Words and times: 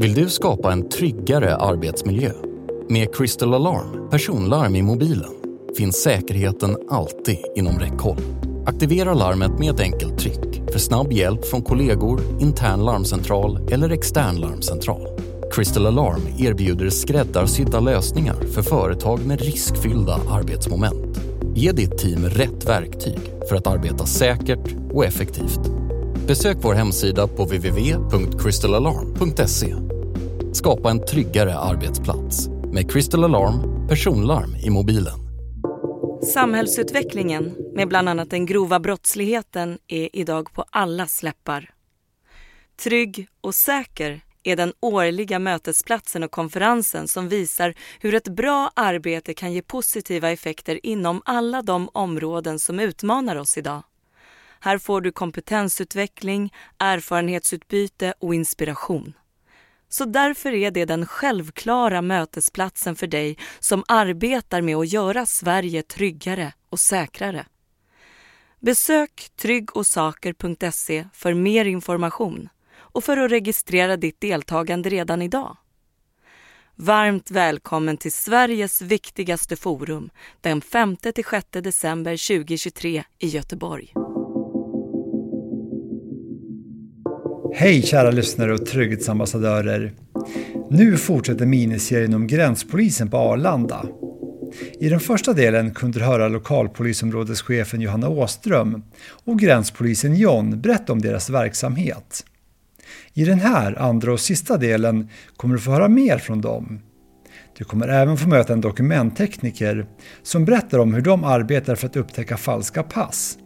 Vill 0.00 0.14
du 0.14 0.28
skapa 0.28 0.72
en 0.72 0.88
tryggare 0.88 1.56
arbetsmiljö? 1.56 2.32
Med 2.88 3.14
Crystal 3.14 3.54
Alarm, 3.54 4.10
personlarm 4.10 4.76
i 4.76 4.82
mobilen, 4.82 5.30
finns 5.76 6.02
säkerheten 6.02 6.76
alltid 6.90 7.38
inom 7.56 7.78
räckhåll. 7.78 8.16
Aktivera 8.66 9.14
larmet 9.14 9.58
med 9.58 9.74
ett 9.74 9.80
enkelt 9.80 10.18
tryck 10.18 10.72
för 10.72 10.78
snabb 10.78 11.12
hjälp 11.12 11.44
från 11.44 11.62
kollegor, 11.62 12.20
intern 12.40 12.84
larmcentral 12.84 13.68
eller 13.72 13.90
extern 13.90 14.36
larmcentral. 14.36 15.08
Crystal 15.52 15.86
Alarm 15.86 16.22
erbjuder 16.38 16.90
skräddarsydda 16.90 17.80
lösningar 17.80 18.36
för 18.54 18.62
företag 18.62 19.26
med 19.26 19.40
riskfyllda 19.40 20.20
arbetsmoment. 20.30 21.20
Ge 21.54 21.72
ditt 21.72 21.98
team 21.98 22.24
rätt 22.24 22.68
verktyg 22.68 23.18
för 23.48 23.56
att 23.56 23.66
arbeta 23.66 24.06
säkert 24.06 24.76
och 24.92 25.04
effektivt. 25.04 25.79
Besök 26.30 26.56
vår 26.60 26.74
hemsida 26.74 27.28
på 27.28 27.44
www.crystalalarm.se. 27.44 29.74
Skapa 30.52 30.90
en 30.90 31.06
tryggare 31.06 31.58
arbetsplats 31.58 32.48
med 32.48 32.92
Crystal 32.92 33.24
Alarm 33.24 33.88
personlarm 33.88 34.56
i 34.56 34.70
mobilen. 34.70 35.18
Samhällsutvecklingen 36.34 37.56
med 37.74 37.88
bland 37.88 38.08
annat 38.08 38.30
den 38.30 38.46
grova 38.46 38.80
brottsligheten 38.80 39.78
är 39.88 40.08
idag 40.12 40.52
på 40.52 40.64
alla 40.70 41.06
läppar. 41.22 41.70
Trygg 42.82 43.28
och 43.40 43.54
säker 43.54 44.20
är 44.42 44.56
den 44.56 44.72
årliga 44.80 45.38
mötesplatsen 45.38 46.22
och 46.22 46.30
konferensen 46.30 47.08
som 47.08 47.28
visar 47.28 47.74
hur 48.00 48.14
ett 48.14 48.28
bra 48.28 48.70
arbete 48.76 49.34
kan 49.34 49.52
ge 49.52 49.62
positiva 49.62 50.30
effekter 50.30 50.86
inom 50.86 51.22
alla 51.24 51.62
de 51.62 51.88
områden 51.92 52.58
som 52.58 52.80
utmanar 52.80 53.36
oss 53.36 53.58
idag. 53.58 53.82
Här 54.60 54.78
får 54.78 55.00
du 55.00 55.12
kompetensutveckling, 55.12 56.52
erfarenhetsutbyte 56.78 58.14
och 58.18 58.34
inspiration. 58.34 59.12
Så 59.88 60.04
därför 60.04 60.52
är 60.52 60.70
det 60.70 60.84
den 60.84 61.06
självklara 61.06 62.02
mötesplatsen 62.02 62.96
för 62.96 63.06
dig 63.06 63.38
som 63.60 63.84
arbetar 63.88 64.62
med 64.62 64.76
att 64.76 64.92
göra 64.92 65.26
Sverige 65.26 65.82
tryggare 65.82 66.52
och 66.70 66.80
säkrare. 66.80 67.46
Besök 68.60 69.28
tryggosaker.se 69.36 71.08
för 71.12 71.34
mer 71.34 71.64
information 71.64 72.48
och 72.76 73.04
för 73.04 73.16
att 73.16 73.30
registrera 73.30 73.96
ditt 73.96 74.20
deltagande 74.20 74.90
redan 74.90 75.22
idag. 75.22 75.56
Varmt 76.76 77.30
välkommen 77.30 77.96
till 77.96 78.12
Sveriges 78.12 78.82
viktigaste 78.82 79.56
forum 79.56 80.10
den 80.40 80.62
5-6 80.62 81.60
december 81.60 82.28
2023 82.28 83.04
i 83.18 83.26
Göteborg. 83.26 83.94
Hej 87.54 87.82
kära 87.82 88.10
lyssnare 88.10 88.54
och 88.54 88.66
trygghetsambassadörer. 88.66 89.92
Nu 90.70 90.96
fortsätter 90.96 91.46
miniserien 91.46 92.14
om 92.14 92.26
gränspolisen 92.26 93.10
på 93.10 93.16
Arlanda. 93.16 93.86
I 94.80 94.88
den 94.88 95.00
första 95.00 95.32
delen 95.32 95.74
kunde 95.74 95.98
du 95.98 96.04
höra 96.04 96.28
lokalpolisområdeschefen 96.28 97.80
Johanna 97.80 98.08
Åström 98.08 98.82
och 99.24 99.38
gränspolisen 99.38 100.16
John 100.16 100.60
berätta 100.60 100.92
om 100.92 101.00
deras 101.00 101.30
verksamhet. 101.30 102.24
I 103.14 103.24
den 103.24 103.40
här 103.40 103.82
andra 103.82 104.12
och 104.12 104.20
sista 104.20 104.56
delen 104.56 105.08
kommer 105.36 105.54
du 105.54 105.60
få 105.60 105.70
höra 105.70 105.88
mer 105.88 106.18
från 106.18 106.40
dem. 106.40 106.80
Du 107.58 107.64
kommer 107.64 107.88
även 107.88 108.16
få 108.16 108.28
möta 108.28 108.52
en 108.52 108.60
dokumenttekniker 108.60 109.86
som 110.22 110.44
berättar 110.44 110.78
om 110.78 110.94
hur 110.94 111.02
de 111.02 111.24
arbetar 111.24 111.74
för 111.74 111.86
att 111.86 111.96
upptäcka 111.96 112.36
falska 112.36 112.82
pass 112.82 113.38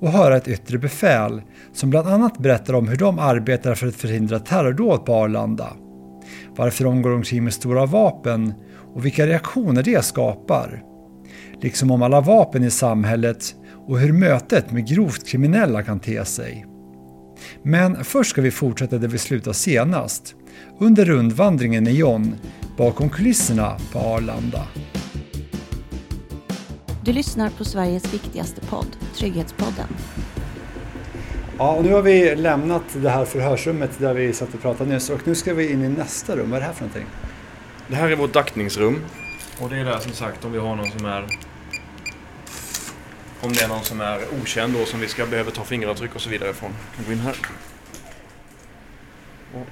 och 0.00 0.12
höra 0.12 0.36
ett 0.36 0.48
yttre 0.48 0.78
befäl 0.78 1.42
som 1.72 1.90
bland 1.90 2.08
annat 2.08 2.38
berättar 2.38 2.74
om 2.74 2.88
hur 2.88 2.96
de 2.96 3.18
arbetar 3.18 3.74
för 3.74 3.86
att 3.86 3.94
förhindra 3.94 4.38
terrordåd 4.38 5.06
på 5.06 5.14
Arlanda. 5.14 5.72
Varför 6.56 6.84
de 6.84 7.02
går 7.02 7.12
omkring 7.12 7.44
med 7.44 7.52
stora 7.52 7.86
vapen 7.86 8.54
och 8.94 9.04
vilka 9.04 9.26
reaktioner 9.26 9.82
det 9.82 10.04
skapar. 10.04 10.82
Liksom 11.62 11.90
om 11.90 12.02
alla 12.02 12.20
vapen 12.20 12.64
i 12.64 12.70
samhället 12.70 13.54
och 13.86 13.98
hur 13.98 14.12
mötet 14.12 14.70
med 14.70 14.88
grovt 14.88 15.26
kriminella 15.26 15.82
kan 15.82 16.00
te 16.00 16.24
sig. 16.24 16.66
Men 17.62 18.04
först 18.04 18.30
ska 18.30 18.42
vi 18.42 18.50
fortsätta 18.50 18.98
där 18.98 19.08
vi 19.08 19.18
slutade 19.18 19.54
senast, 19.54 20.34
under 20.80 21.04
rundvandringen 21.04 21.84
med 21.84 21.94
John 21.94 22.36
bakom 22.76 23.10
kulisserna 23.10 23.76
på 23.92 23.98
Arlanda. 23.98 24.62
Du 27.04 27.12
lyssnar 27.12 27.50
på 27.50 27.64
Sveriges 27.64 28.14
viktigaste 28.14 28.60
podd, 28.60 28.96
Trygghetspodden. 29.14 29.88
Ja, 31.58 31.72
och 31.72 31.84
nu 31.84 31.92
har 31.92 32.02
vi 32.02 32.36
lämnat 32.36 32.82
det 32.92 33.10
här 33.10 33.24
förhörsrummet 33.24 33.98
där 33.98 34.14
vi 34.14 34.32
satt 34.32 34.54
och 34.54 34.62
pratade 34.62 34.90
nyss 34.90 35.10
och 35.10 35.26
nu 35.26 35.34
ska 35.34 35.54
vi 35.54 35.72
in 35.72 35.84
i 35.84 35.88
nästa 35.88 36.36
rum. 36.36 36.50
Vad 36.50 36.56
är 36.56 36.60
det 36.60 36.66
här 36.66 36.72
för 36.72 36.84
någonting? 36.84 37.06
Det 37.88 37.96
här 37.96 38.10
är 38.10 38.16
vårt 38.16 38.32
daktningsrum. 38.32 39.04
Och 39.60 39.70
det 39.70 39.76
är 39.76 39.84
där 39.84 39.98
som 39.98 40.12
sagt 40.12 40.44
om 40.44 40.52
vi 40.52 40.58
har 40.58 40.76
någon 40.76 40.90
som 40.90 41.06
är... 41.06 41.26
Om 43.40 43.52
det 43.52 43.62
är 43.62 43.68
någon 43.68 43.84
som 43.84 44.00
är 44.00 44.20
okänd 44.42 44.74
då 44.74 44.84
som 44.84 45.00
vi 45.00 45.08
ska 45.08 45.26
behöva 45.26 45.50
ta 45.50 45.64
fingeravtryck 45.64 46.14
och 46.14 46.20
så 46.20 46.30
vidare 46.30 46.52
från. 46.52 46.70
Vi 46.98 47.04
gå 47.04 47.12
in 47.12 47.18
här. 47.18 47.36
Och 49.54 49.66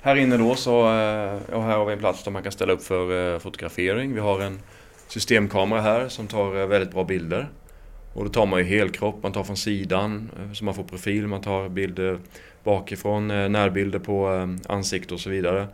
här 0.00 0.16
inne 0.16 0.36
då 0.36 0.54
så, 0.54 0.86
eh, 0.86 1.40
ja, 1.50 1.60
här 1.60 1.76
har 1.76 1.84
vi 1.84 1.92
en 1.92 1.98
plats 1.98 2.24
där 2.24 2.30
man 2.30 2.42
kan 2.42 2.52
ställa 2.52 2.72
upp 2.72 2.82
för 2.82 3.34
eh, 3.34 3.38
fotografering. 3.38 4.14
Vi 4.14 4.20
har 4.20 4.40
en 4.40 4.60
systemkamera 5.08 5.80
här 5.80 6.08
som 6.08 6.26
tar 6.26 6.60
eh, 6.60 6.66
väldigt 6.66 6.90
bra 6.90 7.04
bilder. 7.04 7.48
Och 8.12 8.24
då 8.24 8.30
tar 8.30 8.46
man 8.46 8.58
ju 8.58 8.64
helkropp, 8.64 9.22
man 9.22 9.32
tar 9.32 9.44
från 9.44 9.56
sidan 9.56 10.30
eh, 10.38 10.52
så 10.52 10.64
man 10.64 10.74
får 10.74 10.84
profil, 10.84 11.26
man 11.26 11.40
tar 11.40 11.68
bilder 11.68 12.18
bakifrån, 12.64 13.30
eh, 13.30 13.48
närbilder 13.48 13.98
på 13.98 14.48
ansikte 14.68 15.14
och 15.14 15.20
så 15.20 15.30
vidare. 15.30 15.66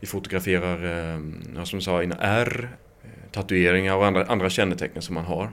Vi 0.00 0.06
fotograferar, 0.06 1.64
som 1.64 1.76
jag 1.76 1.82
sa, 1.82 2.02
in 2.02 2.14
R, 2.20 2.68
tatueringar 3.32 3.96
och 3.96 4.06
andra, 4.06 4.24
andra 4.24 4.50
kännetecken 4.50 5.02
som 5.02 5.14
man 5.14 5.24
har. 5.24 5.50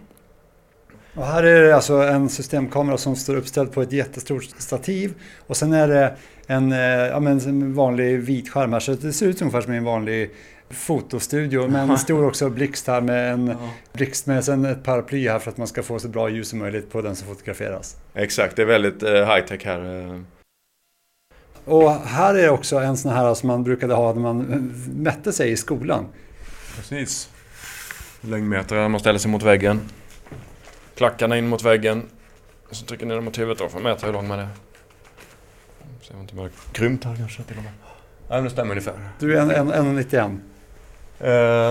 Och 1.16 1.26
här 1.26 1.44
är 1.44 1.64
det 1.64 1.76
alltså 1.76 1.94
en 1.94 2.30
systemkamera 2.30 2.98
som 2.98 3.16
står 3.16 3.36
uppställd 3.36 3.72
på 3.72 3.82
ett 3.82 3.92
jättestort 3.92 4.44
stativ 4.44 5.14
och 5.48 5.58
sen 5.58 5.74
är 5.74 5.88
det 5.88 6.16
en, 6.48 6.72
ja, 7.12 7.20
men 7.20 7.40
en 7.40 7.74
vanlig 7.74 8.20
vit 8.20 8.50
skärm 8.50 8.74
här 8.74 8.80
så 8.80 8.94
det 8.94 9.14
ser 9.14 9.28
ut 9.28 9.42
ungefär 9.42 9.62
som 9.62 9.74
en 9.74 9.84
vanlig 9.84 10.32
fotostudio 10.70 11.68
men 11.68 11.98
står 11.98 12.24
också 12.24 12.50
blixt 12.50 12.88
här 12.88 13.02
med 13.02 13.34
en 13.34 13.48
ja. 13.48 13.70
blixt 13.94 14.26
med 14.26 14.46
sen 14.46 14.66
ett 14.66 14.84
paraply 14.84 15.28
här 15.30 15.40
för 15.40 15.52
att 15.52 15.58
man 15.58 15.68
ska 15.68 15.84
få 15.84 16.00
så 16.00 16.08
bra 16.08 16.30
ljus 16.30 16.50
som 16.50 16.60
möjligt 16.60 16.92
på 16.92 17.02
den 17.02 17.16
som 17.16 17.28
fotograferas. 17.28 17.98
Exakt, 18.14 18.56
det 18.56 18.62
är 18.62 18.66
väldigt 18.66 19.04
uh, 19.04 19.10
high 19.10 19.46
tech 19.46 19.66
här. 19.66 20.06
Eh. 20.06 20.22
Och 21.66 21.92
här 21.92 22.36
är 22.36 22.50
också 22.50 22.78
en 22.78 22.98
sån 22.98 23.12
här 23.12 23.34
som 23.34 23.48
man 23.48 23.64
brukade 23.64 23.94
ha 23.94 24.14
när 24.14 24.22
man 24.22 24.74
mätte 24.96 25.34
sig 25.34 25.52
i 25.52 25.58
skolan. 25.58 26.06
Precis. 26.76 27.30
Längdmätare, 28.22 28.88
man 28.88 29.00
ställer 29.00 29.20
sig 29.20 29.32
mot 29.32 29.44
väggen. 29.44 29.82
Klackarna 30.96 31.38
in 31.38 31.48
mot 31.48 31.64
väggen. 31.64 32.04
Så 32.72 32.86
trycker 32.86 33.06
ner 33.06 33.16
dem 33.16 33.26
mot 33.26 33.40
huvudet 33.40 33.60
då 33.60 33.70
för 33.70 33.78
att 33.78 33.84
mäta 33.84 34.06
hur 34.06 34.14
lång 34.14 34.28
man 34.28 34.40
är. 34.40 34.48
Ser 36.02 36.14
man 36.14 36.22
inte 36.22 36.36
bara 36.36 36.50
krympt 36.72 37.04
här 37.04 37.16
kanske 37.16 37.44
till 37.44 37.58
och 37.58 37.64
med. 37.64 37.74
Nej, 38.30 38.38
men 38.38 38.44
det 38.44 38.50
stämmer 38.50 38.72
ungefär. 38.72 39.10
Du 39.20 39.38
är 39.38 39.46
1,91? 39.46 40.40
Uh, 41.22 41.28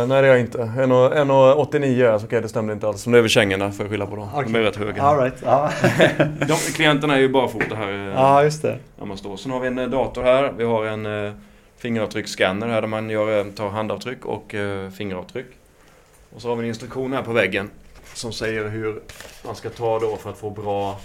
nej 0.07 0.09
det 0.09 0.15
är 0.15 0.23
jag 0.25 0.41
inte. 0.41 0.59
1,89 0.59 2.13
alltså, 2.13 2.27
okej 2.27 2.41
det 2.41 2.49
stämde 2.49 2.73
inte 2.73 2.89
alls. 2.89 3.07
Men 3.07 3.13
det 3.13 3.19
är 3.19 3.23
väl 3.23 3.31
kängorna 3.31 3.73
får 3.73 3.85
jag 3.85 3.91
skylla 3.91 4.07
på 4.07 4.17
då. 4.17 4.23
Okay. 4.23 4.45
De 4.45 4.59
är 4.59 4.63
rätt 4.63 4.77
höga. 4.77 5.03
All 5.03 5.19
right. 5.19 5.37
ja. 5.45 5.71
De, 6.49 6.55
klienterna 6.55 7.17
är 7.17 7.21
ju 7.21 7.29
barfota 7.29 7.75
här. 7.75 7.93
Eh, 7.93 8.15
ja, 8.15 8.43
just 8.43 8.63
det. 8.63 8.79
När 8.99 9.07
man 9.07 9.19
står. 9.19 9.37
Sen 9.37 9.53
har 9.53 9.61
vi 9.61 9.67
en 9.67 9.79
eh, 9.79 9.89
dator 9.89 10.23
här. 10.23 10.53
Vi 10.57 10.65
har 10.65 10.85
en 10.85 11.07
uh, 11.07 11.33
fingeravtrycksscanner 11.77 12.67
här 12.67 12.81
där 12.81 12.89
man 12.89 13.11
gör, 13.11 13.45
tar 13.51 13.69
handavtryck 13.69 14.25
och 14.25 14.55
uh, 14.55 14.91
fingeravtryck. 14.91 15.47
Och 16.35 16.43
så 16.43 16.49
har 16.49 16.57
vi 16.57 16.63
en 16.63 16.69
instruktion 16.69 17.13
här 17.13 17.23
på 17.23 17.33
väggen 17.33 17.71
som 18.15 18.33
säger 18.33 18.69
hur 18.69 19.03
man 19.45 19.57
ska 19.57 19.71
ta 19.71 19.99
då 19.99 20.17
för 20.17 20.31
att 20.31 20.39
få 20.39 20.51
bra 20.51 21.01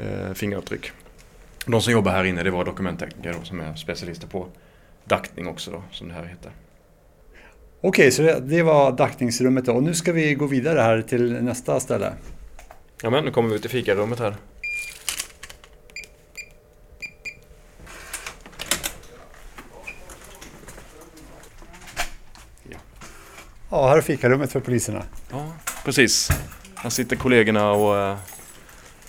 uh, 0.00 0.32
fingeravtryck. 0.34 0.92
De 1.66 1.80
som 1.82 1.92
jobbar 1.92 2.12
här 2.12 2.24
inne 2.24 2.42
det 2.42 2.50
var 2.50 2.64
dokumenttekniker 2.64 3.34
då, 3.38 3.44
som 3.44 3.60
är 3.60 3.74
specialister 3.74 4.26
på 4.26 4.46
daktning 5.04 5.48
också 5.48 5.70
då, 5.70 5.82
som 5.90 6.08
det 6.08 6.14
här 6.14 6.24
heter. 6.24 6.52
Okej, 7.84 8.10
så 8.10 8.22
det, 8.22 8.62
var 8.62 8.92
daktningsrummet 8.92 9.64
då. 9.64 9.72
Och 9.72 9.82
nu 9.82 9.94
ska 9.94 10.12
vi 10.12 10.34
gå 10.34 10.46
vidare 10.46 10.80
här 10.80 11.02
till 11.02 11.42
nästa 11.42 11.80
ställe. 11.80 12.12
Ja, 13.02 13.10
men 13.10 13.24
nu 13.24 13.30
kommer 13.30 13.48
vi 13.48 13.54
ut 13.54 13.64
i 13.64 13.68
fikarummet 13.68 14.18
här. 14.18 14.36
Ja. 23.70 23.88
här 23.88 23.96
är 23.96 24.00
fikarummet 24.00 24.52
för 24.52 24.60
poliserna. 24.60 25.02
Ja, 25.30 25.52
precis. 25.84 26.28
Här 26.74 26.90
sitter 26.90 27.16
kollegorna 27.16 27.70
och 27.70 27.98
eh, 27.98 28.16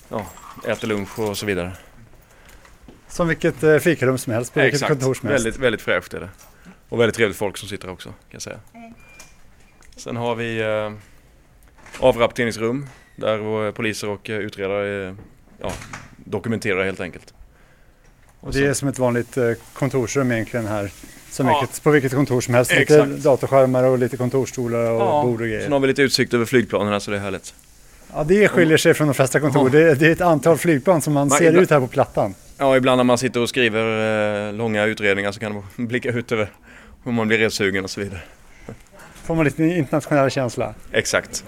ja, 0.09 0.25
äter 0.67 0.87
lunch 0.87 1.19
och 1.19 1.37
så 1.37 1.45
vidare. 1.45 1.71
Som 3.07 3.27
vilket 3.27 3.63
eh, 3.63 3.77
fikarum 3.77 4.17
som 4.17 4.33
helst 4.33 4.53
på 4.53 4.59
vilket 4.59 4.87
kontor 4.87 5.13
som 5.13 5.29
helst. 5.29 5.45
Väldigt, 5.45 5.61
väldigt 5.61 5.81
fräscht 5.81 6.13
är 6.13 6.19
det. 6.19 6.29
Och 6.93 6.99
väldigt 6.99 7.15
trevligt 7.15 7.37
folk 7.37 7.57
som 7.57 7.69
sitter 7.69 7.89
också 7.89 8.09
kan 8.09 8.15
jag 8.31 8.41
säga. 8.41 8.59
Sen 9.97 10.15
har 10.15 10.35
vi 10.35 10.61
eh, 10.61 10.91
avrapporteringsrum 11.99 12.87
där 13.15 13.71
poliser 13.71 14.09
och 14.09 14.29
eh, 14.29 14.37
utredare 14.37 15.07
eh, 15.07 15.13
ja, 15.61 15.71
dokumenterar 16.17 16.85
helt 16.85 16.99
enkelt. 16.99 17.33
Och 18.39 18.51
det 18.53 18.65
är 18.65 18.73
som 18.73 18.87
ett 18.87 18.99
vanligt 18.99 19.37
eh, 19.37 19.51
kontorsrum 19.73 20.31
egentligen 20.31 20.65
här. 20.67 20.91
Som 21.29 21.47
Ja. 21.47 21.59
vilket, 21.61 21.83
på 21.83 21.91
vilket 21.91 22.13
kontor 22.13 22.41
som 22.41 22.53
helst. 22.53 22.71
Lite 22.71 22.81
Exakt. 23.01 23.23
datorskärmar 23.23 23.83
och 23.83 23.99
lite 23.99 24.17
kontorsstolar 24.17 24.91
och 24.91 25.01
Ja, 25.01 25.21
bord 25.23 25.41
och 25.41 25.47
grejer. 25.47 25.61
Sen 25.63 25.71
har 25.71 25.79
vi 25.79 25.87
lite 25.87 26.01
utsikt 26.01 26.33
över 26.33 26.45
flygplanen 26.45 27.01
så 27.01 27.11
det 27.11 27.17
är 27.17 27.21
härligt. 27.21 27.53
Ja, 28.13 28.23
det 28.23 28.47
skiljer 28.47 28.77
sig 28.77 28.93
från 28.93 29.07
de 29.07 29.13
flesta 29.13 29.39
kontor. 29.39 29.69
Det, 29.69 29.95
det 29.95 30.07
är 30.07 30.11
ett 30.11 30.21
antal 30.21 30.57
flygplan 30.57 31.01
som 31.01 31.13
man 31.13 31.27
Men 31.27 31.37
ser 31.37 31.45
ibland- 31.47 31.63
ut 31.63 31.69
här 31.69 31.79
på 31.79 31.87
plattan. 31.87 32.35
Ja, 32.57 32.77
ibland 32.77 32.97
när 32.99 33.03
man 33.03 33.17
sitter 33.17 33.39
och 33.39 33.49
skriver 33.49 34.47
eh, 34.47 34.53
långa 34.53 34.85
utredningar 34.85 35.31
så 35.31 35.39
kan 35.39 35.53
man 35.53 35.87
blicka 35.87 36.09
ut 36.09 36.31
över 36.31 36.49
hur 37.03 37.11
man 37.11 37.27
blir 37.27 37.37
ressugen 37.37 37.83
och 37.83 37.89
så 37.89 38.01
vidare. 38.01 38.19
Får 39.13 39.35
man 39.35 39.45
lite 39.45 39.63
internationell 39.63 40.29
känsla. 40.29 40.73
Exakt. 40.91 41.43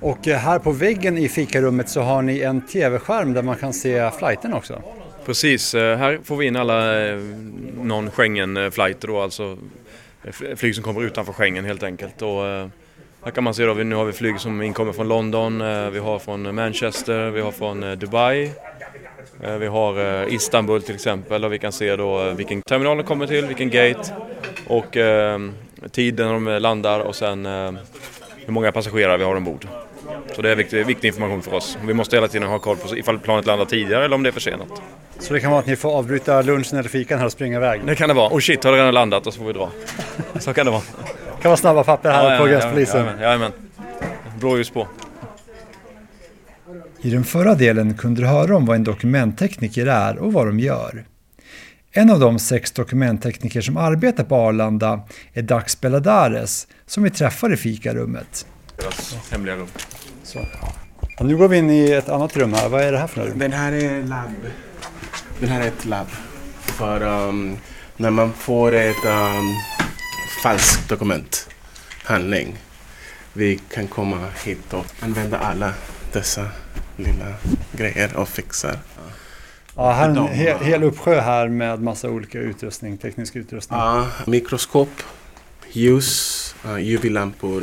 Och 0.00 0.28
eh, 0.28 0.38
här 0.38 0.58
på 0.58 0.72
väggen 0.72 1.18
i 1.18 1.28
fikarummet 1.28 1.88
så 1.88 2.00
har 2.00 2.22
ni 2.22 2.40
en 2.40 2.60
tv-skärm 2.60 3.32
där 3.32 3.42
man 3.42 3.56
kan 3.56 3.72
se 3.72 4.10
flighten 4.10 4.54
också. 4.54 4.82
Precis, 5.26 5.74
eh, 5.74 5.98
här 5.98 6.20
får 6.24 6.36
vi 6.36 6.46
in 6.46 6.56
alla 6.56 7.06
eh, 7.08 7.16
non-Schengen-flighter 7.80 9.08
då, 9.08 9.20
alltså 9.20 9.58
fl- 10.24 10.56
flyg 10.56 10.74
som 10.74 10.84
kommer 10.84 11.02
utanför 11.02 11.32
Schengen 11.32 11.64
helt 11.64 11.82
enkelt. 11.82 12.22
Och, 12.22 12.42
här 13.24 13.30
kan 13.34 13.44
man 13.44 13.54
se 13.54 13.64
då, 13.64 13.74
nu 13.74 13.94
har 13.94 14.04
vi 14.04 14.12
flyg 14.12 14.40
som 14.40 14.62
inkommer 14.62 14.92
från 14.92 15.08
London, 15.08 15.58
vi 15.92 15.98
har 15.98 16.18
från 16.18 16.54
Manchester, 16.54 17.30
vi 17.30 17.40
har 17.40 17.52
från 17.52 17.98
Dubai, 17.98 18.50
vi 19.58 19.66
har 19.66 20.22
eh, 20.22 20.34
Istanbul 20.34 20.82
till 20.82 20.94
exempel 20.94 21.44
och 21.44 21.52
vi 21.52 21.58
kan 21.58 21.72
se 21.72 21.96
då 21.96 22.22
eh, 22.22 22.34
vilken 22.34 22.62
terminal 22.62 22.96
de 22.96 23.02
kommer 23.02 23.26
till, 23.26 23.46
vilken 23.46 23.70
gate 23.70 24.12
och 24.66 24.96
eh, 24.96 25.40
tiden 25.90 26.28
de 26.28 26.58
landar 26.58 27.00
och 27.00 27.14
sen 27.16 27.46
eh, 27.46 27.72
hur 28.46 28.52
många 28.52 28.72
passagerare 28.72 29.16
vi 29.16 29.24
har 29.24 29.36
ombord. 29.36 29.66
Så 30.34 30.42
det 30.42 30.50
är 30.50 30.56
viktig, 30.56 30.86
viktig 30.86 31.08
information 31.08 31.42
för 31.42 31.54
oss. 31.54 31.78
Vi 31.86 31.94
måste 31.94 32.16
hela 32.16 32.28
tiden 32.28 32.48
ha 32.48 32.58
koll 32.58 32.76
på 32.76 32.96
ifall 32.96 33.18
planet 33.18 33.46
landar 33.46 33.64
tidigare 33.64 34.04
eller 34.04 34.14
om 34.14 34.22
det 34.22 34.28
är 34.28 34.32
försenat. 34.32 34.82
Så 35.18 35.34
det 35.34 35.40
kan 35.40 35.50
vara 35.50 35.60
att 35.60 35.66
ni 35.66 35.76
får 35.76 35.92
avbryta 35.92 36.42
lunchen 36.42 36.78
eller 36.78 36.88
fikan 36.88 37.18
här 37.18 37.26
och 37.26 37.32
springa 37.32 37.56
iväg. 37.56 37.80
Det 37.86 37.94
kan 37.94 38.08
det 38.08 38.14
vara. 38.14 38.28
Och 38.28 38.42
shit, 38.42 38.64
har 38.64 38.72
det 38.72 38.78
redan 38.78 38.94
landat 38.94 39.26
och 39.26 39.34
så 39.34 39.38
får 39.38 39.46
vi 39.46 39.52
dra. 39.52 39.70
Så 40.38 40.52
kan 40.52 40.66
det 40.66 40.72
vara. 40.72 40.82
Det 41.36 41.42
kan 41.42 41.48
vara 41.48 41.56
snabba 41.56 41.84
papper 41.84 42.10
här 42.10 42.38
på 42.38 42.44
gränspolisen. 42.44 43.00
Jajamän, 43.00 43.22
jajamän. 43.22 43.52
Blåljus 44.38 44.70
på. 44.70 44.86
I 47.06 47.10
den 47.10 47.24
förra 47.24 47.54
delen 47.54 47.94
kunde 47.94 48.20
du 48.20 48.26
höra 48.26 48.56
om 48.56 48.66
vad 48.66 48.76
en 48.76 48.84
dokumenttekniker 48.84 49.86
är 49.86 50.18
och 50.18 50.32
vad 50.32 50.46
de 50.46 50.60
gör. 50.60 51.04
En 51.92 52.10
av 52.10 52.20
de 52.20 52.38
sex 52.38 52.72
dokumenttekniker 52.72 53.60
som 53.60 53.76
arbetar 53.76 54.24
på 54.24 54.36
Arlanda 54.36 55.00
är 55.32 55.42
Dax 55.42 55.80
Beladares 55.80 56.66
som 56.86 57.02
vi 57.02 57.10
träffar 57.10 57.52
i 57.52 57.56
fikarummet. 57.56 58.46
Deras 58.76 59.30
hemliga 59.30 59.56
rum. 59.56 59.68
Så. 60.22 60.38
Ja, 61.18 61.24
nu 61.24 61.36
går 61.36 61.48
vi 61.48 61.56
in 61.56 61.70
i 61.70 61.90
ett 61.90 62.08
annat 62.08 62.36
rum 62.36 62.52
här. 62.52 62.68
Vad 62.68 62.82
är 62.82 62.92
det 62.92 62.98
här 62.98 63.06
för 63.06 63.26
rum? 63.26 63.38
Den 63.38 63.52
här 63.52 63.72
är 63.72 64.02
labb. 64.02 64.46
Den 65.40 65.48
här 65.48 65.60
är 65.60 65.68
ett 65.68 65.84
labb. 65.84 66.08
För 66.60 67.02
um, 67.02 67.56
när 67.96 68.10
man 68.10 68.32
får 68.32 68.74
ett 68.74 69.04
um, 69.06 69.54
falskt 70.42 70.88
dokument, 70.88 71.48
handling. 72.04 72.56
Vi 73.32 73.60
kan 73.74 73.86
komma 73.86 74.28
hit 74.44 74.72
och 74.72 74.86
använda 75.00 75.38
alla 75.38 75.72
dessa 76.12 76.48
lilla 76.96 77.34
grejer 77.72 78.16
och 78.16 78.28
fixar. 78.28 78.78
Ja, 79.74 79.92
här 79.92 80.08
är 80.08 80.16
en 80.16 80.28
hel, 80.28 80.58
hel 80.58 80.82
uppsjö 80.82 81.20
här 81.20 81.48
med 81.48 81.82
massa 81.82 82.10
olika 82.10 82.38
utrustning, 82.38 82.98
teknisk 82.98 83.36
utrustning. 83.36 83.78
Ja, 83.78 84.06
mikroskop, 84.26 85.02
ljus, 85.72 86.54
UV-lampor 86.64 87.62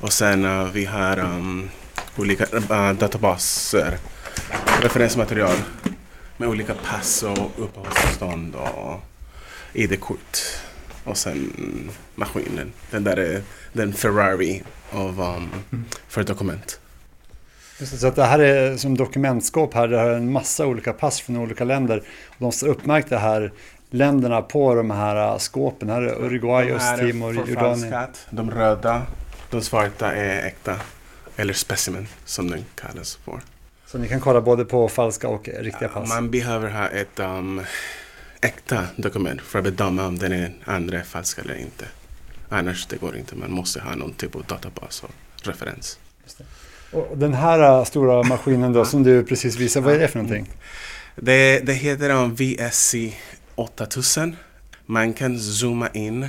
och 0.00 0.12
sen 0.12 0.72
vi 0.72 0.84
har 0.84 1.18
um, 1.18 1.70
olika 2.16 2.44
uh, 2.44 2.92
databaser, 2.92 3.98
referensmaterial 4.82 5.56
med 6.36 6.48
olika 6.48 6.74
pass 6.74 7.22
och 7.22 7.52
uppehållstillstånd 7.56 8.54
och 8.54 9.00
ID-kort. 9.72 10.38
Och 11.04 11.16
sen 11.16 11.50
maskinen. 12.14 12.72
Den 12.90 13.04
där 13.04 13.16
är 13.16 13.42
den 13.72 13.92
Ferrari 13.92 14.62
av, 14.90 15.20
um, 15.20 15.84
för 16.08 16.24
dokument. 16.24 16.80
Just 17.78 18.00
Så 18.00 18.06
att 18.06 18.16
det 18.16 18.24
här 18.24 18.38
är 18.38 18.76
som 18.76 18.96
dokumentskåp 18.96 19.74
här. 19.74 19.88
Det 19.88 19.98
här 19.98 20.10
är 20.10 20.16
en 20.16 20.32
massa 20.32 20.66
olika 20.66 20.92
pass 20.92 21.20
från 21.20 21.36
olika 21.36 21.64
länder. 21.64 22.02
Och 22.28 22.36
de 22.38 22.52
står 22.52 22.68
uppmärkta 22.68 23.18
här 23.18 23.52
länderna 23.90 24.42
på 24.42 24.74
de 24.74 24.90
här 24.90 25.32
äh, 25.32 25.38
skåpen. 25.38 25.90
Här 25.90 26.02
är 26.02 26.24
Uruguay, 26.24 26.66
De 26.66 26.78
här 26.78 26.98
är 26.98 27.02
Östtimor, 27.02 27.34
Jordanien. 27.48 28.06
De 28.30 28.50
röda, 28.50 29.02
de 29.50 29.62
svarta 29.62 30.12
är 30.12 30.46
äkta. 30.46 30.76
Eller 31.36 31.52
specimen 31.52 32.06
som 32.24 32.50
den 32.50 32.64
kallas 32.74 33.14
för. 33.16 33.40
Så 33.86 33.98
ni 33.98 34.08
kan 34.08 34.20
kolla 34.20 34.40
både 34.40 34.64
på 34.64 34.88
falska 34.88 35.28
och 35.28 35.48
riktiga 35.48 35.88
pass. 35.88 36.08
Man 36.08 36.30
behöver 36.30 36.70
ha 36.70 36.88
ett 36.88 37.20
um, 37.20 37.62
äkta 38.40 38.86
dokument 38.96 39.40
för 39.40 39.58
att 39.58 39.64
bedöma 39.64 40.06
om 40.06 40.18
den 40.18 40.32
är 40.32 40.52
andra 40.64 40.98
är 40.98 41.02
falsk 41.02 41.38
eller 41.38 41.54
inte. 41.54 41.84
Annars 42.48 42.86
det 42.86 42.96
går 42.96 43.16
inte. 43.16 43.36
Man 43.36 43.50
måste 43.50 43.80
ha 43.80 43.94
någon 43.94 44.12
typ 44.12 44.36
av 44.36 44.42
databas 44.42 45.02
och 45.02 45.10
referens. 45.46 45.98
Och 46.92 47.18
den 47.18 47.34
här 47.34 47.78
äh, 47.78 47.84
stora 47.84 48.22
maskinen 48.22 48.72
då 48.72 48.84
som 48.84 49.02
du 49.02 49.24
precis 49.24 49.56
visade, 49.56 49.86
vad 49.86 49.94
är 49.94 49.98
det 49.98 50.08
för 50.08 50.18
någonting? 50.18 50.50
Det, 51.16 51.60
det 51.60 51.72
heter 51.72 52.10
um, 52.10 52.34
VSC 52.34 52.94
8000. 53.54 54.36
Man 54.86 55.12
kan 55.12 55.38
zooma 55.38 55.88
in 55.88 56.28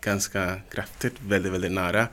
ganska 0.00 0.60
kraftigt, 0.70 1.14
väldigt, 1.28 1.52
väldigt 1.52 1.72
nära. 1.72 2.08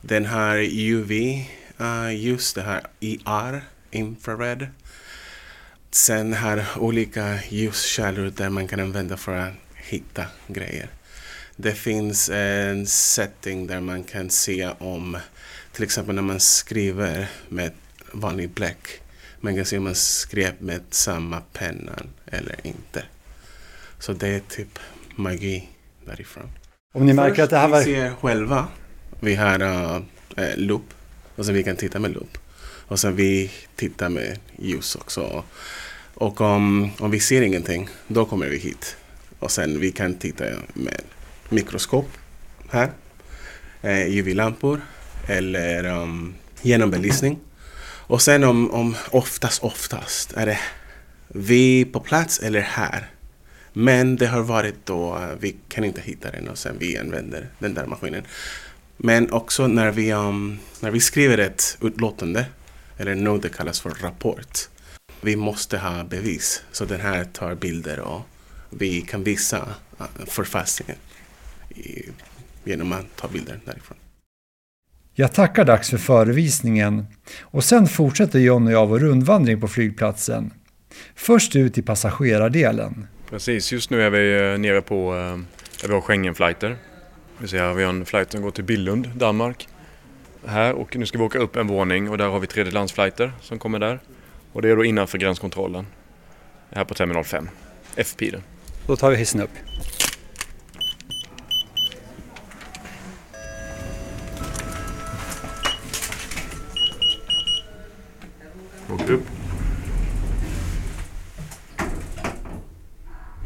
Den 0.00 0.26
har 0.26 0.56
UV-ljus, 0.56 2.54
det 2.54 2.62
har 2.62 2.80
IR, 3.00 3.64
infrared. 3.90 4.66
Sen 5.90 6.32
har 6.32 6.64
olika 6.76 7.38
ljuskällor 7.48 8.32
där 8.36 8.48
man 8.48 8.68
kan 8.68 8.80
använda 8.80 9.16
för 9.16 9.36
att 9.36 9.52
hitta 9.76 10.24
grejer. 10.46 10.88
Det 11.56 11.72
finns 11.72 12.30
en 12.30 12.86
setting 12.86 13.66
där 13.66 13.80
man 13.80 14.04
kan 14.04 14.30
se 14.30 14.68
om, 14.78 15.18
till 15.74 15.84
exempel 15.84 16.14
när 16.14 16.22
man 16.22 16.40
skriver 16.40 17.30
med 17.48 17.72
vanlig 18.12 18.50
bläck, 18.50 18.88
man 19.40 19.56
kan 19.56 19.64
se 19.64 19.78
om 19.78 19.84
man 19.84 19.94
skrev 19.94 20.52
med 20.58 20.80
samma 20.90 21.40
penna 21.52 21.92
eller 22.26 22.56
inte. 22.62 23.02
Så 23.98 24.12
det 24.12 24.28
är 24.28 24.40
typ 24.40 24.78
magi 25.16 25.68
därifrån. 26.06 26.50
Om 26.94 27.06
ni 27.06 27.12
märker 27.12 27.42
att 27.42 27.50
det 27.50 27.58
här 27.58 27.66
vi 27.66 27.72
var... 27.72 27.82
ser 27.82 28.10
själva. 28.10 28.68
Vi 29.20 29.34
har 29.34 29.62
uh, 29.62 30.02
loop 30.56 30.94
och 31.36 31.46
sen 31.46 31.54
vi 31.54 31.64
kan 31.64 31.76
titta 31.76 31.98
med 31.98 32.10
loop. 32.10 32.38
Och 32.86 33.00
sen 33.00 33.16
vi 33.16 33.50
tittar 33.76 34.08
med 34.08 34.38
ljus 34.58 34.96
också. 34.96 35.44
Och 36.14 36.40
om, 36.40 36.90
om 36.98 37.10
vi 37.10 37.20
ser 37.20 37.42
ingenting, 37.42 37.88
då 38.08 38.24
kommer 38.24 38.48
vi 38.48 38.58
hit. 38.58 38.96
Och 39.38 39.50
sen 39.50 39.80
vi 39.80 39.92
kan 39.92 40.14
titta 40.14 40.44
med 40.74 41.02
mikroskop 41.48 42.08
här. 42.70 42.90
Eh, 43.82 44.18
UV-lampor 44.18 44.80
eller 45.26 45.84
um, 45.84 46.34
genombelysning. 46.62 47.38
Och 48.06 48.22
sen 48.22 48.44
om, 48.44 48.70
om 48.70 48.96
oftast, 49.10 49.62
oftast 49.62 50.32
är 50.32 50.46
det 50.46 50.58
vi 51.28 51.84
på 51.84 52.00
plats 52.00 52.38
eller 52.38 52.60
här. 52.60 53.10
Men 53.72 54.16
det 54.16 54.26
har 54.26 54.42
varit 54.42 54.86
då 54.86 55.16
eh, 55.16 55.28
vi 55.40 55.56
kan 55.68 55.84
inte 55.84 56.00
hitta 56.00 56.30
den 56.30 56.48
och 56.48 56.58
sen 56.58 56.76
vi 56.78 56.98
använder 56.98 57.48
den 57.58 57.74
där 57.74 57.86
maskinen. 57.86 58.22
Men 58.96 59.32
också 59.32 59.66
när 59.66 59.90
vi, 59.90 60.12
um, 60.12 60.58
när 60.80 60.90
vi 60.90 61.00
skriver 61.00 61.38
ett 61.38 61.78
utlåtande, 61.80 62.46
eller 62.98 63.14
något 63.14 63.42
det 63.42 63.48
kallas 63.48 63.80
för 63.80 63.90
rapport. 63.90 64.58
Vi 65.20 65.36
måste 65.36 65.78
ha 65.78 66.04
bevis. 66.04 66.62
Så 66.72 66.84
den 66.84 67.00
här 67.00 67.24
tar 67.24 67.54
bilder 67.54 68.00
och 68.00 68.20
vi 68.70 69.00
kan 69.00 69.24
visa 69.24 69.74
eh, 69.98 70.06
förfalskningen 70.26 70.96
genom 72.64 72.92
att 72.92 73.16
ta 73.16 73.28
bilder 73.28 73.60
därifrån. 73.64 73.96
Jag 75.16 75.32
tackar 75.32 75.64
Dax 75.64 75.90
för 75.90 75.98
förevisningen 75.98 77.06
och 77.40 77.64
sen 77.64 77.86
fortsätter 77.86 78.38
John 78.38 78.66
och 78.66 78.72
jag 78.72 78.86
vår 78.86 78.98
rundvandring 78.98 79.60
på 79.60 79.68
flygplatsen. 79.68 80.50
Först 81.14 81.56
ut 81.56 81.78
i 81.78 81.82
passagerardelen. 81.82 83.06
Precis, 83.30 83.72
just 83.72 83.90
nu 83.90 84.02
är 84.02 84.10
vi 84.10 84.52
eh, 84.52 84.58
nere 84.58 84.82
på 84.82 85.14
eh, 85.14 85.38
där 85.80 85.88
vi 85.88 85.94
har 85.94 86.00
Schengen-flighter. 86.00 86.76
Vi 87.38 87.48
ser 87.48 87.58
här, 87.58 87.74
vi 87.74 87.82
har 87.82 87.90
en 87.90 88.04
flight 88.04 88.32
som 88.32 88.42
går 88.42 88.50
till 88.50 88.64
Billund, 88.64 89.08
Danmark. 89.14 89.68
Här 90.46 90.72
och 90.72 90.96
nu 90.96 91.06
ska 91.06 91.18
vi 91.18 91.24
åka 91.24 91.38
upp 91.38 91.56
en 91.56 91.66
våning 91.66 92.10
och 92.10 92.18
där 92.18 92.28
har 92.28 92.40
vi 92.40 92.46
tredjelandsflighter 92.46 93.32
som 93.40 93.58
kommer 93.58 93.78
där. 93.78 94.00
Och 94.52 94.62
det 94.62 94.70
är 94.70 94.76
då 94.76 94.84
innanför 94.84 95.18
gränskontrollen. 95.18 95.86
Här 96.70 96.84
på 96.84 96.94
terminal 96.94 97.24
5, 97.24 97.48
FP 97.96 98.30
det. 98.30 98.42
Då 98.86 98.96
tar 98.96 99.10
vi 99.10 99.16
hissen 99.16 99.40
upp. 99.40 99.50
Åker 108.94 109.12
upp. 109.12 109.26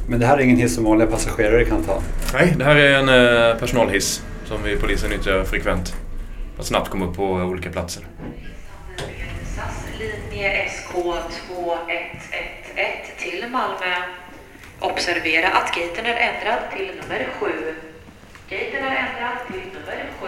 Men 0.08 0.20
det 0.20 0.26
här 0.26 0.38
är 0.38 0.40
ingen 0.40 0.56
hiss 0.56 0.74
som 0.74 0.84
vanliga 0.84 1.08
passagerare 1.08 1.64
kan 1.64 1.84
ta. 1.84 2.02
Nej, 2.32 2.54
det 2.58 2.64
här 2.64 2.76
är 2.76 2.98
en 2.98 3.08
eh, 3.08 3.58
personalhiss 3.58 4.22
som 4.44 4.62
vi 4.62 4.76
polisen 4.76 5.10
nyttjar 5.10 5.44
frekvent. 5.44 5.94
För 6.54 6.62
att 6.62 6.66
snabbt 6.66 6.88
komma 6.88 7.06
upp 7.06 7.16
på 7.16 7.24
olika 7.24 7.70
platser. 7.70 8.02
SAS 9.56 9.86
linje 9.98 10.68
SK2111 10.68 11.78
till 13.18 13.44
Malmö. 13.50 13.94
Observera 14.80 15.48
att 15.48 15.74
gaten 15.74 16.06
är 16.06 16.16
ändrad 16.16 16.58
till 16.76 16.86
nummer 16.86 17.28
7. 17.40 17.46
Gaten 18.50 18.84
är 18.84 18.96
ändrad 18.96 19.38
till 19.46 19.66
nummer 19.74 20.10
7. 20.20 20.26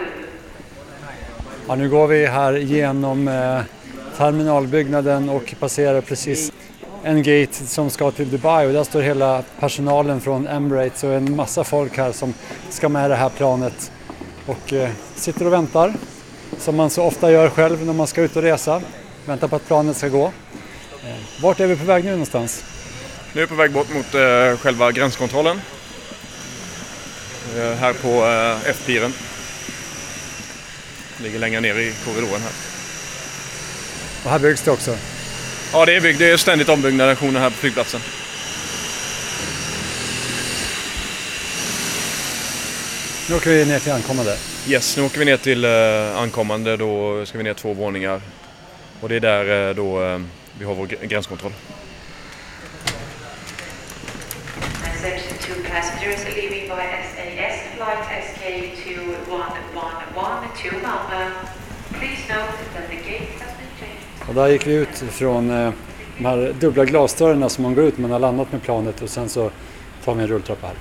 Ja, 1.69 1.75
nu 1.75 1.89
går 1.89 2.07
vi 2.07 2.27
här 2.27 2.53
genom 2.53 3.29
eh, 3.29 3.61
terminalbyggnaden 4.17 5.29
och 5.29 5.55
passerar 5.61 6.01
precis 6.01 6.53
en 7.03 7.23
gate 7.23 7.53
som 7.53 7.91
ska 7.91 8.11
till 8.11 8.31
Dubai 8.31 8.67
och 8.67 8.73
där 8.73 8.85
står 8.85 9.03
hela 9.03 9.43
personalen 9.61 10.21
från 10.21 10.47
Emirates 10.47 11.05
och 11.05 11.13
en 11.13 11.37
massa 11.37 11.65
folk 11.65 11.97
här 11.97 12.13
som 12.13 12.35
ska 12.71 12.89
med 12.89 13.11
det 13.11 13.17
här 13.17 13.29
planet 13.29 13.93
och 14.47 14.73
eh, 14.73 14.91
sitter 15.15 15.47
och 15.47 15.53
väntar 15.53 15.95
som 16.59 16.77
man 16.77 16.91
så 16.91 17.03
ofta 17.03 17.33
gör 17.33 17.49
själv 17.49 17.87
när 17.87 17.93
man 17.93 18.07
ska 18.07 18.23
ut 18.23 18.37
och 18.37 18.43
resa. 18.43 18.83
Väntar 19.27 19.49
på 19.49 19.57
att 19.57 19.67
planet 19.67 19.97
ska 19.97 20.09
gå. 20.09 20.33
Eh, 21.05 21.43
vart 21.43 21.61
är 21.61 21.67
vi 21.67 21.77
på 21.77 21.85
väg 21.85 22.05
nu 22.05 22.11
någonstans? 22.11 22.65
Nu 23.33 23.43
är 23.43 23.47
vi 23.47 23.49
på 23.49 23.55
väg 23.55 23.73
bort 23.73 23.95
mot 23.95 24.15
eh, 24.15 24.57
själva 24.57 24.93
gränskontrollen. 24.93 25.61
Eh, 27.57 27.73
här 27.73 27.93
på 27.93 28.09
eh, 28.09 28.71
F-piren. 28.71 29.13
Ligger 31.23 31.39
längre 31.39 31.61
ner 31.61 31.75
i 31.75 31.95
korridoren 32.05 32.41
här. 32.41 32.70
Och 34.25 34.31
här 34.31 34.39
byggs 34.39 34.63
det 34.63 34.71
också. 34.71 34.97
Ja, 35.73 35.87
det 35.87 35.97
är 35.97 36.01
byggt. 36.01 36.19
Det 36.19 36.31
är 36.31 36.37
ständigt 36.37 36.69
ombyggnationer 36.69 37.41
här 37.41 37.51
på 37.51 37.57
flygplatsen. 37.57 38.01
Nu 43.29 43.37
åker 43.37 43.51
vi 43.51 43.65
ner 43.65 43.79
till 43.79 43.93
ankommande. 43.93 44.37
Yes, 44.69 44.97
nu 44.97 45.03
åker 45.03 45.19
vi 45.19 45.25
ner 45.25 45.37
till 45.37 45.65
eh, 45.65 46.17
ankommande. 46.23 46.77
Då 46.77 47.27
ska 47.27 47.39
vi 47.39 47.45
ner 47.45 47.55
två 47.55 47.73
våningar. 47.75 48.21
Och 49.01 49.09
det 49.09 49.17
är 49.17 49.21
där 49.21 49.69
eh, 49.69 49.75
då 49.75 50.03
eh, 50.05 50.19
vi 50.59 50.65
har 50.65 50.75
vår 50.75 50.87
gr- 50.87 51.07
gränskontroll. 51.07 51.53
Section 55.03 55.39
2 55.41 55.55
passengers 55.75 56.25
leaving 56.37 56.69
by 56.69 56.83
SAS 57.15 57.57
flight 57.77 58.05
SK2111 58.27 60.31
to 60.63 60.69
Malmö. 60.83 61.31
Please 61.99 62.23
note 62.29 62.53
that 62.75 62.89
the 62.91 62.97
gate 62.97 63.33
has. 63.41 63.51
Och 64.29 64.35
där 64.35 64.49
gick 64.49 64.67
vi 64.67 64.75
ut 64.75 64.97
från 65.11 65.51
eh, 65.51 65.73
de 66.19 66.25
här 66.25 66.55
dubbla 66.61 66.85
glasdörrarna 66.85 67.49
som 67.49 67.63
man 67.63 67.75
går 67.75 67.85
ut 67.85 67.99
när 67.99 68.03
man 68.03 68.11
har 68.11 68.19
landat 68.19 68.53
med 68.53 68.63
planet 68.63 69.03
och 69.03 69.11
sen 69.11 69.29
så 69.29 69.51
tar 70.05 70.15
vi 70.15 70.23
en 70.23 70.29
rulltrappa 70.29 70.67
här. 70.67 70.77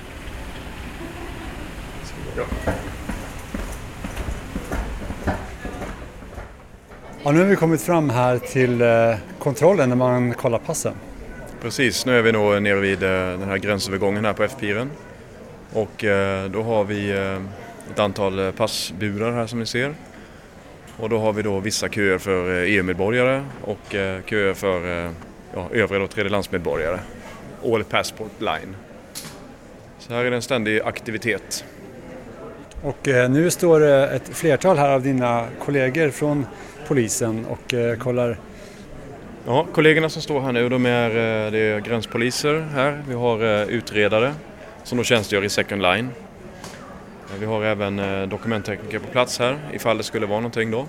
Ja, 7.24 7.32
nu 7.32 7.40
har 7.40 7.46
vi 7.46 7.56
kommit 7.56 7.82
fram 7.82 8.10
här 8.10 8.38
till 8.38 8.82
eh, 8.82 9.16
kontrollen 9.40 9.90
när 9.90 9.96
man 9.96 10.34
kollar 10.34 10.60
passen. 10.60 10.94
Precis, 11.62 12.06
nu 12.06 12.18
är 12.18 12.22
vi 12.22 12.32
nog 12.32 12.62
nere 12.62 12.80
vid 12.80 13.04
eh, 13.04 13.10
den 13.10 13.50
här 13.50 13.58
gränsövergången 13.58 14.26
här 14.26 14.34
på 14.34 14.44
F-piren. 14.44 14.90
Och 15.74 16.04
eh, 16.04 16.50
då 16.50 16.64
har 16.64 16.84
vi 16.84 17.10
eh, 17.10 17.42
ett 17.92 18.00
antal 18.00 18.40
eh, 18.40 18.52
passburar 18.52 19.32
här 19.32 19.48
som 19.48 19.60
ni 19.60 19.66
ser. 19.66 19.94
Och 21.00 21.10
då 21.10 21.20
har 21.20 21.34
vi 21.34 21.42
då 21.42 21.60
vissa 21.60 21.90
köer 21.90 22.18
för 22.18 22.64
eh, 22.64 22.74
EU-medborgare 22.76 23.44
och 23.62 23.96
eh, 23.96 24.22
köer 24.26 24.54
för 24.54 25.06
eh, 25.06 25.12
ja, 25.54 25.70
övriga 25.72 26.08
tredjelandsmedborgare. 26.08 27.00
All 27.66 27.84
Passport 27.84 28.32
Line. 28.42 28.76
Så 30.00 30.14
här 30.14 30.26
är 30.26 30.30
det 30.30 30.36
en 30.36 30.42
ständig 30.42 30.82
aktivitet. 30.82 31.66
Och 32.84 33.08
nu 33.30 33.52
står 33.52 33.82
ett 33.88 34.30
flertal 34.30 34.78
här 34.78 34.90
av 34.90 35.02
dina 35.02 35.48
kollegor 35.60 36.10
från 36.10 36.46
polisen 36.88 37.46
och 37.46 37.74
kollar. 38.00 38.38
Ja, 39.46 39.68
kollegorna 39.74 40.10
som 40.10 40.22
står 40.22 40.42
här 40.42 40.52
nu 40.52 40.70
de 40.70 40.86
är, 40.86 41.10
det 41.52 41.60
är 41.60 41.80
gränspoliser 41.80 42.68
här. 42.74 43.04
Vi 43.08 43.14
har 43.14 43.66
utredare 43.72 44.34
som 44.84 44.98
då 44.98 45.04
tjänstgör 45.04 45.44
i 45.44 45.50
second 45.50 45.82
line. 45.82 46.10
Eh, 47.34 47.40
Vi 47.40 47.46
har 47.46 47.64
även 47.64 48.00
eh, 48.00 48.28
dokumenttekniker 48.28 49.00
på 49.00 49.08
plats 49.08 49.40
här 49.40 49.58
ifall 49.74 49.98
det 49.98 50.04
skulle 50.04 50.26
vara 50.26 50.40
någonting 50.40 50.72
då. 50.72 50.88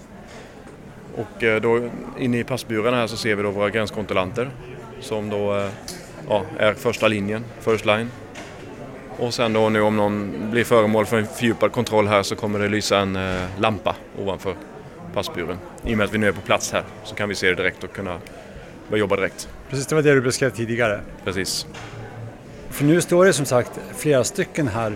Och 1.16 1.42
eh, 1.42 1.60
då 1.60 1.88
inne 2.18 2.38
i 2.38 2.44
passburarna 2.44 2.96
här 2.96 3.06
så 3.06 3.16
ser 3.16 3.34
vi 3.34 3.42
då 3.42 3.50
våra 3.50 3.70
gränskontrollanter 3.70 4.50
som 5.00 5.30
då 5.30 5.68
ja, 6.28 6.44
är 6.58 6.74
första 6.74 7.08
linjen, 7.08 7.44
first 7.60 7.86
line. 7.86 8.10
Och 9.18 9.34
sen 9.34 9.52
då 9.52 9.68
nu 9.68 9.80
om 9.80 9.96
någon 9.96 10.50
blir 10.50 10.64
föremål 10.64 11.06
för 11.06 11.18
en 11.18 11.26
fördjupad 11.26 11.72
kontroll 11.72 12.08
här 12.08 12.22
så 12.22 12.36
kommer 12.36 12.58
det 12.58 12.68
lysa 12.68 12.98
en 12.98 13.18
lampa 13.58 13.96
ovanför 14.18 14.54
passburen. 15.14 15.58
I 15.84 15.94
och 15.94 15.98
med 15.98 16.04
att 16.04 16.14
vi 16.14 16.18
nu 16.18 16.28
är 16.28 16.32
på 16.32 16.40
plats 16.40 16.72
här 16.72 16.84
så 17.04 17.14
kan 17.14 17.28
vi 17.28 17.34
se 17.34 17.48
det 17.48 17.54
direkt 17.54 17.84
och 17.84 17.92
kunna 17.92 18.18
börja 18.88 19.00
jobba 19.00 19.16
direkt. 19.16 19.48
Precis, 19.70 19.86
det 19.86 19.94
var 19.94 20.02
det 20.02 20.14
du 20.14 20.20
beskrev 20.20 20.50
tidigare. 20.50 21.00
Precis. 21.24 21.66
För 22.70 22.84
nu 22.84 23.00
står 23.00 23.24
det 23.24 23.32
som 23.32 23.46
sagt 23.46 23.80
flera 23.96 24.24
stycken 24.24 24.68
här. 24.68 24.94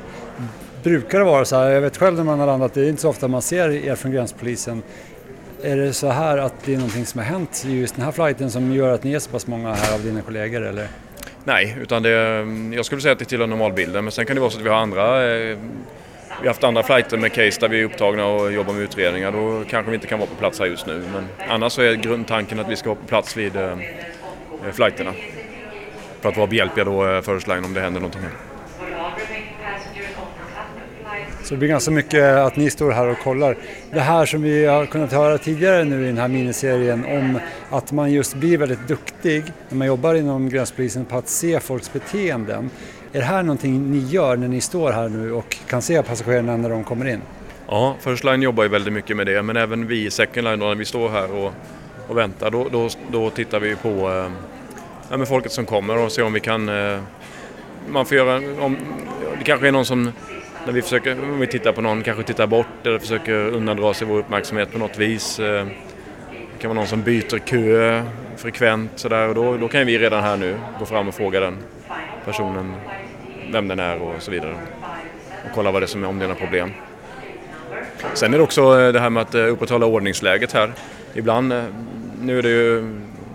Brukar 0.84 1.18
det 1.18 1.24
vara 1.24 1.44
så 1.44 1.56
här, 1.56 1.70
jag 1.70 1.80
vet 1.80 1.96
själv 1.96 2.16
när 2.16 2.24
man 2.24 2.38
har 2.38 2.46
landat, 2.46 2.74
det 2.74 2.80
är 2.80 2.88
inte 2.88 3.02
så 3.02 3.08
ofta 3.08 3.28
man 3.28 3.42
ser 3.42 3.70
er 3.70 3.94
från 3.94 4.12
gränspolisen. 4.12 4.82
Är 5.62 5.76
det 5.76 5.92
så 5.92 6.08
här 6.08 6.38
att 6.38 6.54
det 6.64 6.72
är 6.72 6.76
någonting 6.76 7.06
som 7.06 7.18
har 7.18 7.26
hänt 7.26 7.64
just 7.66 7.96
den 7.96 8.04
här 8.04 8.12
flighten 8.12 8.50
som 8.50 8.72
gör 8.72 8.94
att 8.94 9.04
ni 9.04 9.12
är 9.12 9.18
så 9.18 9.30
pass 9.30 9.46
många 9.46 9.74
här 9.74 9.94
av 9.94 10.02
dina 10.02 10.22
kollegor 10.22 10.62
eller? 10.62 10.88
Nej, 11.44 11.76
utan 11.82 12.02
det, 12.02 12.10
jag 12.76 12.84
skulle 12.84 13.00
säga 13.00 13.12
att 13.12 13.18
det 13.18 13.24
tillhör 13.24 13.46
normalbilden 13.46 14.04
men 14.04 14.12
sen 14.12 14.26
kan 14.26 14.36
det 14.36 14.40
vara 14.40 14.50
så 14.50 14.58
att 14.58 14.64
vi 14.64 14.68
har 14.68 14.76
andra 14.76 15.34
eh, 15.34 15.58
vi 16.40 16.48
har 16.48 16.54
haft 16.54 16.64
andra 16.64 16.82
flighter 16.82 17.16
med 17.16 17.32
case 17.32 17.60
där 17.60 17.68
vi 17.68 17.80
är 17.80 17.84
upptagna 17.84 18.26
och 18.26 18.52
jobbar 18.52 18.72
med 18.72 18.82
utredningar. 18.82 19.32
Då 19.32 19.64
kanske 19.68 19.90
vi 19.90 19.94
inte 19.94 20.06
kan 20.06 20.18
vara 20.18 20.28
på 20.28 20.34
plats 20.34 20.58
här 20.58 20.66
just 20.66 20.86
nu. 20.86 21.04
Men 21.12 21.26
annars 21.48 21.72
så 21.72 21.82
är 21.82 21.94
grundtanken 21.94 22.60
att 22.60 22.68
vi 22.68 22.76
ska 22.76 22.88
vara 22.88 22.98
på 22.98 23.06
plats 23.06 23.36
vid 23.36 23.56
eh, 23.56 23.76
flighterna. 24.72 25.12
För 26.20 26.28
att 26.28 26.36
vara 26.36 26.46
behjälpliga 26.46 26.84
då 26.84 27.06
eh, 27.06 27.20
First 27.20 27.48
Line 27.48 27.64
om 27.64 27.74
det 27.74 27.80
händer 27.80 28.00
någonting 28.00 28.22
här. 28.22 28.53
Så 31.44 31.54
det 31.54 31.58
blir 31.58 31.68
ganska 31.68 31.90
mycket 31.90 32.24
att 32.24 32.56
ni 32.56 32.70
står 32.70 32.90
här 32.90 33.06
och 33.06 33.18
kollar. 33.18 33.56
Det 33.90 34.00
här 34.00 34.26
som 34.26 34.42
vi 34.42 34.66
har 34.66 34.86
kunnat 34.86 35.12
höra 35.12 35.38
tidigare 35.38 35.84
nu 35.84 36.02
i 36.04 36.06
den 36.06 36.18
här 36.18 36.28
miniserien 36.28 37.04
om 37.04 37.38
att 37.70 37.92
man 37.92 38.12
just 38.12 38.34
blir 38.34 38.58
väldigt 38.58 38.88
duktig 38.88 39.44
när 39.68 39.76
man 39.76 39.86
jobbar 39.86 40.14
inom 40.14 40.48
gränspolisen 40.48 41.04
på 41.04 41.16
att 41.16 41.28
se 41.28 41.60
folks 41.60 41.92
beteenden. 41.92 42.70
Är 43.12 43.18
det 43.18 43.24
här 43.24 43.42
någonting 43.42 43.90
ni 43.90 43.98
gör 43.98 44.36
när 44.36 44.48
ni 44.48 44.60
står 44.60 44.92
här 44.92 45.08
nu 45.08 45.32
och 45.32 45.56
kan 45.68 45.82
se 45.82 46.02
passagerarna 46.02 46.56
när 46.56 46.70
de 46.70 46.84
kommer 46.84 47.08
in? 47.08 47.20
Ja, 47.68 47.96
First 48.00 48.24
Line 48.24 48.42
jobbar 48.42 48.62
ju 48.62 48.68
väldigt 48.68 48.92
mycket 48.92 49.16
med 49.16 49.26
det 49.26 49.42
men 49.42 49.56
även 49.56 49.86
vi 49.86 50.06
i 50.06 50.10
Second 50.10 50.44
Line 50.44 50.58
då, 50.58 50.66
när 50.66 50.74
vi 50.74 50.84
står 50.84 51.08
här 51.08 51.32
och, 51.32 51.52
och 52.08 52.18
väntar 52.18 52.50
då, 52.50 52.68
då, 52.72 52.88
då 53.12 53.30
tittar 53.30 53.60
vi 53.60 53.76
på 53.76 53.88
eh, 53.88 54.30
ja, 55.10 55.16
med 55.16 55.28
folket 55.28 55.52
som 55.52 55.66
kommer 55.66 55.98
och 55.98 56.12
ser 56.12 56.24
om 56.24 56.32
vi 56.32 56.40
kan 56.40 56.68
eh, 56.68 56.98
man 57.88 58.06
får 58.06 58.16
göra, 58.16 58.62
om, 58.64 58.76
det 59.38 59.44
kanske 59.44 59.68
är 59.68 59.72
någon 59.72 59.84
som 59.84 60.12
när 60.66 60.72
vi 60.72 60.82
försöker, 60.82 61.22
om 61.22 61.40
vi 61.40 61.46
tittar 61.46 61.72
på 61.72 61.80
någon, 61.80 62.02
kanske 62.02 62.22
tittar 62.22 62.46
bort 62.46 62.66
eller 62.86 62.98
försöker 62.98 63.34
undandra 63.34 63.94
sig 63.94 64.06
vår 64.06 64.18
uppmärksamhet 64.18 64.72
på 64.72 64.78
något 64.78 64.98
vis. 64.98 65.40
Eh, 65.40 65.66
det 66.30 66.58
kan 66.58 66.68
vara 66.68 66.78
någon 66.78 66.86
som 66.86 67.02
byter 67.02 67.38
kö 67.38 68.02
frekvent 68.36 68.90
sådär 68.94 69.28
och 69.28 69.34
då, 69.34 69.56
då 69.56 69.68
kan 69.68 69.86
vi 69.86 69.98
redan 69.98 70.22
här 70.22 70.36
nu 70.36 70.58
gå 70.78 70.86
fram 70.86 71.08
och 71.08 71.14
fråga 71.14 71.40
den 71.40 71.56
personen 72.24 72.74
vem 73.52 73.68
den 73.68 73.78
är 73.78 74.02
och 74.02 74.22
så 74.22 74.30
vidare. 74.30 74.54
Och 75.44 75.50
kolla 75.54 75.70
vad 75.70 75.82
det 75.82 75.84
är 75.84 75.88
som 75.88 76.04
är 76.04 76.08
om 76.08 76.18
det 76.18 76.24
är 76.24 76.28
några 76.28 76.40
problem. 76.40 76.70
Sen 78.14 78.34
är 78.34 78.38
det 78.38 78.44
också 78.44 78.80
eh, 78.80 78.92
det 78.92 79.00
här 79.00 79.10
med 79.10 79.20
att 79.20 79.34
eh, 79.34 79.52
upprätthålla 79.52 79.86
ordningsläget 79.86 80.52
här. 80.52 80.72
Ibland, 81.14 81.54
nu 82.22 82.38
är 82.38 82.42
det 82.42 82.48
ju, 82.48 82.76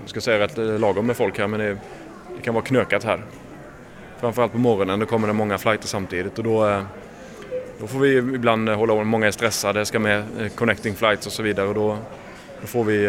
jag 0.02 0.10
ska 0.10 0.22
säga 0.22 0.40
rätt 0.40 0.58
lagom 0.58 1.06
med 1.06 1.18
folk 1.18 1.40
här 1.40 1.48
men 1.48 1.60
det, 1.60 1.78
det 2.36 2.42
kan 2.44 2.54
vara 2.54 2.66
knökat 2.66 3.04
här. 3.04 3.22
Framförallt 4.20 4.52
på 4.52 4.58
morgonen, 4.58 5.00
då 5.00 5.06
kommer 5.06 5.28
det 5.28 5.34
många 5.34 5.58
flighter 5.58 5.88
samtidigt 5.88 6.38
och 6.38 6.44
då, 6.44 6.68
eh, 6.68 6.82
då 7.80 7.88
får 7.88 8.00
vi 8.00 8.18
ibland 8.18 8.70
eh, 8.70 8.76
hålla 8.76 8.94
ordning. 8.94 9.08
Många 9.08 9.28
är 9.28 9.32
stressade, 9.32 9.86
ska 9.86 10.00
med 10.00 10.20
eh, 10.40 10.48
connecting 10.56 10.96
flights 10.96 11.28
och 11.28 11.32
så 11.32 11.44
vidare 11.44 11.68
och 11.68 11.74
då, 11.74 11.98
då 12.62 12.68
får 12.68 12.84
vi 12.84 13.08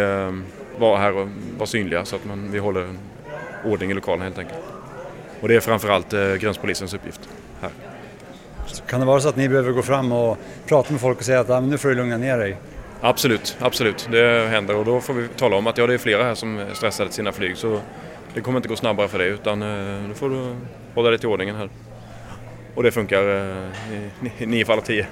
vara 0.78 0.98
här 0.98 1.16
och 1.16 1.28
vara 1.58 1.66
synliga 1.66 2.04
så 2.04 2.16
att 2.16 2.24
man, 2.24 2.52
vi 2.52 2.58
håller 2.58 2.94
ordning 3.64 3.90
i 3.90 3.94
lokalen 3.94 4.22
helt 4.22 4.38
enkelt. 4.38 4.58
Och 5.40 5.48
det 5.48 5.56
är 5.56 5.60
framförallt 5.60 6.10
gränspolisens 6.40 6.94
uppgift 6.94 7.28
här. 7.60 7.70
Så 8.66 8.82
kan 8.82 9.00
det 9.00 9.06
vara 9.06 9.20
så 9.20 9.28
att 9.28 9.36
ni 9.36 9.48
behöver 9.48 9.72
gå 9.72 9.82
fram 9.82 10.12
och 10.12 10.38
prata 10.66 10.92
med 10.92 11.00
folk 11.00 11.18
och 11.18 11.24
säga 11.24 11.40
att 11.40 11.50
ah, 11.50 11.60
nu 11.60 11.78
får 11.78 11.88
du 11.88 11.94
lugna 11.94 12.16
ner 12.16 12.38
dig? 12.38 12.56
Absolut, 13.00 13.56
absolut. 13.60 14.08
Det 14.10 14.48
händer 14.50 14.76
och 14.76 14.84
då 14.84 15.00
får 15.00 15.14
vi 15.14 15.28
tala 15.28 15.56
om 15.56 15.66
att 15.66 15.78
ja, 15.78 15.86
det 15.86 15.94
är 15.94 15.98
flera 15.98 16.24
här 16.24 16.34
som 16.34 16.64
stressade 16.72 17.08
till 17.08 17.16
sina 17.16 17.32
flyg 17.32 17.56
så 17.56 17.80
det 18.34 18.40
kommer 18.40 18.58
inte 18.58 18.68
gå 18.68 18.76
snabbare 18.76 19.08
för 19.08 19.18
det 19.18 19.24
utan 19.24 19.62
eh, 19.62 20.08
då 20.08 20.14
får 20.14 20.30
du 20.30 20.56
hålla 20.94 21.10
dig 21.10 21.18
till 21.18 21.28
ordningen 21.28 21.56
här. 21.56 21.70
Och 22.74 22.82
det 22.82 22.90
funkar 22.90 23.22
eh, 23.22 24.42
i 24.42 24.46
nio 24.46 24.64
fall 24.64 24.78
av 24.78 24.82
tio. 24.82 25.06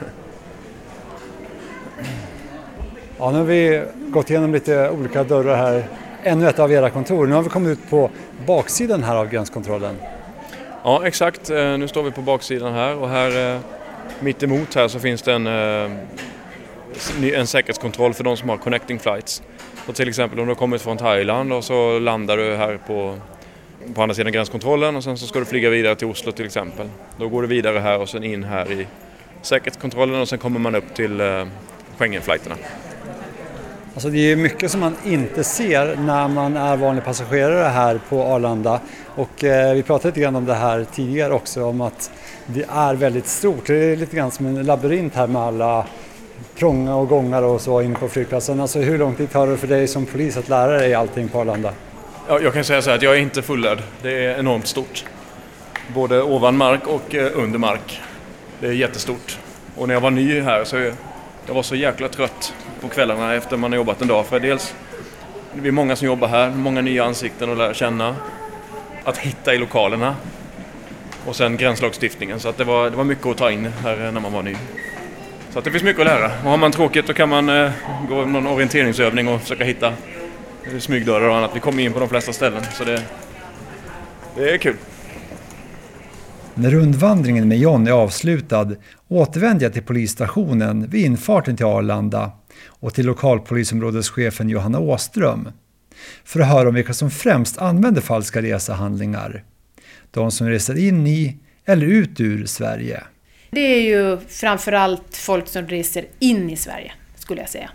Ja, 3.19 3.31
nu 3.31 3.39
har 3.39 3.45
vi 3.45 3.83
gått 4.09 4.31
igenom 4.31 4.53
lite 4.53 4.91
olika 4.91 5.25
dörrar 5.25 5.57
här. 5.57 5.89
Ännu 6.23 6.49
ett 6.49 6.59
av 6.59 6.73
era 6.73 6.91
kontor. 6.91 7.27
Nu 7.27 7.35
har 7.35 7.43
vi 7.43 7.49
kommit 7.49 7.79
ut 7.79 7.91
på 7.91 8.11
baksidan 8.47 9.03
här 9.03 9.17
av 9.17 9.29
gränskontrollen. 9.29 9.97
Ja, 10.85 11.07
exakt. 11.07 11.51
Eh, 11.51 11.79
Nu 11.79 11.89
står 11.89 12.03
vi 12.03 12.11
på 12.11 12.21
baksidan 12.23 12.73
här 12.75 12.97
och 12.97 13.09
här 13.09 13.61
mitt 14.21 14.43
emot 14.43 14.75
här 14.75 14.89
så 14.89 14.99
finns 14.99 15.23
det 15.23 15.33
en, 15.33 15.47
en 17.35 17.47
säkerhetskontroll 17.47 18.15
för 18.15 18.25
de 18.25 18.37
som 18.37 18.49
har 18.49 18.57
connecting 18.57 18.99
flights. 18.99 19.43
Och 19.89 19.95
till 19.95 20.09
exempel 20.09 20.41
om 20.41 20.47
du 20.47 20.51
har 20.51 20.59
kommit 20.59 20.83
från 20.83 20.97
Thailand 20.97 21.53
och 21.53 21.65
så 21.65 21.99
landar 21.99 22.37
du 22.37 22.57
här 22.57 22.79
på, 22.87 23.15
på 23.95 24.03
andra 24.03 24.15
sidan 24.15 24.33
gränskontrollen 24.33 24.97
och 24.97 25.05
sen 25.05 25.19
så 25.19 25.27
ska 25.27 25.39
du 25.39 25.45
flyga 25.45 25.71
vidare 25.71 25.95
till 25.95 26.07
Oslo 26.07 26.33
till 26.33 26.47
exempel. 26.47 26.89
Då 27.19 27.29
går 27.29 27.43
du 27.43 27.49
vidare 27.49 27.79
här 27.79 28.01
och 28.01 28.09
sen 28.09 28.25
in 28.25 28.45
här 28.45 28.73
i 28.73 28.87
säkerhetskontrollen 29.43 30.21
och 30.21 30.29
sen 30.29 30.39
kommer 30.39 30.61
man 30.61 30.75
upp 30.75 30.95
till 30.95 31.21
eh, 31.21 31.47
Schengenflighterna. 31.99 32.55
Alltså 33.95 34.11
det 34.11 34.33
är 34.33 34.37
mycket 34.37 34.71
som 34.71 34.81
man 34.81 34.97
inte 35.05 35.45
ser 35.45 35.97
när 35.97 36.29
man 36.29 36.57
är 36.57 36.77
vanlig 36.77 37.05
passagerare 37.05 37.69
här 37.69 38.01
på 38.09 38.23
Arlanda. 38.23 38.81
Och 39.07 39.45
eh, 39.45 39.75
vi 39.75 39.83
pratade 39.83 40.09
lite 40.09 40.21
grann 40.21 40.37
om 40.37 40.45
det 40.45 40.55
här 40.55 40.87
tidigare 40.93 41.33
också, 41.33 41.65
om 41.65 41.81
att 41.81 42.11
det 42.47 42.65
är 42.69 42.95
väldigt 42.95 43.27
stort. 43.27 43.67
Det 43.67 43.75
är 43.75 43.97
lite 43.97 44.17
grann 44.17 44.31
som 44.31 44.47
en 44.47 44.67
labyrint 44.67 45.15
här 45.15 45.27
med 45.27 45.43
alla 45.43 45.87
krånga 46.57 46.97
och 46.97 47.09
gångar 47.09 47.43
och 47.43 47.61
så 47.61 47.83
inne 47.83 47.95
på 47.95 48.09
flygplatsen. 48.09 48.61
Alltså 48.61 48.79
hur 48.79 48.99
lång 48.99 49.15
tid 49.15 49.31
tar 49.31 49.47
det 49.47 49.57
för 49.57 49.67
dig 49.67 49.89
som 49.89 50.07
polis 50.07 50.37
att 50.37 50.49
lära 50.49 50.73
dig 50.73 50.95
allting 50.95 51.29
på 51.29 51.41
Arlanda? 51.41 51.73
Ja, 52.29 52.41
jag 52.41 52.55
kan 52.55 52.65
säga 52.65 52.83
så 52.83 52.91
här 52.91 52.97
att 52.97 53.03
jag 53.03 53.15
är 53.15 53.19
inte 53.19 53.43
fullärd. 53.43 53.83
Det 54.03 54.25
är 54.25 54.39
enormt 54.39 54.67
stort. 54.67 55.05
Både 55.95 56.23
ovan 56.23 56.57
mark 56.57 56.87
och 56.87 57.15
eh, 57.15 57.31
under 57.35 57.59
mark. 57.59 58.01
Det 58.61 58.67
är 58.67 58.73
jättestort. 58.73 59.39
Och 59.77 59.89
när 59.89 59.95
jag 59.95 60.01
var 60.01 60.11
ny 60.11 60.41
här 60.41 60.65
så 60.65 60.77
jag 61.47 61.55
var 61.55 61.63
så 61.63 61.77
jäkla 61.77 62.09
trött 62.09 62.55
på 62.81 62.89
kvällarna 62.89 63.35
efter 63.35 63.57
man 63.57 63.73
har 63.73 63.77
jobbat 63.77 64.03
en 64.03 64.09
dag. 64.09 64.27
För 64.27 64.41
dels, 64.41 64.75
det 65.55 65.69
är 65.69 65.73
många 65.73 65.97
som 65.97 66.07
jobbar 66.07 66.29
här, 66.29 66.51
många 66.51 66.81
nya 66.81 67.05
ansikten 67.05 67.51
att 67.51 67.59
lära 67.59 67.75
känna. 67.75 68.17
Att 69.05 69.19
hitta 69.19 69.55
i 69.55 69.59
lokalerna. 69.59 70.17
Och 71.27 71.37
sen 71.37 71.57
gränslagstiftningen. 71.57 72.41
Så 72.41 72.49
att 72.49 72.57
det, 72.57 72.65
var, 72.65 72.91
det 72.91 72.97
var 72.97 73.05
mycket 73.05 73.27
att 73.27 73.37
ta 73.37 73.51
in 73.51 73.73
här 73.83 73.97
när 73.97 74.21
man 74.21 74.33
var 74.33 74.43
ny. 74.43 74.57
Så 75.51 75.59
att 75.59 75.65
det 75.65 75.71
finns 75.71 75.83
mycket 75.83 76.01
att 76.01 76.07
lära. 76.07 76.27
Och 76.27 76.51
har 76.51 76.57
man 76.57 76.73
tråkigt 76.73 77.07
då 77.07 77.13
kan 77.13 77.29
man 77.29 77.49
eh, 77.49 77.71
gå 78.09 78.25
någon 78.25 78.47
orienteringsövning 78.47 79.29
och 79.29 79.41
försöka 79.41 79.65
hitta 79.65 79.87
eh, 79.87 80.79
smygdörrar 80.79 81.29
och 81.29 81.37
annat. 81.37 81.51
Vi 81.55 81.61
kommer 81.61 81.83
in 81.83 81.93
på 81.93 82.01
de 82.01 82.09
flesta 82.09 82.33
ställen. 82.33 82.63
Så 82.73 82.85
det, 82.85 83.03
det 84.37 84.51
är 84.51 84.59
kul. 84.59 84.77
När 86.55 86.71
rundvandringen 86.71 87.49
med 87.49 87.59
John 87.59 87.87
är 87.87 87.93
avslutad 87.93 88.71
återvänder 89.09 89.65
jag 89.65 89.73
till 89.73 89.83
polisstationen 89.83 90.91
vid 90.91 91.05
infarten 91.05 91.57
till 91.57 91.67
Arlanda 91.67 92.31
och 92.67 92.95
till 92.95 93.07
lokalpolisområdeschefen 93.07 94.49
Johanna 94.49 94.79
Åström 94.79 95.49
för 96.25 96.41
att 96.41 96.49
höra 96.49 96.69
om 96.69 96.75
vilka 96.75 96.93
som 96.93 97.11
främst 97.11 97.59
använder 97.59 98.01
falska 98.01 98.43
resehandlingar. 98.43 99.45
De 100.11 100.31
som 100.31 100.49
reser 100.49 100.79
in 100.79 101.07
i 101.07 101.37
eller 101.65 101.87
ut 101.87 102.21
ur 102.21 102.47
Sverige. 102.47 103.03
Det 103.51 103.61
är 103.61 103.83
ju 103.83 104.19
framförallt 104.29 105.17
folk 105.17 105.49
som 105.49 105.67
reser 105.67 106.07
in 106.19 106.51
i 106.51 106.57
Sverige, 106.57 106.93
skulle 107.15 107.41
jag 107.41 107.51
säga. 107.51 107.71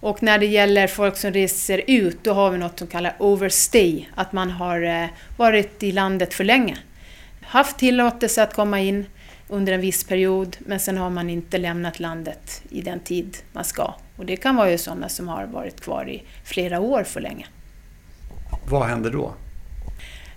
Och 0.00 0.22
när 0.22 0.38
det 0.38 0.46
gäller 0.46 0.86
folk 0.86 1.16
som 1.16 1.32
reser 1.32 1.82
ut, 1.86 2.24
då 2.24 2.32
har 2.32 2.50
vi 2.50 2.58
något 2.58 2.78
som 2.78 2.88
kallas 2.88 3.14
overstay, 3.18 4.08
att 4.14 4.32
man 4.32 4.50
har 4.50 4.82
eh, 4.82 5.06
varit 5.36 5.82
i 5.82 5.92
landet 5.92 6.34
för 6.34 6.44
länge 6.44 6.78
haft 7.50 7.78
tillåtelse 7.78 8.42
att 8.42 8.54
komma 8.54 8.80
in 8.80 9.06
under 9.48 9.72
en 9.72 9.80
viss 9.80 10.04
period 10.04 10.56
men 10.60 10.80
sen 10.80 10.98
har 10.98 11.10
man 11.10 11.30
inte 11.30 11.58
lämnat 11.58 12.00
landet 12.00 12.62
i 12.70 12.80
den 12.80 13.00
tid 13.00 13.36
man 13.52 13.64
ska. 13.64 13.94
Och 14.16 14.26
det 14.26 14.36
kan 14.36 14.56
vara 14.56 14.70
ju 14.70 14.78
sådana 14.78 15.08
som 15.08 15.28
har 15.28 15.46
varit 15.46 15.80
kvar 15.80 16.08
i 16.08 16.22
flera 16.44 16.80
år 16.80 17.04
för 17.04 17.20
länge. 17.20 17.46
Vad 18.68 18.86
händer 18.86 19.10
då? 19.10 19.34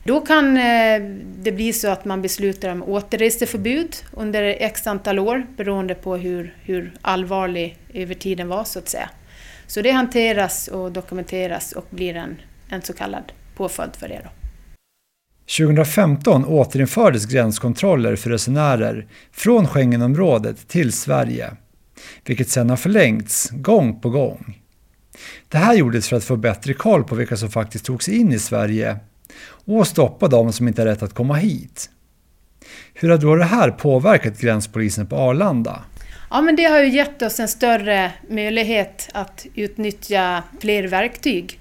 Då 0.06 0.22
kan 0.22 0.58
eh, 0.58 1.02
det 1.40 1.52
bli 1.52 1.74
så 1.74 1.88
att 1.88 2.06
man 2.06 2.22
beslutar 2.22 2.70
om 2.70 2.84
återreseförbud 2.84 3.96
under 4.12 4.44
x 4.44 4.88
antal 4.88 5.20
år 5.20 5.48
beroende 5.58 5.96
på 5.96 6.18
hur, 6.18 6.56
hur 6.62 6.94
allvarlig 7.02 7.78
övertiden 7.94 8.48
var 8.48 8.64
så 8.64 8.80
att 8.80 8.90
säga. 8.90 9.10
Så 9.68 9.82
det 9.82 9.92
hanteras 9.92 10.68
och 10.68 10.92
dokumenteras 10.92 11.72
och 11.72 11.86
blir 11.90 12.16
en, 12.16 12.42
en 12.70 12.82
så 12.82 12.94
kallad 12.94 13.32
påföljd 13.56 13.96
för 13.96 14.08
det. 14.08 14.22
Då. 14.24 14.30
2015 15.58 16.46
återinfördes 16.46 17.26
gränskontroller 17.26 18.16
för 18.16 18.30
resenärer 18.30 19.08
från 19.32 19.68
Schengenområdet 19.68 20.68
till 20.68 20.94
Sverige, 20.94 21.52
vilket 22.26 22.50
sedan 22.50 22.70
har 22.70 22.78
förlängts 22.78 23.50
gång 23.50 24.00
på 24.00 24.10
gång. 24.10 24.60
Det 25.50 25.58
här 25.58 25.74
gjordes 25.74 26.10
för 26.10 26.16
att 26.16 26.24
få 26.24 26.36
bättre 26.36 26.74
koll 26.74 27.04
på 27.04 27.16
vilka 27.16 27.38
som 27.38 27.50
faktiskt 27.50 27.86
tog 27.86 28.04
sig 28.04 28.18
in 28.18 28.32
i 28.32 28.40
Sverige 28.40 28.98
och 29.66 29.88
stoppa 29.88 30.28
de 30.28 30.54
som 30.54 30.68
inte 30.68 30.82
har 30.82 30.88
rätt 30.88 31.04
att 31.04 31.14
komma 31.14 31.34
hit. 31.34 31.90
Hur 32.94 33.10
har 33.10 33.18
då 33.18 33.36
det 33.36 33.46
här 33.46 33.72
påverkat 33.72 34.40
gränspolisen 34.40 35.08
på 35.08 35.16
Arlanda? 35.16 35.84
Ja, 36.30 36.42
men 36.42 36.56
det 36.56 36.64
har 36.64 36.80
ju 36.80 36.90
gett 36.90 37.22
oss 37.22 37.40
en 37.40 37.48
större 37.48 38.12
möjlighet 38.30 39.10
att 39.14 39.46
utnyttja 39.56 40.44
fler 40.62 40.84
verktyg. 40.84 41.60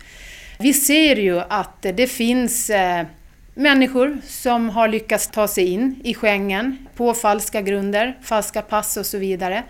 Vi 0.59 0.73
ser 0.73 1.17
ju 1.17 1.41
att 1.41 1.83
det 1.83 2.07
finns 2.07 2.71
eh, 2.71 3.07
människor 3.55 4.19
som 4.27 4.71
har 4.71 4.89
lyckats 4.89 5.29
ta 5.29 5.49
sig 5.49 5.65
in 5.65 6.01
i 6.05 6.15
Schengen 6.15 6.87
på 6.97 7.15
falska 7.15 7.63
grunder, 7.63 8.19
falska 8.23 8.63
pass 8.63 8.97
och 8.97 9.07
så 9.07 9.19
vidare. 9.19 9.63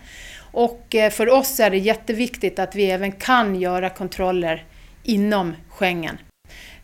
Och 0.52 0.94
eh, 0.94 1.10
för 1.10 1.28
oss 1.28 1.60
är 1.60 1.70
det 1.70 1.78
jätteviktigt 1.78 2.58
att 2.58 2.74
vi 2.74 2.90
även 2.90 3.12
kan 3.12 3.60
göra 3.60 3.90
kontroller 3.90 4.64
inom 5.02 5.52
Schengen. 5.68 6.18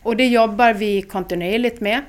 Och 0.08 0.16
det 0.16 0.26
jobbar 0.26 0.74
vi 0.74 1.02
kontinuerligt 1.02 1.80
med. 1.80 2.02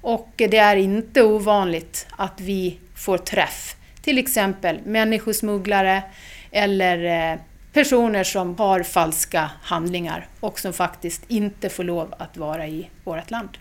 Och 0.00 0.32
det 0.36 0.56
är 0.56 0.76
inte 0.76 1.22
ovanligt 1.22 2.06
att 2.10 2.40
vi 2.40 2.78
får 2.94 3.18
träff, 3.18 3.76
till 4.02 4.18
exempel 4.18 4.78
människosmugglare 4.84 6.02
eller 6.50 7.32
eh, 7.32 7.38
personer 7.72 8.24
som 8.24 8.58
har 8.58 8.82
falska 8.82 9.50
handlingar 9.62 10.26
och 10.40 10.60
som 10.60 10.72
faktiskt 10.72 11.22
inte 11.28 11.68
får 11.68 11.84
lov 11.84 12.14
att 12.18 12.36
vara 12.36 12.66
i 12.66 12.88
vårt 13.04 13.30
land. 13.30 13.58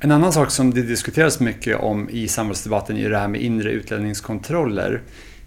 En 0.00 0.12
annan 0.12 0.32
sak 0.32 0.50
som 0.50 0.74
det 0.74 0.82
diskuteras 0.82 1.40
mycket 1.40 1.80
om 1.80 2.10
i 2.10 2.28
samhällsdebatten 2.28 2.96
är 2.96 3.10
det 3.10 3.18
här 3.18 3.28
med 3.28 3.40
inre 3.40 3.70
utlänningskontroller. 3.70 5.02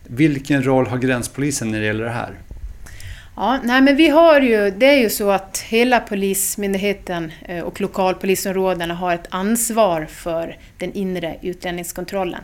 Vilken 0.08 0.64
roll 0.64 0.88
har 0.88 0.98
gränspolisen 0.98 1.72
när 1.72 1.80
det 1.80 1.86
gäller 1.86 2.04
det 2.04 2.12
här? 2.12 2.36
Ja, 3.42 3.60
nej 3.64 3.82
men 3.82 3.96
vi 3.96 4.10
har 4.10 4.42
ju, 4.42 4.72
det 4.72 4.86
är 4.86 4.98
ju 4.98 5.10
så 5.10 5.32
att 5.32 5.58
hela 5.58 6.00
Polismyndigheten 6.00 7.32
eh, 7.46 7.64
och 7.64 7.82
lokalpolisområdena 7.82 8.94
har 8.94 9.14
ett 9.14 9.28
ansvar 9.30 10.06
för 10.06 10.58
den 10.78 10.94
inre 10.94 11.38
utlänningskontrollen. 11.42 12.42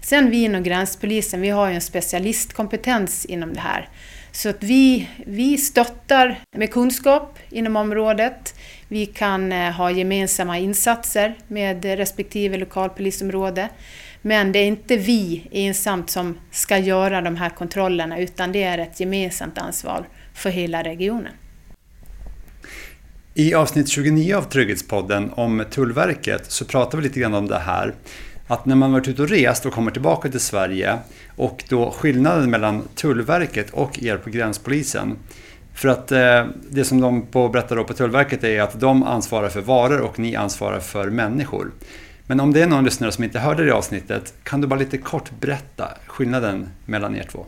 Sen 0.00 0.30
vi 0.30 0.44
inom 0.44 0.62
gränspolisen, 0.62 1.40
vi 1.40 1.48
har 1.48 1.68
ju 1.68 1.74
en 1.74 1.80
specialistkompetens 1.80 3.24
inom 3.24 3.54
det 3.54 3.60
här. 3.60 3.88
Så 4.32 4.48
att 4.48 4.62
vi, 4.62 5.08
vi 5.26 5.58
stöttar 5.58 6.38
med 6.56 6.72
kunskap 6.72 7.38
inom 7.50 7.76
området. 7.76 8.54
Vi 8.88 9.06
kan 9.06 9.52
eh, 9.52 9.72
ha 9.72 9.90
gemensamma 9.90 10.58
insatser 10.58 11.34
med 11.48 11.84
respektive 11.84 12.56
lokalpolisområde. 12.56 13.68
Men 14.22 14.52
det 14.52 14.58
är 14.58 14.66
inte 14.66 14.96
vi 14.96 15.48
ensamt 15.52 16.10
som 16.10 16.38
ska 16.50 16.78
göra 16.78 17.20
de 17.20 17.36
här 17.36 17.50
kontrollerna 17.50 18.18
utan 18.18 18.52
det 18.52 18.62
är 18.62 18.78
ett 18.78 19.00
gemensamt 19.00 19.58
ansvar 19.58 20.06
för 20.38 20.50
hela 20.50 20.82
regionen. 20.82 21.32
I 23.34 23.54
avsnitt 23.54 23.88
29 23.88 24.36
av 24.36 24.42
Trygghetspodden 24.42 25.30
om 25.34 25.64
Tullverket 25.70 26.50
så 26.50 26.64
pratar 26.64 26.98
vi 26.98 27.04
lite 27.04 27.20
grann 27.20 27.34
om 27.34 27.46
det 27.46 27.58
här. 27.58 27.94
Att 28.46 28.66
när 28.66 28.76
man 28.76 28.92
varit 28.92 29.08
ute 29.08 29.22
och 29.22 29.28
rest 29.28 29.66
och 29.66 29.72
kommer 29.72 29.90
tillbaka 29.90 30.28
till 30.28 30.40
Sverige 30.40 30.98
och 31.36 31.64
då 31.68 31.90
skillnaden 31.90 32.50
mellan 32.50 32.88
Tullverket 32.94 33.70
och 33.70 34.02
er 34.02 34.16
på 34.16 34.30
gränspolisen 34.30 35.16
för 35.74 35.88
att 35.88 36.12
eh, 36.12 36.46
det 36.70 36.84
som 36.84 37.00
de 37.00 37.26
på, 37.26 37.48
berättar 37.48 37.76
då 37.76 37.84
på 37.84 37.94
Tullverket 37.94 38.44
är 38.44 38.62
att 38.62 38.80
de 38.80 39.02
ansvarar 39.02 39.48
för 39.48 39.60
varor 39.60 40.00
och 40.00 40.18
ni 40.18 40.36
ansvarar 40.36 40.80
för 40.80 41.10
människor. 41.10 41.72
Men 42.26 42.40
om 42.40 42.52
det 42.52 42.62
är 42.62 42.66
någon 42.66 42.84
lyssnare 42.84 43.12
som 43.12 43.24
inte 43.24 43.38
hörde 43.38 43.64
det 43.64 43.74
avsnittet, 43.74 44.34
kan 44.42 44.60
du 44.60 44.66
bara 44.66 44.78
lite 44.78 44.98
kort 44.98 45.30
berätta 45.40 45.88
skillnaden 46.06 46.68
mellan 46.84 47.16
er 47.16 47.26
två? 47.32 47.46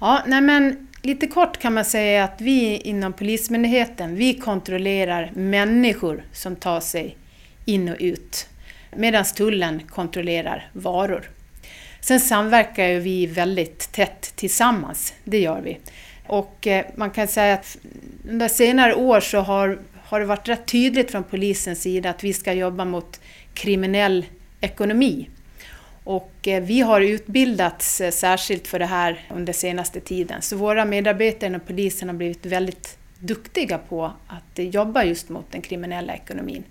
Ja, 0.00 0.22
nej 0.26 0.40
men 0.40 0.86
lite 1.04 1.26
kort 1.26 1.58
kan 1.58 1.74
man 1.74 1.84
säga 1.84 2.24
att 2.24 2.40
vi 2.40 2.76
inom 2.76 3.12
Polismyndigheten, 3.12 4.14
vi 4.14 4.34
kontrollerar 4.34 5.32
människor 5.34 6.24
som 6.32 6.56
tar 6.56 6.80
sig 6.80 7.16
in 7.64 7.88
och 7.88 7.96
ut. 8.00 8.48
Medan 8.96 9.24
tullen 9.24 9.82
kontrollerar 9.88 10.70
varor. 10.72 11.30
Sen 12.00 12.20
samverkar 12.20 12.86
ju 12.86 12.98
vi 13.00 13.26
väldigt 13.26 13.92
tätt 13.92 14.32
tillsammans, 14.36 15.14
det 15.24 15.40
gör 15.40 15.60
vi. 15.60 15.78
Och 16.26 16.66
eh, 16.66 16.86
man 16.96 17.10
kan 17.10 17.28
säga 17.28 17.54
att 17.54 17.78
under 18.28 18.48
senare 18.48 18.94
år 18.94 19.20
så 19.20 19.38
har, 19.38 19.78
har 20.02 20.20
det 20.20 20.26
varit 20.26 20.48
rätt 20.48 20.66
tydligt 20.66 21.10
från 21.10 21.24
polisens 21.24 21.82
sida 21.82 22.10
att 22.10 22.24
vi 22.24 22.32
ska 22.32 22.52
jobba 22.52 22.84
mot 22.84 23.20
kriminell 23.54 24.26
ekonomi. 24.60 25.28
Och 26.04 26.48
eh, 26.48 26.62
vi 26.62 26.80
har 26.80 27.00
utbildats 27.00 28.00
eh, 28.00 28.10
särskilt 28.10 28.66
för 28.66 28.78
det 28.78 28.86
här 28.86 29.20
under 29.30 29.52
senaste 29.52 30.00
tiden. 30.00 30.42
Så 30.42 30.56
våra 30.56 30.84
medarbetare 30.84 31.46
inom 31.46 31.60
polisen 31.60 32.08
har 32.08 32.16
blivit 32.16 32.46
väldigt 32.46 32.98
duktiga 33.18 33.78
på 33.78 34.04
att 34.26 34.58
eh, 34.58 34.68
jobba 34.68 35.04
just 35.04 35.28
mot 35.28 35.52
den 35.52 35.62
kriminella 35.62 36.14
ekonomin. 36.14 36.64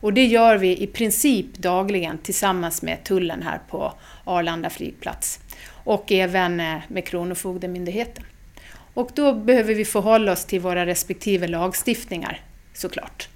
Och 0.00 0.12
det 0.12 0.24
gör 0.24 0.56
vi 0.56 0.82
i 0.82 0.86
princip 0.86 1.58
dagligen 1.58 2.18
tillsammans 2.18 2.82
med 2.82 3.04
tullen 3.04 3.42
här 3.42 3.60
på 3.68 3.92
Arlanda 4.24 4.70
flygplats. 4.70 5.40
Och 5.68 6.12
även 6.12 6.56
med 6.88 7.06
Kronofogdemyndigheten. 7.06 8.24
Och 8.94 9.10
då 9.14 9.34
behöver 9.34 9.74
vi 9.74 9.84
förhålla 9.84 10.32
oss 10.32 10.44
till 10.44 10.60
våra 10.60 10.86
respektive 10.86 11.48
lagstiftningar 11.48 12.40
såklart. 12.74 13.28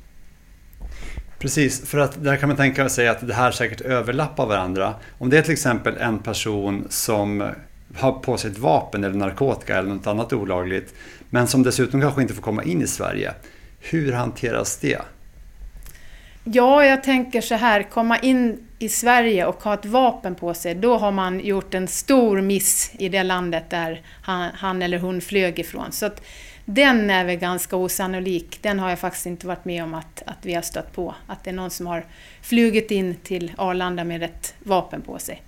Precis, 1.38 1.88
för 1.88 1.98
att 1.98 2.24
där 2.24 2.36
kan 2.36 2.48
man 2.48 2.56
tänka 2.56 2.88
sig 2.88 3.08
att 3.08 3.26
det 3.26 3.34
här 3.34 3.50
säkert 3.50 3.80
överlappar 3.80 4.46
varandra. 4.46 4.94
Om 5.18 5.30
det 5.30 5.38
är 5.38 5.42
till 5.42 5.52
exempel 5.52 5.96
en 5.96 6.18
person 6.18 6.86
som 6.90 7.50
har 7.96 8.12
på 8.12 8.36
sig 8.36 8.50
ett 8.50 8.58
vapen 8.58 9.04
eller 9.04 9.14
narkotika 9.14 9.78
eller 9.78 9.94
något 9.94 10.06
annat 10.06 10.32
olagligt 10.32 10.94
men 11.30 11.46
som 11.46 11.62
dessutom 11.62 12.00
kanske 12.00 12.22
inte 12.22 12.34
får 12.34 12.42
komma 12.42 12.62
in 12.62 12.82
i 12.82 12.86
Sverige. 12.86 13.32
Hur 13.80 14.12
hanteras 14.12 14.76
det? 14.76 14.98
Ja, 16.44 16.84
jag 16.84 17.02
tänker 17.02 17.40
så 17.40 17.54
här, 17.54 17.82
komma 17.82 18.18
in 18.18 18.68
i 18.78 18.88
Sverige 18.88 19.46
och 19.46 19.62
ha 19.62 19.74
ett 19.74 19.86
vapen 19.86 20.34
på 20.34 20.54
sig, 20.54 20.74
då 20.74 20.98
har 20.98 21.12
man 21.12 21.40
gjort 21.40 21.74
en 21.74 21.88
stor 21.88 22.40
miss 22.40 22.92
i 22.98 23.08
det 23.08 23.22
landet 23.22 23.64
där 23.70 24.02
han, 24.22 24.50
han 24.54 24.82
eller 24.82 24.98
hon 24.98 25.20
flög 25.20 25.58
ifrån. 25.58 25.92
Så 25.92 26.06
att 26.06 26.22
den 26.70 27.10
är 27.10 27.24
väl 27.24 27.36
ganska 27.36 27.76
osannolik. 27.76 28.58
Den 28.62 28.78
har 28.78 28.90
jag 28.90 28.98
faktiskt 28.98 29.26
inte 29.26 29.46
varit 29.46 29.64
med 29.64 29.82
om 29.82 29.94
att, 29.94 30.22
att 30.26 30.38
vi 30.42 30.54
har 30.54 30.62
stött 30.62 30.92
på. 30.92 31.14
Att 31.26 31.44
det 31.44 31.50
är 31.50 31.54
någon 31.54 31.70
som 31.70 31.86
har 31.86 32.04
flugit 32.42 32.90
in 32.90 33.14
till 33.14 33.52
Arlanda 33.56 34.04
med 34.04 34.22
ett 34.22 34.54
vapen 34.58 35.02
på 35.02 35.18
sig. 35.18 35.42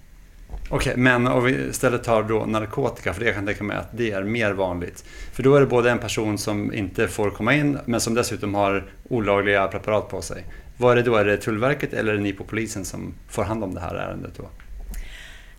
Okej, 0.71 0.77
okay, 0.77 0.97
men 0.97 1.27
om 1.27 1.45
vi 1.45 1.53
istället 1.53 2.05
tar 2.05 2.23
då 2.23 2.47
narkotika, 2.47 3.13
för 3.13 3.21
det 3.21 3.27
jag 3.27 3.35
kan 3.35 3.47
tänka 3.47 3.65
mig 3.65 3.77
att 3.77 3.97
det 3.97 4.11
är 4.11 4.23
mer 4.23 4.53
vanligt. 4.53 5.05
För 5.33 5.43
då 5.43 5.55
är 5.55 5.61
det 5.61 5.67
både 5.67 5.91
en 5.91 5.99
person 5.99 6.39
som 6.39 6.75
inte 6.75 7.09
får 7.09 7.31
komma 7.31 7.55
in, 7.55 7.79
men 7.85 8.01
som 8.01 8.15
dessutom 8.15 8.55
har 8.55 8.91
olagliga 9.09 9.69
preparat 9.69 10.09
på 10.09 10.23
sig. 10.23 10.45
Vad 10.77 10.93
är 10.93 10.97
det 10.97 11.03
då? 11.03 11.17
Är 11.17 11.25
det 11.25 11.37
Tullverket 11.37 11.93
eller 11.93 12.13
är 12.13 12.17
det 12.17 12.23
ni 12.23 12.33
på 12.33 12.45
polisen 12.45 12.85
som 12.85 13.15
får 13.29 13.45
hand 13.45 13.65
om 13.65 13.75
det 13.75 13.81
här 13.81 13.95
ärendet 13.95 14.33
då? 14.37 14.49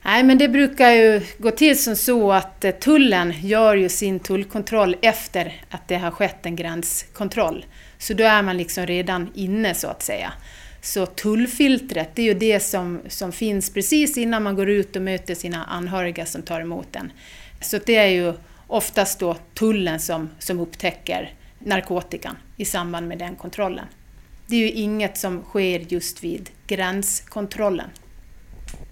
Nej, 0.04 0.24
men 0.24 0.38
det 0.38 0.48
brukar 0.48 0.92
ju 0.92 1.22
gå 1.38 1.52
till 1.52 1.84
som 1.84 1.96
så 1.96 2.32
att 2.32 2.66
eh, 2.66 2.72
tullen 2.72 3.34
gör 3.42 3.76
ju 3.76 3.90
sin 3.90 4.20
tullkontroll 4.20 4.96
efter 5.02 5.62
att 5.70 5.88
det 5.88 5.98
har 5.98 6.12
skett 6.12 6.46
en 6.46 6.56
gränskontroll. 6.56 7.66
Så 7.98 8.14
då 8.14 8.24
är 8.24 8.42
man 8.42 8.58
liksom 8.58 8.86
redan 8.86 9.32
inne 9.36 9.74
så 9.74 9.88
att 9.88 10.04
säga. 10.04 10.34
Så 10.82 11.06
tullfiltret, 11.06 12.10
det 12.16 12.22
är 12.22 12.26
ju 12.26 12.34
det 12.34 12.60
som, 12.60 13.02
som 13.08 13.32
finns 13.32 13.70
precis 13.70 14.18
innan 14.18 14.44
man 14.44 14.56
går 14.56 14.70
ut 14.70 14.96
och 14.96 15.02
möter 15.02 15.36
sina 15.36 15.66
anhöriga 15.66 16.26
som 16.26 16.42
tar 16.42 16.62
emot 16.62 16.96
en. 16.96 17.12
Så 17.62 17.80
det 17.86 17.96
är 17.96 18.08
ju 18.08 18.34
oftast 18.68 19.20
då 19.20 19.36
tullen 19.54 20.00
som, 20.00 20.30
som 20.40 20.60
upptäcker 20.60 21.34
narkotikan 21.60 22.38
i 22.58 22.66
samband 22.66 23.08
med 23.08 23.18
den 23.18 23.36
kontrollen. 23.36 23.86
Det 24.48 24.56
är 24.56 24.60
ju 24.60 24.72
inget 24.72 25.18
som 25.18 25.44
sker 25.44 25.80
just 25.80 26.24
vid 26.24 26.50
gränskontrollen. 26.68 27.90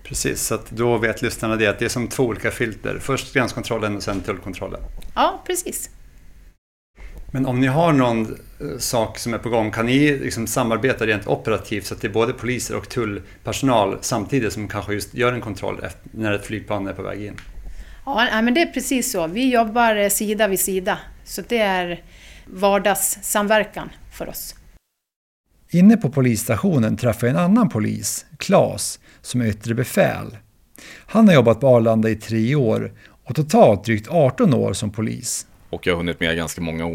Precis, 0.10 0.41
så 0.41 0.60
då 0.69 0.98
vet 0.98 1.22
lyssnarna 1.22 1.56
det 1.56 1.67
att 1.67 1.80
det 1.80 1.86
är 1.86 1.89
som 1.89 2.08
två 2.08 2.24
olika 2.24 2.52
filter. 2.52 3.00
Först 3.02 3.34
gränskontrollen 3.34 3.95
och 3.95 4.04
sen 4.04 4.22
tullkontrollen. 4.22 4.80
Ja, 5.15 5.43
precis. 5.48 5.89
Men 7.32 7.45
om 7.45 7.60
ni 7.60 7.67
har 7.67 7.93
någon 7.93 8.38
eh, 8.60 8.78
sak 8.78 9.17
som 9.17 9.34
är 9.34 9.38
på 9.38 9.50
gång, 9.50 9.72
kan 9.72 9.86
ni 9.86 10.17
liksom 10.17 10.48
samarbeta 10.48 11.06
rent 11.06 11.28
operativt 11.28 11.86
så 11.86 11.93
att 11.93 12.02
det 12.02 12.08
är 12.08 12.12
både 12.12 12.34
poliser 12.34 12.76
och 12.76 12.89
tullpersonal 12.89 13.98
samtidigt 14.02 14.54
som 14.54 14.67
kanske 14.67 14.93
just 14.93 15.13
gör 15.13 15.34
en 15.34 15.41
kontroll 15.41 15.86
när 16.04 16.32
ett 16.32 16.45
flygplan 16.45 16.88
är 16.88 16.93
på 16.93 17.02
väg 17.02 17.26
in? 17.26 17.38
Ja, 18.06 18.41
men 18.41 18.54
det 18.54 18.62
är 18.62 18.65
precis 18.65 19.12
så. 19.12 19.28
Vi 19.28 19.54
jobbar 19.54 19.95
eh, 19.95 20.10
sida 20.10 20.48
vid 20.48 20.60
sida. 20.60 21.00
Så 21.24 21.41
det 21.48 21.58
är 21.58 22.04
vardagssamverkan 22.45 23.89
för 24.17 24.30
oss. 24.30 24.56
Inne 25.71 25.97
på 25.97 26.10
polisstationen 26.10 26.97
träffar 26.97 27.27
jag 27.27 27.36
en 27.36 27.41
annan 27.41 27.69
polis, 27.69 28.25
Klas, 28.38 28.99
som 29.21 29.41
är 29.41 29.45
yttre 29.45 29.73
befäl. 29.73 30.38
Han 31.05 31.27
har 31.27 31.36
jobbat 31.36 31.60
på 31.60 31.67
Arlanda 31.67 32.10
i 32.10 32.15
tre 32.15 32.55
år 32.55 32.93
och 33.23 33.36
totalt 33.36 33.84
drygt 33.84 34.08
18 34.10 34.53
år 34.53 34.73
som 34.73 34.91
polis. 34.91 35.47
Och 35.69 35.88
jag 35.88 35.93
har 35.93 35.97
hunnit 35.97 36.19
med 36.19 36.38
ganska 36.38 36.62
många 36.62 36.86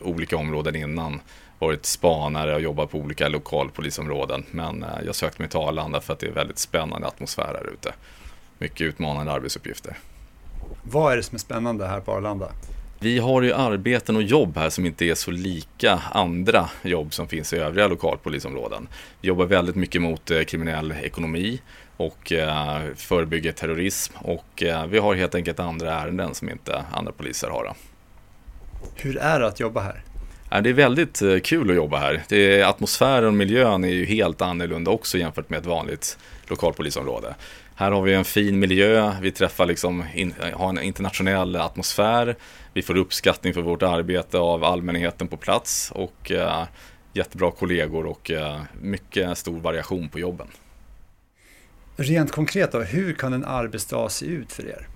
olika 0.00 0.36
områden 0.36 0.76
innan. 0.76 1.20
Varit 1.58 1.86
spanare 1.86 2.54
och 2.54 2.60
jobbat 2.60 2.90
på 2.90 2.98
olika 2.98 3.28
lokalpolisområden. 3.28 4.44
Men 4.50 4.82
eh, 4.82 4.88
jag 5.06 5.14
sökte 5.14 5.42
mig 5.42 5.48
till 5.50 5.58
Arlanda 5.58 6.00
för 6.00 6.12
att 6.12 6.18
det 6.18 6.26
är 6.26 6.32
väldigt 6.32 6.58
spännande 6.58 7.06
atmosfär 7.06 7.44
här 7.44 7.72
ute. 7.72 7.92
Mycket 8.58 8.80
utmanande 8.80 9.32
arbetsuppgifter. 9.32 9.96
Vad 10.82 11.12
är 11.12 11.16
det 11.16 11.22
som 11.22 11.34
är 11.34 11.40
spännande 11.40 11.86
här 11.86 12.00
på 12.00 12.12
Arlanda? 12.12 12.48
Vi 13.00 13.18
har 13.18 13.42
ju 13.42 13.52
arbeten 13.52 14.16
och 14.16 14.22
jobb 14.22 14.56
här 14.56 14.70
som 14.70 14.86
inte 14.86 15.04
är 15.04 15.14
så 15.14 15.30
lika 15.30 16.02
andra 16.12 16.68
jobb 16.82 17.14
som 17.14 17.28
finns 17.28 17.52
i 17.52 17.56
övriga 17.56 17.88
lokalpolisområden. 17.88 18.88
Vi 19.20 19.28
jobbar 19.28 19.46
väldigt 19.46 19.76
mycket 19.76 20.02
mot 20.02 20.30
eh, 20.30 20.42
kriminell 20.42 20.94
ekonomi 21.02 21.60
och 21.96 22.32
eh, 22.32 22.80
förebygger 22.96 23.52
terrorism 23.52 24.14
och 24.16 24.62
vi 24.88 24.98
har 24.98 25.14
helt 25.14 25.34
enkelt 25.34 25.60
andra 25.60 25.94
ärenden 25.94 26.34
som 26.34 26.50
inte 26.50 26.84
andra 26.92 27.12
poliser 27.12 27.48
har. 27.48 27.74
Hur 28.94 29.16
är 29.16 29.40
det 29.40 29.46
att 29.46 29.60
jobba 29.60 29.80
här? 29.80 30.02
Det 30.62 30.68
är 30.68 30.74
väldigt 30.74 31.22
eh, 31.22 31.38
kul 31.38 31.70
att 31.70 31.76
jobba 31.76 31.98
här. 31.98 32.22
Det 32.28 32.60
är, 32.60 32.64
atmosfären 32.64 33.28
och 33.28 33.34
miljön 33.34 33.84
är 33.84 33.88
ju 33.88 34.04
helt 34.04 34.42
annorlunda 34.42 34.90
också 34.90 35.18
jämfört 35.18 35.50
med 35.50 35.58
ett 35.58 35.66
vanligt 35.66 36.18
lokalpolisområde. 36.46 37.34
Här 37.74 37.90
har 37.90 38.02
vi 38.02 38.14
en 38.14 38.24
fin 38.24 38.58
miljö, 38.58 39.12
vi 39.20 39.30
träffar 39.30 39.66
liksom, 39.66 40.04
in, 40.14 40.34
har 40.54 40.68
en 40.68 40.78
internationell 40.78 41.56
atmosfär, 41.56 42.36
vi 42.74 42.82
får 42.82 42.96
uppskattning 42.96 43.54
för 43.54 43.62
vårt 43.62 43.82
arbete 43.82 44.38
av 44.38 44.64
allmänheten 44.64 45.28
på 45.28 45.36
plats 45.36 45.92
och 45.94 46.30
uh, 46.30 46.64
jättebra 47.12 47.50
kollegor 47.50 48.06
och 48.06 48.30
uh, 48.30 48.62
mycket 48.80 49.38
stor 49.38 49.60
variation 49.60 50.08
på 50.08 50.18
jobben. 50.18 50.46
Rent 51.96 52.32
konkret 52.32 52.72
då, 52.72 52.80
hur 52.80 53.12
kan 53.12 53.32
en 53.32 53.44
arbetsdag 53.44 54.08
se 54.08 54.26
ut 54.26 54.52
för 54.52 54.66
er? 54.66 54.86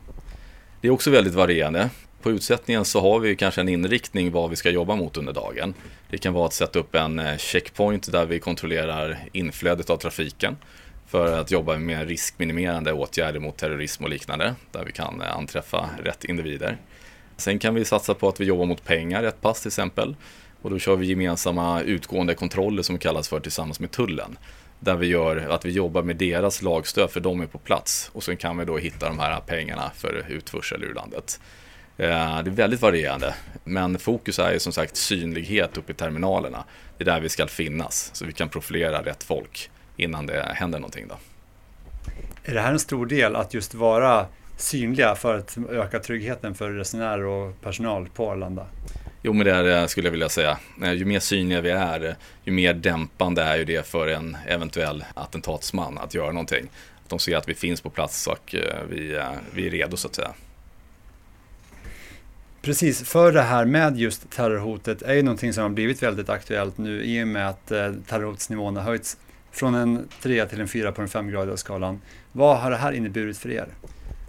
Det 0.81 0.89
är 0.89 0.93
också 0.93 1.11
väldigt 1.11 1.35
varierande. 1.35 1.91
På 2.23 2.31
utsättningen 2.31 2.85
så 2.85 3.01
har 3.01 3.21
vi 3.21 3.37
kanske 3.37 3.61
en 3.61 3.69
inriktning 3.69 4.33
vad 4.33 4.51
vi 4.51 4.57
ska 4.57 4.71
jobba 4.71 4.97
mot 4.97 5.17
under 5.17 5.33
dagen. 5.33 5.75
Det 6.11 6.19
kan 6.19 6.33
vara 6.33 6.47
att 6.47 6.53
sätta 6.53 6.79
upp 6.79 6.95
en 6.95 7.19
eh, 7.19 7.37
checkpoint 7.37 8.13
där 8.13 8.27
vi 8.27 8.39
kontrollerar 8.39 9.19
inflödet 9.33 9.91
av 9.91 9.97
trafiken 9.97 10.57
för 11.07 11.41
att 11.41 11.51
jobba 11.51 11.79
med 11.79 12.09
riskminimerande 12.09 12.93
åtgärder 12.93 13.41
mot 13.41 13.57
terrorism 13.57 14.05
och 14.05 14.11
liknande 14.11 14.55
där 14.73 14.85
vi 14.85 14.93
kan 14.93 15.21
eh, 15.21 15.37
anträffa 15.37 15.91
rätt 16.03 16.25
individer. 16.25 16.79
Sen 17.37 17.59
kan 17.59 17.75
vi 17.75 17.85
satsa 17.85 18.15
på 18.15 18.29
att 18.29 18.41
vi 18.41 18.45
jobbar 18.45 18.65
mot 18.65 18.85
pengar 18.85 19.23
ett 19.23 19.41
pass 19.41 19.61
till 19.61 19.69
exempel 19.69 20.17
och 20.63 20.71
då 20.71 20.79
kör 20.79 20.97
vi 20.97 21.07
gemensamma 21.07 21.81
utgående 21.81 22.35
kontroller 22.35 22.83
som 22.83 22.99
kallas 22.99 23.29
för 23.29 23.41
tillsammans 23.41 23.81
med 23.81 23.91
tullen 23.91 24.39
där 24.81 24.97
vi 24.97 25.07
gör 25.07 25.37
att 25.37 25.65
vi 25.65 25.71
jobbar 25.71 26.03
med 26.03 26.17
deras 26.17 26.63
lagstöd 26.63 27.11
för 27.11 27.21
de 27.21 27.41
är 27.41 27.47
på 27.47 27.59
plats 27.59 28.11
och 28.13 28.23
sen 28.23 28.37
kan 28.37 28.59
vi 28.59 28.65
då 28.65 28.79
hitta 28.79 29.09
de 29.09 29.19
här 29.19 29.41
pengarna 29.41 29.91
för 29.95 30.25
utförsel 30.29 30.85
ur 30.85 30.95
landet. 30.95 31.41
Eh, 31.97 32.43
det 32.43 32.51
är 32.51 32.55
väldigt 32.55 32.83
varierande, 32.83 33.35
men 33.65 33.99
fokus 33.99 34.39
är 34.39 34.53
ju 34.53 34.59
som 34.59 34.73
sagt 34.73 34.97
synlighet 34.97 35.77
uppe 35.77 35.93
i 35.93 35.95
terminalerna. 35.95 36.65
Det 36.99 37.05
är 37.05 37.07
där 37.07 37.21
vi 37.21 37.29
ska 37.29 37.47
finnas, 37.47 38.11
så 38.13 38.25
vi 38.25 38.33
kan 38.33 38.49
profilera 38.49 39.03
rätt 39.03 39.25
folk 39.25 39.71
innan 39.97 40.27
det 40.27 40.53
händer 40.55 40.79
någonting. 40.79 41.09
Då. 41.09 41.15
Är 42.45 42.55
det 42.55 42.61
här 42.61 42.73
en 42.73 42.81
stor 42.81 43.07
del, 43.07 43.37
att 43.37 43.55
just 43.55 43.75
vara 43.75 44.27
synliga 44.57 45.15
för 45.15 45.39
att 45.39 45.57
öka 45.71 45.99
tryggheten 45.99 46.55
för 46.55 46.71
resenärer 46.71 47.25
och 47.25 47.61
personal 47.61 48.09
på 48.15 48.31
Arlanda? 48.31 48.67
Jo, 49.23 49.33
men 49.33 49.47
det 49.47 49.53
är, 49.53 49.87
skulle 49.87 50.07
jag 50.07 50.13
vilja 50.13 50.29
säga. 50.29 50.59
Eh, 50.83 50.93
ju 50.93 51.05
mer 51.05 51.21
synliga 51.21 51.61
vi 51.61 51.71
är, 51.71 52.17
ju 52.45 52.53
mer 52.53 52.75
dämpande 52.75 53.43
är 53.43 53.57
ju 53.57 53.65
det 53.65 53.87
för 53.87 54.07
en 54.07 54.37
eventuell 54.47 55.05
attentatsman 55.15 55.99
att 55.99 56.15
göra 56.15 56.33
någonting. 56.33 56.71
Att 57.05 57.11
de 57.11 57.19
ser 57.19 57.37
att 57.37 57.49
vi 57.49 57.55
finns 57.55 57.81
på 57.81 57.91
plats 57.91 58.27
och 58.27 58.55
eh, 58.55 58.77
vi, 58.91 59.21
vi 59.55 59.67
är 59.67 59.71
redo 59.71 59.97
så 59.97 60.09
att 60.09 60.15
säga. 60.15 60.31
Precis, 62.63 63.09
för 63.09 63.33
det 63.33 63.43
här 63.43 63.65
med 63.65 63.99
just 63.99 64.31
terrorhotet 64.31 65.03
är 65.03 65.15
ju 65.15 65.23
någonting 65.23 65.53
som 65.53 65.63
har 65.63 65.71
blivit 65.71 66.03
väldigt 66.03 66.29
aktuellt 66.29 66.79
nu 66.79 67.05
i 67.05 67.23
och 67.23 67.29
med 67.29 67.49
att 67.49 67.71
eh, 67.71 67.93
terrorhotsnivån 68.09 68.77
har 68.77 68.83
höjts 68.83 69.17
från 69.53 69.75
en 69.75 70.09
3 70.23 70.47
till 70.47 70.61
en 70.61 70.69
4 70.69 70.93
på 70.93 71.01
den 71.01 71.09
5-gradiga 71.09 71.57
skalan. 71.57 72.01
Vad 72.33 72.59
har 72.59 72.71
det 72.71 72.77
här 72.77 72.93
inneburit 72.93 73.39
för 73.39 73.51
er? 73.51 73.69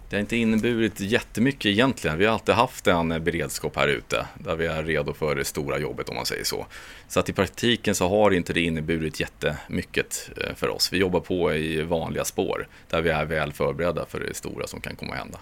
Det 0.08 0.16
har 0.16 0.20
inte 0.20 0.36
inneburit 0.36 1.00
jättemycket 1.00 1.66
egentligen. 1.66 2.18
Vi 2.18 2.26
har 2.26 2.32
alltid 2.32 2.54
haft 2.54 2.86
en 2.86 3.24
beredskap 3.24 3.76
här 3.76 3.88
ute 3.88 4.26
där 4.38 4.56
vi 4.56 4.66
är 4.66 4.82
redo 4.82 5.14
för 5.14 5.34
det 5.34 5.44
stora 5.44 5.78
jobbet 5.78 6.08
om 6.08 6.16
man 6.16 6.26
säger 6.26 6.44
så. 6.44 6.66
Så 7.08 7.20
att 7.20 7.28
i 7.28 7.32
praktiken 7.32 7.94
så 7.94 8.08
har 8.08 8.30
inte 8.30 8.52
det 8.52 8.60
inneburit 8.60 9.20
jättemycket 9.20 10.30
eh, 10.36 10.54
för 10.54 10.68
oss. 10.68 10.92
Vi 10.92 10.98
jobbar 10.98 11.20
på 11.20 11.54
i 11.54 11.82
vanliga 11.82 12.24
spår 12.24 12.68
där 12.90 13.02
vi 13.02 13.10
är 13.10 13.24
väl 13.24 13.52
förberedda 13.52 14.06
för 14.06 14.20
det 14.20 14.34
stora 14.34 14.66
som 14.66 14.80
kan 14.80 14.96
komma 14.96 15.12
att 15.12 15.18
hända. 15.18 15.38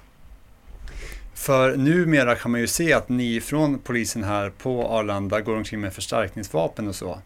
För 1.35 1.77
numera 1.77 2.35
kan 2.35 2.51
man 2.51 2.61
ju 2.61 2.67
se 2.67 2.93
att 2.93 3.09
ni 3.09 3.41
från 3.41 3.79
polisen 3.79 4.25
här 4.25 4.51
på 4.51 4.89
Arlanda 4.89 5.41
går 5.41 5.57
omkring 5.57 5.81
med 5.81 5.95
förstärkningsvapen 5.95 6.89
och 6.89 6.95
så. 6.95 7.19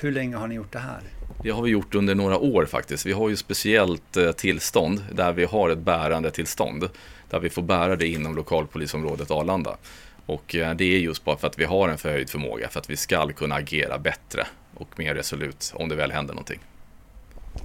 Hur 0.00 0.12
länge 0.12 0.36
har 0.36 0.46
ni 0.46 0.54
gjort 0.54 0.72
det 0.72 0.78
här? 0.78 1.00
Det 1.42 1.50
har 1.50 1.62
vi 1.62 1.70
gjort 1.70 1.94
under 1.94 2.14
några 2.14 2.38
år 2.38 2.64
faktiskt. 2.64 3.06
Vi 3.06 3.12
har 3.12 3.28
ju 3.28 3.36
speciellt 3.36 4.16
eh, 4.16 4.32
tillstånd 4.32 5.04
där 5.12 5.32
vi 5.32 5.44
har 5.44 5.70
ett 5.70 5.78
bärande 5.78 6.30
tillstånd. 6.30 6.88
Där 7.30 7.40
vi 7.40 7.50
får 7.50 7.62
bära 7.62 7.96
det 7.96 8.06
inom 8.06 8.36
lokalpolisområdet 8.36 9.30
Arlanda. 9.30 9.76
Och 10.26 10.54
eh, 10.54 10.74
det 10.74 10.84
är 10.84 10.98
just 10.98 11.24
bara 11.24 11.36
för 11.36 11.46
att 11.46 11.58
vi 11.58 11.64
har 11.64 11.88
en 11.88 11.98
förhöjd 11.98 12.30
förmåga 12.30 12.68
för 12.68 12.80
att 12.80 12.90
vi 12.90 12.96
ska 12.96 13.28
kunna 13.28 13.54
agera 13.54 13.98
bättre 13.98 14.46
och 14.74 14.98
mer 14.98 15.14
resolut 15.14 15.72
om 15.76 15.88
det 15.88 15.94
väl 15.94 16.12
händer 16.12 16.34
någonting. 16.34 16.60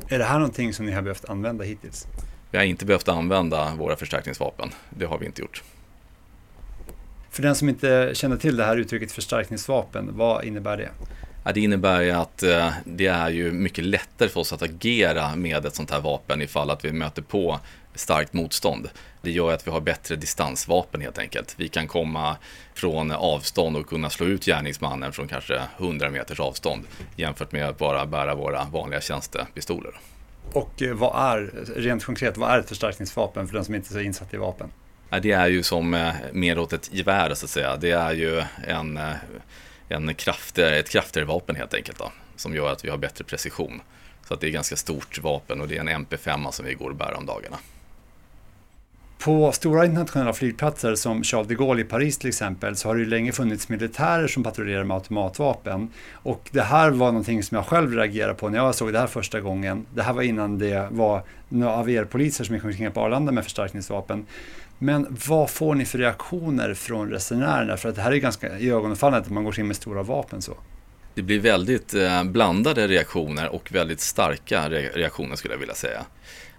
Är 0.09 0.19
det 0.19 0.25
här 0.25 0.39
någonting 0.39 0.73
som 0.73 0.85
ni 0.85 0.91
har 0.91 1.01
behövt 1.01 1.25
använda 1.25 1.63
hittills? 1.63 2.07
Vi 2.51 2.57
har 2.57 2.65
inte 2.65 2.85
behövt 2.85 3.07
använda 3.07 3.75
våra 3.75 3.95
förstärkningsvapen. 3.95 4.69
Det 4.89 5.05
har 5.05 5.17
vi 5.17 5.25
inte 5.25 5.41
gjort. 5.41 5.63
För 7.29 7.43
den 7.43 7.55
som 7.55 7.69
inte 7.69 8.11
känner 8.13 8.37
till 8.37 8.57
det 8.57 8.63
här 8.63 8.77
uttrycket 8.77 9.11
förstärkningsvapen, 9.11 10.09
vad 10.17 10.43
innebär 10.43 10.77
det? 10.77 10.89
Ja, 11.47 11.53
det 11.53 11.61
innebär 11.61 12.01
ju 12.01 12.11
att 12.11 12.43
eh, 12.43 12.69
det 12.85 13.07
är 13.07 13.29
ju 13.29 13.51
mycket 13.51 13.85
lättare 13.85 14.29
för 14.29 14.39
oss 14.39 14.53
att 14.53 14.61
agera 14.61 15.35
med 15.35 15.65
ett 15.65 15.75
sånt 15.75 15.91
här 15.91 15.99
vapen 15.99 16.41
ifall 16.41 16.69
att 16.69 16.85
vi 16.85 16.91
möter 16.91 17.21
på 17.21 17.59
starkt 17.95 18.33
motstånd. 18.33 18.89
Det 19.21 19.31
gör 19.31 19.53
att 19.53 19.67
vi 19.67 19.71
har 19.71 19.81
bättre 19.81 20.15
distansvapen 20.15 21.01
helt 21.01 21.17
enkelt. 21.17 21.55
Vi 21.57 21.67
kan 21.67 21.87
komma 21.87 22.37
från 22.73 23.11
avstånd 23.11 23.77
och 23.77 23.87
kunna 23.87 24.09
slå 24.09 24.25
ut 24.25 24.45
gärningsmannen 24.45 25.11
från 25.11 25.27
kanske 25.27 25.61
100 25.77 26.09
meters 26.09 26.39
avstånd 26.39 26.83
jämfört 27.15 27.51
med 27.51 27.69
att 27.69 27.77
bara 27.77 28.05
bära 28.05 28.35
våra 28.35 28.65
vanliga 28.65 29.01
tjänstepistoler. 29.01 29.91
Och 30.53 30.81
eh, 30.81 30.93
vad 30.93 31.33
är, 31.33 31.51
rent 31.75 32.03
konkret, 32.03 32.37
vad 32.37 32.51
är 32.51 32.59
ett 32.59 32.69
förstärkningsvapen 32.69 33.47
för 33.47 33.53
den 33.53 33.65
som 33.65 33.75
inte 33.75 33.89
är 33.89 33.93
så 33.93 33.99
insatt 33.99 34.33
i 34.33 34.37
vapen? 34.37 34.71
Det 35.21 35.31
är 35.31 35.47
ju 35.47 35.63
som 35.63 35.93
eh, 35.93 36.13
mer 36.31 36.59
åt 36.59 36.73
ett 36.73 36.93
gevär 36.93 37.33
så 37.33 37.45
att 37.45 37.49
säga. 37.49 37.77
Det 37.77 37.91
är 37.91 38.13
ju 38.13 38.43
en, 38.67 38.99
en 39.89 40.13
kraftigare, 40.15 40.79
ett 40.79 40.89
kraftigare 40.89 41.27
vapen 41.27 41.55
helt 41.55 41.73
enkelt 41.73 41.97
då, 41.97 42.11
som 42.35 42.55
gör 42.55 42.71
att 42.71 42.85
vi 42.85 42.89
har 42.89 42.97
bättre 42.97 43.23
precision. 43.23 43.81
Så 44.27 44.33
att 44.33 44.39
det 44.41 44.45
är 44.45 44.49
ett 44.49 44.53
ganska 44.53 44.75
stort 44.75 45.19
vapen 45.19 45.61
och 45.61 45.67
det 45.67 45.77
är 45.77 45.79
en 45.79 46.05
MP5 46.05 46.51
som 46.51 46.65
vi 46.65 46.73
går 46.73 46.89
och 46.89 46.95
bär 46.95 47.13
om 47.17 47.25
dagarna. 47.25 47.57
På 49.19 49.51
stora 49.51 49.85
internationella 49.85 50.33
flygplatser 50.33 50.95
som 50.95 51.23
Charles 51.23 51.47
de 51.47 51.55
Gaulle 51.55 51.81
i 51.81 51.83
Paris 51.83 52.17
till 52.17 52.27
exempel 52.27 52.75
så 52.75 52.87
har 52.87 52.95
det 52.95 53.01
ju 53.01 53.05
länge 53.05 53.31
funnits 53.31 53.69
militärer 53.69 54.27
som 54.27 54.43
patrullerar 54.43 54.83
med 54.83 54.95
automatvapen. 54.95 55.89
Och 56.13 56.49
det 56.51 56.61
här 56.61 56.91
var 56.91 57.07
någonting 57.07 57.43
som 57.43 57.55
jag 57.55 57.65
själv 57.65 57.93
reagerade 57.93 58.33
på 58.33 58.49
när 58.49 58.57
jag 58.57 58.75
såg 58.75 58.93
det 58.93 58.99
här 58.99 59.07
första 59.07 59.39
gången. 59.39 59.85
Det 59.93 60.03
här 60.03 60.13
var 60.13 60.21
innan 60.21 60.59
det 60.59 60.87
var 60.91 61.23
några 61.49 61.73
av 61.73 61.89
er 61.89 62.03
poliser 62.03 62.43
som 62.43 62.55
gick 62.55 62.63
omkring 62.63 62.91
på 62.91 63.01
Arlanda 63.01 63.31
med 63.31 63.43
förstärkningsvapen. 63.43 64.25
Men 64.79 65.17
vad 65.27 65.49
får 65.49 65.75
ni 65.75 65.85
för 65.85 65.97
reaktioner 65.97 66.73
från 66.73 67.09
resenärerna? 67.09 67.77
För 67.77 67.89
att 67.89 67.95
det 67.95 68.01
här 68.01 68.11
är 68.11 68.17
ganska 68.17 68.59
iögonfallande 68.59 69.25
att 69.25 69.31
man 69.31 69.43
går 69.43 69.59
in 69.59 69.67
med 69.67 69.75
stora 69.75 70.03
vapen 70.03 70.41
så. 70.41 70.57
Det 71.13 71.21
blir 71.21 71.39
väldigt 71.39 71.93
eh, 71.93 72.23
blandade 72.23 72.87
reaktioner 72.87 73.49
och 73.49 73.71
väldigt 73.71 74.01
starka 74.01 74.69
reaktioner 74.69 75.35
skulle 75.35 75.53
jag 75.53 75.59
vilja 75.59 75.75
säga 75.75 76.05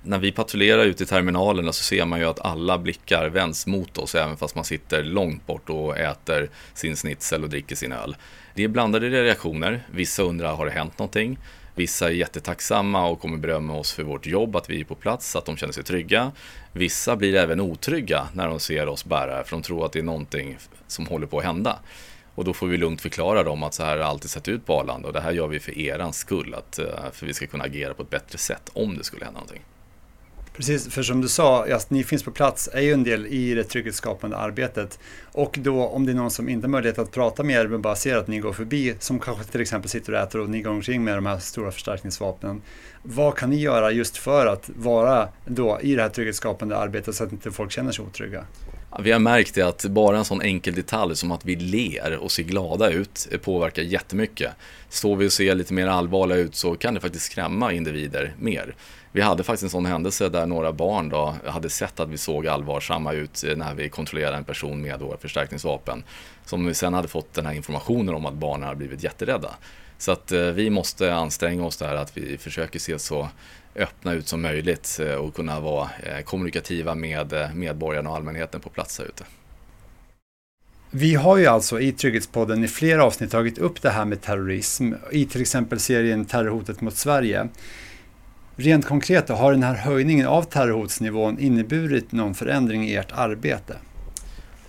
när 0.02 0.18
vi 0.18 0.32
patrullerar 0.32 0.84
ute 0.84 1.02
i 1.02 1.06
terminalerna 1.06 1.72
så 1.72 1.82
ser 1.82 2.04
man 2.04 2.18
ju 2.18 2.24
att 2.24 2.40
alla 2.40 2.78
blickar 2.78 3.28
vänds 3.28 3.66
mot 3.66 3.98
oss 3.98 4.14
även 4.14 4.36
fast 4.36 4.54
man 4.54 4.64
sitter 4.64 5.04
långt 5.04 5.46
bort 5.46 5.70
och 5.70 5.98
äter 5.98 6.50
sin 6.74 6.96
snitsel 6.96 7.44
och 7.44 7.50
dricker 7.50 7.76
sin 7.76 7.92
öl. 7.92 8.16
Det 8.54 8.64
är 8.64 8.68
blandade 8.68 9.10
reaktioner. 9.10 9.82
Vissa 9.90 10.22
undrar, 10.22 10.54
har 10.54 10.66
det 10.66 10.72
hänt 10.72 10.98
någonting? 10.98 11.38
Vissa 11.78 12.06
är 12.06 12.10
jättetacksamma 12.12 13.06
och 13.06 13.20
kommer 13.20 13.36
berömma 13.36 13.74
oss 13.74 13.92
för 13.92 14.02
vårt 14.02 14.26
jobb, 14.26 14.56
att 14.56 14.70
vi 14.70 14.80
är 14.80 14.84
på 14.84 14.94
plats, 14.94 15.36
att 15.36 15.44
de 15.44 15.56
känner 15.56 15.72
sig 15.72 15.84
trygga. 15.84 16.32
Vissa 16.72 17.16
blir 17.16 17.34
även 17.34 17.60
otrygga 17.60 18.28
när 18.32 18.48
de 18.48 18.60
ser 18.60 18.88
oss 18.88 19.04
bära, 19.04 19.44
för 19.44 19.50
de 19.50 19.62
tror 19.62 19.86
att 19.86 19.92
det 19.92 19.98
är 19.98 20.02
någonting 20.02 20.58
som 20.86 21.06
håller 21.06 21.26
på 21.26 21.38
att 21.38 21.44
hända. 21.44 21.78
Och 22.34 22.44
då 22.44 22.52
får 22.52 22.66
vi 22.66 22.76
lugnt 22.76 23.00
förklara 23.00 23.42
dem 23.42 23.62
att 23.62 23.74
så 23.74 23.82
här 23.82 23.90
har 23.90 23.98
det 23.98 24.06
alltid 24.06 24.30
sett 24.30 24.48
ut 24.48 24.66
på 24.66 24.80
Arlanda 24.80 25.08
och 25.08 25.14
det 25.14 25.20
här 25.20 25.32
gör 25.32 25.46
vi 25.46 25.60
för 25.60 25.78
erans 25.78 26.18
skull, 26.18 26.54
att, 26.54 26.78
eh, 26.78 27.10
för 27.12 27.26
vi 27.26 27.34
ska 27.34 27.46
kunna 27.46 27.64
agera 27.64 27.94
på 27.94 28.02
ett 28.02 28.10
bättre 28.10 28.38
sätt 28.38 28.70
om 28.72 28.98
det 28.98 29.04
skulle 29.04 29.24
hända 29.24 29.40
någonting. 29.40 29.62
Precis, 30.58 30.88
för 30.88 31.02
som 31.02 31.20
du 31.20 31.28
sa, 31.28 31.64
att 31.64 31.90
ni 31.90 32.04
finns 32.04 32.22
på 32.22 32.30
plats 32.30 32.68
är 32.72 32.80
ju 32.80 32.92
en 32.92 33.04
del 33.04 33.26
i 33.26 33.54
det 33.54 33.64
trygghetsskapande 33.64 34.36
arbetet. 34.36 34.98
Och 35.32 35.58
då 35.62 35.86
om 35.86 36.06
det 36.06 36.12
är 36.12 36.14
någon 36.14 36.30
som 36.30 36.48
inte 36.48 36.66
har 36.66 36.70
möjlighet 36.70 36.98
att 36.98 37.12
prata 37.12 37.42
med 37.42 37.60
er 37.60 37.66
men 37.66 37.82
bara 37.82 37.96
ser 37.96 38.16
att 38.16 38.28
ni 38.28 38.38
går 38.38 38.52
förbi, 38.52 38.94
som 38.98 39.18
kanske 39.18 39.44
till 39.44 39.60
exempel 39.60 39.90
sitter 39.90 40.12
och 40.12 40.18
äter 40.18 40.40
och 40.40 40.50
ni 40.50 40.62
går 40.62 40.70
omkring 40.70 41.04
med 41.04 41.16
de 41.16 41.26
här 41.26 41.38
stora 41.38 41.70
förstärkningsvapnen. 41.70 42.62
Vad 43.02 43.36
kan 43.36 43.50
ni 43.50 43.56
göra 43.56 43.92
just 43.92 44.16
för 44.16 44.46
att 44.46 44.70
vara 44.76 45.28
då 45.46 45.78
i 45.82 45.94
det 45.94 46.02
här 46.02 46.08
trygghetsskapande 46.08 46.76
arbetet 46.76 47.14
så 47.14 47.24
att 47.24 47.32
inte 47.32 47.50
folk 47.50 47.72
känner 47.72 47.92
sig 47.92 48.04
otrygga? 48.04 48.44
Vi 49.00 49.12
har 49.12 49.18
märkt 49.18 49.54
det 49.54 49.62
att 49.62 49.84
bara 49.84 50.18
en 50.18 50.24
sån 50.24 50.42
enkel 50.42 50.74
detalj 50.74 51.16
som 51.16 51.32
att 51.32 51.44
vi 51.44 51.56
ler 51.56 52.16
och 52.16 52.30
ser 52.30 52.42
glada 52.42 52.90
ut 52.90 53.28
påverkar 53.42 53.82
jättemycket. 53.82 54.50
Står 54.88 55.16
vi 55.16 55.28
och 55.28 55.32
ser 55.32 55.54
lite 55.54 55.74
mer 55.74 55.86
allvarliga 55.86 56.38
ut 56.38 56.54
så 56.54 56.74
kan 56.74 56.94
det 56.94 57.00
faktiskt 57.00 57.24
skrämma 57.24 57.72
individer 57.72 58.34
mer. 58.38 58.74
Vi 59.12 59.20
hade 59.20 59.44
faktiskt 59.44 59.62
en 59.62 59.70
sån 59.70 59.86
händelse 59.86 60.28
där 60.28 60.46
några 60.46 60.72
barn 60.72 61.08
då 61.08 61.34
hade 61.46 61.70
sett 61.70 62.00
att 62.00 62.08
vi 62.08 62.18
såg 62.18 62.46
allvarsamma 62.46 63.12
ut 63.12 63.44
när 63.56 63.74
vi 63.74 63.88
kontrollerade 63.88 64.36
en 64.36 64.44
person 64.44 64.82
med 64.82 65.00
våra 65.00 65.18
förstärkningsvapen. 65.18 66.04
Som 66.44 66.66
vi 66.66 66.74
sen 66.74 66.94
hade 66.94 67.08
fått 67.08 67.34
den 67.34 67.46
här 67.46 67.52
informationen 67.52 68.14
om 68.14 68.26
att 68.26 68.34
barnen 68.34 68.62
hade 68.62 68.76
blivit 68.76 69.02
jätterädda. 69.02 69.50
Så 69.98 70.12
att 70.12 70.32
eh, 70.32 70.40
vi 70.40 70.70
måste 70.70 71.14
anstränga 71.14 71.64
oss 71.64 71.76
där 71.76 71.94
att 71.94 72.16
vi 72.16 72.38
försöker 72.38 72.78
se 72.78 72.98
så 72.98 73.28
öppna 73.76 74.12
ut 74.12 74.28
som 74.28 74.42
möjligt 74.42 75.00
eh, 75.02 75.14
och 75.14 75.34
kunna 75.34 75.60
vara 75.60 75.90
eh, 76.02 76.24
kommunikativa 76.24 76.94
med 76.94 77.50
medborgarna 77.54 78.10
och 78.10 78.16
allmänheten 78.16 78.60
på 78.60 78.70
plats 78.70 78.98
här 78.98 79.06
ute. 79.06 79.24
Vi 80.90 81.14
har 81.14 81.36
ju 81.36 81.46
alltså 81.46 81.80
i 81.80 81.92
Trygghetspodden 81.92 82.64
i 82.64 82.68
flera 82.68 83.04
avsnitt 83.04 83.30
tagit 83.30 83.58
upp 83.58 83.82
det 83.82 83.90
här 83.90 84.04
med 84.04 84.22
terrorism 84.22 84.92
i 85.12 85.26
till 85.26 85.40
exempel 85.40 85.80
serien 85.80 86.24
Terrorhotet 86.24 86.80
mot 86.80 86.96
Sverige. 86.96 87.48
Rent 88.60 88.86
konkret, 88.86 89.28
har 89.28 89.52
den 89.52 89.62
här 89.62 89.74
höjningen 89.74 90.26
av 90.26 90.42
terrorhotsnivån 90.42 91.38
inneburit 91.38 92.12
någon 92.12 92.34
förändring 92.34 92.88
i 92.88 92.94
ert 92.94 93.12
arbete? 93.12 93.76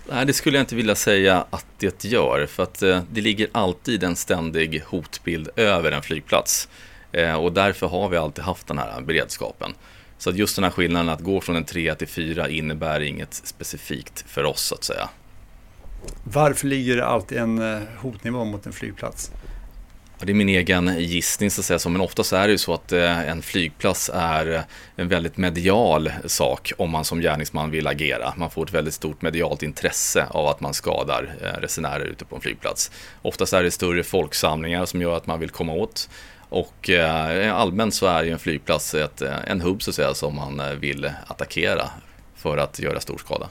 Nej, 0.08 0.26
det 0.26 0.32
skulle 0.32 0.56
jag 0.56 0.62
inte 0.62 0.76
vilja 0.76 0.94
säga 0.94 1.44
att 1.50 1.66
det 1.78 2.04
gör, 2.04 2.46
för 2.46 2.62
att 2.62 2.82
eh, 2.82 3.02
det 3.12 3.20
ligger 3.20 3.48
alltid 3.52 4.04
en 4.04 4.16
ständig 4.16 4.82
hotbild 4.86 5.48
över 5.56 5.92
en 5.92 6.02
flygplats. 6.02 6.68
Eh, 7.12 7.34
och 7.34 7.52
därför 7.52 7.86
har 7.86 8.08
vi 8.08 8.16
alltid 8.16 8.44
haft 8.44 8.66
den 8.66 8.78
här 8.78 9.00
beredskapen. 9.00 9.72
Så 10.18 10.30
att 10.30 10.36
just 10.36 10.56
den 10.56 10.64
här 10.64 10.70
skillnaden 10.70 11.08
att 11.08 11.20
gå 11.20 11.40
från 11.40 11.56
en 11.56 11.64
3 11.64 11.94
till 11.94 12.08
4 12.08 12.48
innebär 12.48 13.00
inget 13.00 13.34
specifikt 13.34 14.24
för 14.26 14.44
oss, 14.44 14.60
så 14.60 14.74
att 14.74 14.84
säga. 14.84 15.08
Varför 16.24 16.66
ligger 16.66 16.96
det 16.96 17.06
alltid 17.06 17.38
en 17.38 17.74
eh, 17.74 17.80
hotnivå 17.98 18.44
mot 18.44 18.66
en 18.66 18.72
flygplats? 18.72 19.30
Det 20.22 20.32
är 20.32 20.34
min 20.34 20.48
egen 20.48 20.98
gissning 20.98 21.50
så 21.50 21.60
att 21.60 21.64
säga, 21.64 21.92
men 21.92 22.00
oftast 22.00 22.32
är 22.32 22.46
det 22.46 22.52
ju 22.52 22.58
så 22.58 22.74
att 22.74 22.92
eh, 22.92 23.28
en 23.28 23.42
flygplats 23.42 24.10
är 24.14 24.62
en 24.96 25.08
väldigt 25.08 25.36
medial 25.36 26.12
sak 26.26 26.72
om 26.78 26.90
man 26.90 27.04
som 27.04 27.20
gärningsman 27.20 27.70
vill 27.70 27.86
agera. 27.86 28.34
Man 28.36 28.50
får 28.50 28.66
ett 28.66 28.72
väldigt 28.72 28.94
stort 28.94 29.22
medialt 29.22 29.62
intresse 29.62 30.26
av 30.30 30.46
att 30.46 30.60
man 30.60 30.74
skadar 30.74 31.34
eh, 31.42 31.60
resenärer 31.60 32.04
ute 32.04 32.24
på 32.24 32.34
en 32.36 32.40
flygplats. 32.40 32.90
Oftast 33.22 33.52
är 33.52 33.62
det 33.62 33.70
större 33.70 34.02
folksamlingar 34.02 34.86
som 34.86 35.02
gör 35.02 35.16
att 35.16 35.26
man 35.26 35.40
vill 35.40 35.50
komma 35.50 35.72
åt. 35.72 36.08
Och 36.48 36.90
eh, 36.90 37.56
allmänt 37.56 37.94
så 37.94 38.06
är 38.06 38.24
ju 38.24 38.30
en 38.30 38.38
flygplats 38.38 38.94
ett, 38.94 39.22
en 39.22 39.60
hubb 39.60 39.82
så 39.82 39.90
att 39.90 39.94
säga 39.94 40.14
som 40.14 40.36
man 40.36 40.62
vill 40.80 41.10
attackera 41.26 41.90
för 42.36 42.56
att 42.56 42.78
göra 42.78 43.00
stor 43.00 43.18
skada. 43.18 43.48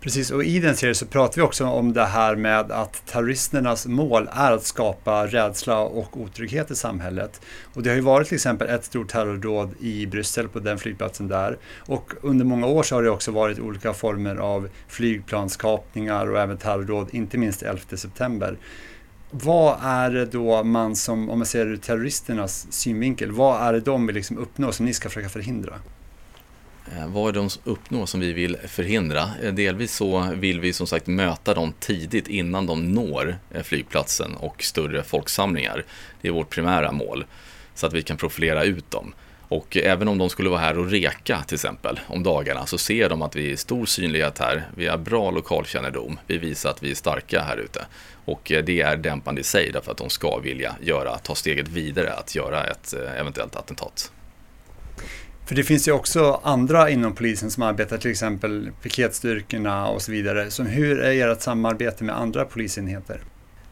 Precis, 0.00 0.30
och 0.30 0.44
i 0.44 0.60
den 0.60 0.76
serien 0.76 0.94
så 0.94 1.06
pratar 1.06 1.36
vi 1.36 1.42
också 1.42 1.64
om 1.64 1.92
det 1.92 2.04
här 2.04 2.36
med 2.36 2.72
att 2.72 3.06
terroristernas 3.06 3.86
mål 3.86 4.28
är 4.32 4.52
att 4.52 4.64
skapa 4.64 5.26
rädsla 5.26 5.80
och 5.80 6.20
otrygghet 6.20 6.70
i 6.70 6.76
samhället. 6.76 7.40
Och 7.74 7.82
det 7.82 7.90
har 7.90 7.96
ju 7.96 8.02
varit 8.02 8.28
till 8.28 8.34
exempel 8.34 8.68
ett 8.68 8.84
stort 8.84 9.08
terrordåd 9.08 9.74
i 9.80 10.06
Bryssel 10.06 10.48
på 10.48 10.58
den 10.58 10.78
flygplatsen 10.78 11.28
där. 11.28 11.58
Och 11.78 12.12
under 12.22 12.44
många 12.44 12.66
år 12.66 12.82
så 12.82 12.94
har 12.94 13.02
det 13.02 13.10
också 13.10 13.30
varit 13.30 13.58
olika 13.58 13.94
former 13.94 14.36
av 14.36 14.68
flygplanskapningar 14.88 16.30
och 16.30 16.40
även 16.40 16.58
terrordåd, 16.58 17.08
inte 17.12 17.38
minst 17.38 17.62
11 17.62 17.80
september. 17.96 18.58
Vad 19.30 19.78
är 19.82 20.10
det 20.10 20.26
då 20.26 20.62
man 20.62 20.96
som, 20.96 21.30
om 21.30 21.38
man 21.38 21.46
ser 21.46 21.64
det 21.64 21.70
ur 21.70 21.76
terroristernas 21.76 22.66
synvinkel, 22.70 23.32
vad 23.32 23.62
är 23.62 23.72
det 23.72 23.80
de 23.80 24.06
vill 24.06 24.16
liksom 24.16 24.38
uppnå 24.38 24.72
som 24.72 24.86
ni 24.86 24.94
ska 24.94 25.08
försöka 25.08 25.28
förhindra? 25.28 25.74
Eh, 26.96 27.08
vad 27.08 27.28
är 27.28 27.32
de 27.32 27.48
uppnår 27.64 28.06
som 28.06 28.20
vi 28.20 28.32
vill 28.32 28.56
förhindra? 28.66 29.30
Eh, 29.42 29.54
delvis 29.54 29.94
så 29.94 30.28
vill 30.34 30.60
vi 30.60 30.72
som 30.72 30.86
sagt 30.86 31.06
möta 31.06 31.54
dem 31.54 31.72
tidigt 31.80 32.28
innan 32.28 32.66
de 32.66 32.92
når 32.92 33.38
eh, 33.50 33.62
flygplatsen 33.62 34.34
och 34.34 34.62
större 34.62 35.02
folksamlingar. 35.02 35.84
Det 36.20 36.28
är 36.28 36.32
vårt 36.32 36.50
primära 36.50 36.92
mål. 36.92 37.24
Så 37.74 37.86
att 37.86 37.92
vi 37.92 38.02
kan 38.02 38.16
profilera 38.16 38.64
ut 38.64 38.90
dem. 38.90 39.14
Och 39.48 39.76
även 39.76 40.08
om 40.08 40.18
de 40.18 40.28
skulle 40.28 40.48
vara 40.48 40.60
här 40.60 40.78
och 40.78 40.90
reka 40.90 41.42
till 41.42 41.54
exempel 41.54 42.00
om 42.06 42.22
dagarna 42.22 42.66
så 42.66 42.78
ser 42.78 43.08
de 43.08 43.22
att 43.22 43.36
vi 43.36 43.52
är 43.52 43.56
stor 43.56 43.86
synlighet 43.86 44.38
här. 44.38 44.68
Vi 44.74 44.86
har 44.86 44.98
bra 44.98 45.30
lokalkännedom. 45.30 46.18
Vi 46.26 46.38
visar 46.38 46.70
att 46.70 46.82
vi 46.82 46.90
är 46.90 46.94
starka 46.94 47.40
här 47.42 47.56
ute. 47.56 47.86
Och 48.24 48.52
det 48.64 48.80
är 48.80 48.96
dämpande 48.96 49.40
i 49.40 49.44
sig 49.44 49.70
därför 49.72 49.92
att 49.92 49.98
de 49.98 50.10
ska 50.10 50.38
vilja 50.38 50.76
göra, 50.82 51.18
ta 51.18 51.34
steget 51.34 51.68
vidare 51.68 52.12
att 52.12 52.34
göra 52.34 52.64
ett 52.64 52.92
eventuellt 52.92 53.56
attentat. 53.56 54.12
För 55.48 55.54
det 55.54 55.64
finns 55.64 55.88
ju 55.88 55.92
också 55.92 56.40
andra 56.42 56.90
inom 56.90 57.14
polisen 57.14 57.50
som 57.50 57.62
arbetar, 57.62 57.98
till 57.98 58.10
exempel 58.10 58.70
piketstyrkorna 58.82 59.88
och 59.88 60.02
så 60.02 60.12
vidare. 60.12 60.50
Så 60.50 60.62
hur 60.62 61.00
är 61.00 61.28
ert 61.28 61.40
samarbete 61.40 62.04
med 62.04 62.18
andra 62.18 62.44
polisenheter? 62.44 63.20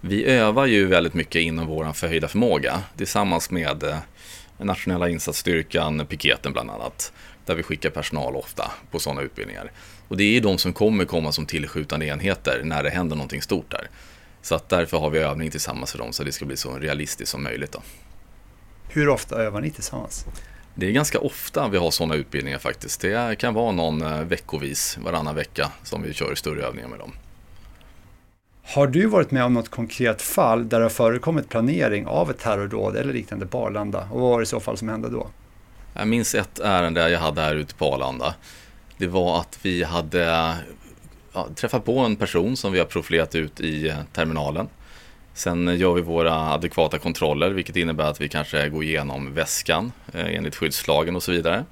Vi 0.01 0.25
övar 0.25 0.67
ju 0.67 0.87
väldigt 0.87 1.15
mycket 1.15 1.43
inom 1.43 1.67
vår 1.67 1.93
förhöjda 1.93 2.29
förmåga 2.29 2.83
tillsammans 2.97 3.51
med 3.51 3.83
eh, 3.83 3.97
nationella 4.59 5.09
insatsstyrkan, 5.09 6.07
piketen 6.07 6.53
bland 6.53 6.71
annat. 6.71 7.13
Där 7.45 7.55
vi 7.55 7.63
skickar 7.63 7.91
personal 7.91 8.37
ofta 8.37 8.71
på 8.91 8.99
sådana 8.99 9.21
utbildningar. 9.23 9.73
Och 10.09 10.17
det 10.17 10.25
är 10.25 10.33
ju 10.33 10.41
de 10.41 10.59
som 10.59 10.73
kommer 10.73 11.05
komma 11.05 11.33
som 11.33 11.47
tillskjutande 11.47 12.07
enheter 12.07 12.61
när 12.65 12.83
det 12.83 12.91
händer 12.91 13.17
någonting 13.17 13.43
stort 13.43 13.71
där. 13.71 13.89
Så 14.43 14.55
att 14.55 14.69
därför 14.69 14.99
har 14.99 15.11
vi 15.11 15.19
övning 15.19 15.51
tillsammans 15.51 15.93
för 15.93 15.99
dem 15.99 16.13
så 16.13 16.25
det 16.25 16.33
ska 16.33 16.45
bli 16.45 16.57
så 16.57 16.79
realistiskt 16.79 17.31
som 17.31 17.43
möjligt. 17.43 17.73
Då. 17.73 17.83
Hur 18.89 19.09
ofta 19.09 19.37
övar 19.37 19.61
ni 19.61 19.71
tillsammans? 19.71 20.27
Det 20.79 20.87
är 20.87 20.91
ganska 20.91 21.19
ofta 21.19 21.69
vi 21.69 21.79
har 21.79 21.91
sådana 21.91 22.15
utbildningar 22.15 22.59
faktiskt. 22.59 23.01
Det 23.01 23.39
kan 23.39 23.55
vara 23.55 23.73
någon 23.73 24.03
eh, 24.03 24.21
veckovis, 24.21 24.99
varannan 25.05 25.35
vecka, 25.35 25.73
som 25.83 26.03
vi 26.03 26.13
kör 26.13 26.35
större 26.35 26.63
övningar 26.63 26.89
med 26.89 26.99
dem. 26.99 27.13
Har 28.63 28.87
du 28.87 29.07
varit 29.07 29.31
med 29.31 29.45
om 29.45 29.55
något 29.55 29.69
konkret 29.69 30.23
fall 30.23 30.69
där 30.69 30.79
det 30.79 30.85
har 30.85 30.91
förekommit 30.91 31.49
planering 31.49 32.07
av 32.07 32.31
ett 32.31 32.39
terrordåd 32.39 32.97
eller 32.97 33.13
liknande 33.13 33.47
på 33.47 33.67
Arlanda? 33.67 34.09
Och 34.13 34.21
vad 34.21 34.31
var 34.31 34.39
det 34.39 34.43
i 34.43 34.47
så 34.47 34.61
fall 34.61 34.77
som 34.77 34.89
hände 34.89 35.09
då? 35.09 35.27
Jag 35.95 36.09
minns 36.09 36.35
ett 36.35 36.59
ärende 36.59 37.11
jag 37.11 37.21
hade 37.21 37.41
här 37.41 37.55
ute 37.55 37.75
på 37.75 37.95
Arlanda. 37.95 38.35
Det 38.99 39.07
var 39.07 39.41
att 39.41 39.59
vi 39.63 39.85
hade 39.85 40.55
ja, 41.33 41.49
träffat 41.55 41.85
på 41.85 41.99
en 41.99 42.17
person 42.17 42.57
som 42.57 42.73
vi 42.73 42.79
har 42.79 42.87
profilerat 42.87 43.35
ut 43.35 43.61
i 43.61 43.89
eh, 43.89 43.97
terminalen. 44.13 44.69
Sen 45.37 45.79
gör 45.79 45.95
vi 45.95 46.01
våra 46.01 46.35
adekvata 46.35 46.99
kontroller, 46.99 47.51
vilket 47.51 47.77
innebär 47.77 48.05
att 48.05 48.21
vi 48.21 48.29
kanske 48.29 48.69
går 48.69 48.85
igenom 48.85 49.35
väskan 49.35 49.93
eh, 50.15 50.35
enligt 50.35 50.57
skyddslagen 50.57 51.17
och 51.17 51.23
så 51.23 51.33
vidare. 51.33 51.65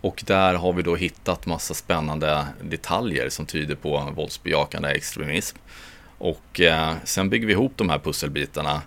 Och 0.00 0.22
där 0.26 0.54
har 0.54 0.72
vi 0.72 0.82
då 0.82 0.96
hittat 0.96 1.46
massa 1.46 1.74
spännande 1.74 2.46
detaljer 2.62 3.28
som 3.28 3.46
tyder 3.46 3.74
på 3.74 4.12
våldsbejakande 4.16 4.88
extremism. 4.88 5.58
Och 6.18 6.60
eh, 6.60 6.92
sen 7.04 7.30
bygger 7.30 7.46
vi 7.46 7.52
ihop 7.52 7.72
de 7.76 7.90
här 7.90 7.98
pusselbitarna 7.98 8.82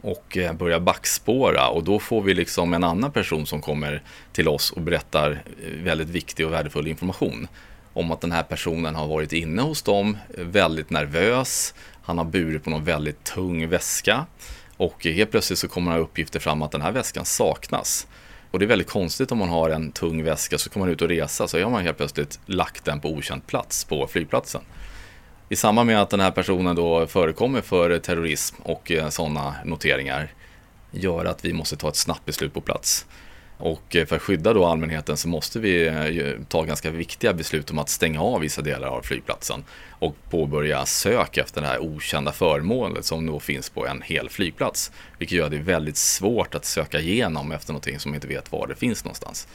och 0.00 0.36
eh, 0.36 0.52
börjar 0.52 0.80
backspåra 0.80 1.68
och 1.68 1.84
då 1.84 1.98
får 1.98 2.22
vi 2.22 2.34
liksom 2.34 2.74
en 2.74 2.84
annan 2.84 3.12
person 3.12 3.46
som 3.46 3.60
kommer 3.60 4.02
till 4.32 4.48
oss 4.48 4.70
och 4.70 4.82
berättar 4.82 5.42
väldigt 5.82 6.08
viktig 6.08 6.46
och 6.46 6.52
värdefull 6.52 6.86
information 6.86 7.48
om 7.92 8.10
att 8.10 8.20
den 8.20 8.32
här 8.32 8.42
personen 8.42 8.94
har 8.94 9.06
varit 9.06 9.32
inne 9.32 9.62
hos 9.62 9.82
dem, 9.82 10.16
väldigt 10.36 10.90
nervös, 10.90 11.74
han 12.04 12.18
har 12.18 12.24
burit 12.24 12.64
på 12.64 12.70
någon 12.70 12.84
väldigt 12.84 13.24
tung 13.24 13.68
väska 13.68 14.26
och 14.76 15.04
helt 15.04 15.30
plötsligt 15.30 15.58
så 15.58 15.68
kommer 15.68 15.90
några 15.90 16.02
uppgifter 16.02 16.40
fram 16.40 16.62
att 16.62 16.70
den 16.70 16.82
här 16.82 16.92
väskan 16.92 17.24
saknas. 17.24 18.06
Och 18.50 18.58
det 18.58 18.64
är 18.64 18.66
väldigt 18.66 18.90
konstigt 18.90 19.32
om 19.32 19.38
man 19.38 19.48
har 19.48 19.70
en 19.70 19.92
tung 19.92 20.24
väska 20.24 20.58
så 20.58 20.70
kommer 20.70 20.86
man 20.86 20.92
ut 20.92 21.02
och 21.02 21.08
resa 21.08 21.48
så 21.48 21.62
har 21.62 21.70
man 21.70 21.82
helt 21.82 21.96
plötsligt 21.96 22.40
lagt 22.46 22.84
den 22.84 23.00
på 23.00 23.08
okänd 23.08 23.46
plats 23.46 23.84
på 23.84 24.06
flygplatsen. 24.06 24.62
I 25.48 25.56
samband 25.56 25.86
med 25.86 26.02
att 26.02 26.10
den 26.10 26.20
här 26.20 26.30
personen 26.30 26.76
då 26.76 27.06
förekommer 27.06 27.60
för 27.60 27.98
terrorism 27.98 28.56
och 28.62 28.92
eh, 28.92 29.08
sådana 29.08 29.54
noteringar 29.64 30.32
gör 30.90 31.24
att 31.24 31.44
vi 31.44 31.52
måste 31.52 31.76
ta 31.76 31.88
ett 31.88 31.96
snabbt 31.96 32.24
beslut 32.24 32.54
på 32.54 32.60
plats. 32.60 33.06
Och 33.62 33.96
eh, 33.96 34.06
för 34.06 34.16
att 34.16 34.22
skydda 34.22 34.52
då 34.52 34.64
allmänheten 34.64 35.16
så 35.16 35.28
måste 35.28 35.58
vi 35.58 35.86
eh, 35.86 36.44
ta 36.48 36.62
ganska 36.62 36.90
viktiga 36.90 37.32
beslut 37.32 37.70
om 37.70 37.78
att 37.78 37.88
stänga 37.88 38.22
av 38.22 38.40
vissa 38.40 38.62
delar 38.62 38.88
av 38.88 39.02
flygplatsen 39.02 39.64
och 39.90 40.16
påbörja 40.30 40.86
sök 40.86 41.36
efter 41.36 41.60
det 41.60 41.66
här 41.66 41.78
okända 41.78 42.32
föremålet 42.32 43.04
som 43.04 43.26
då 43.26 43.40
finns 43.40 43.70
på 43.70 43.86
en 43.86 44.02
hel 44.02 44.28
flygplats. 44.28 44.92
Vilket 45.18 45.38
gör 45.38 45.50
det 45.50 45.58
väldigt 45.58 45.96
svårt 45.96 46.54
att 46.54 46.64
söka 46.64 47.00
igenom 47.00 47.52
efter 47.52 47.72
någonting 47.72 47.98
som 47.98 48.14
inte 48.14 48.26
vet 48.26 48.52
var 48.52 48.66
det 48.66 48.74
finns 48.74 49.04
någonstans. 49.04 49.48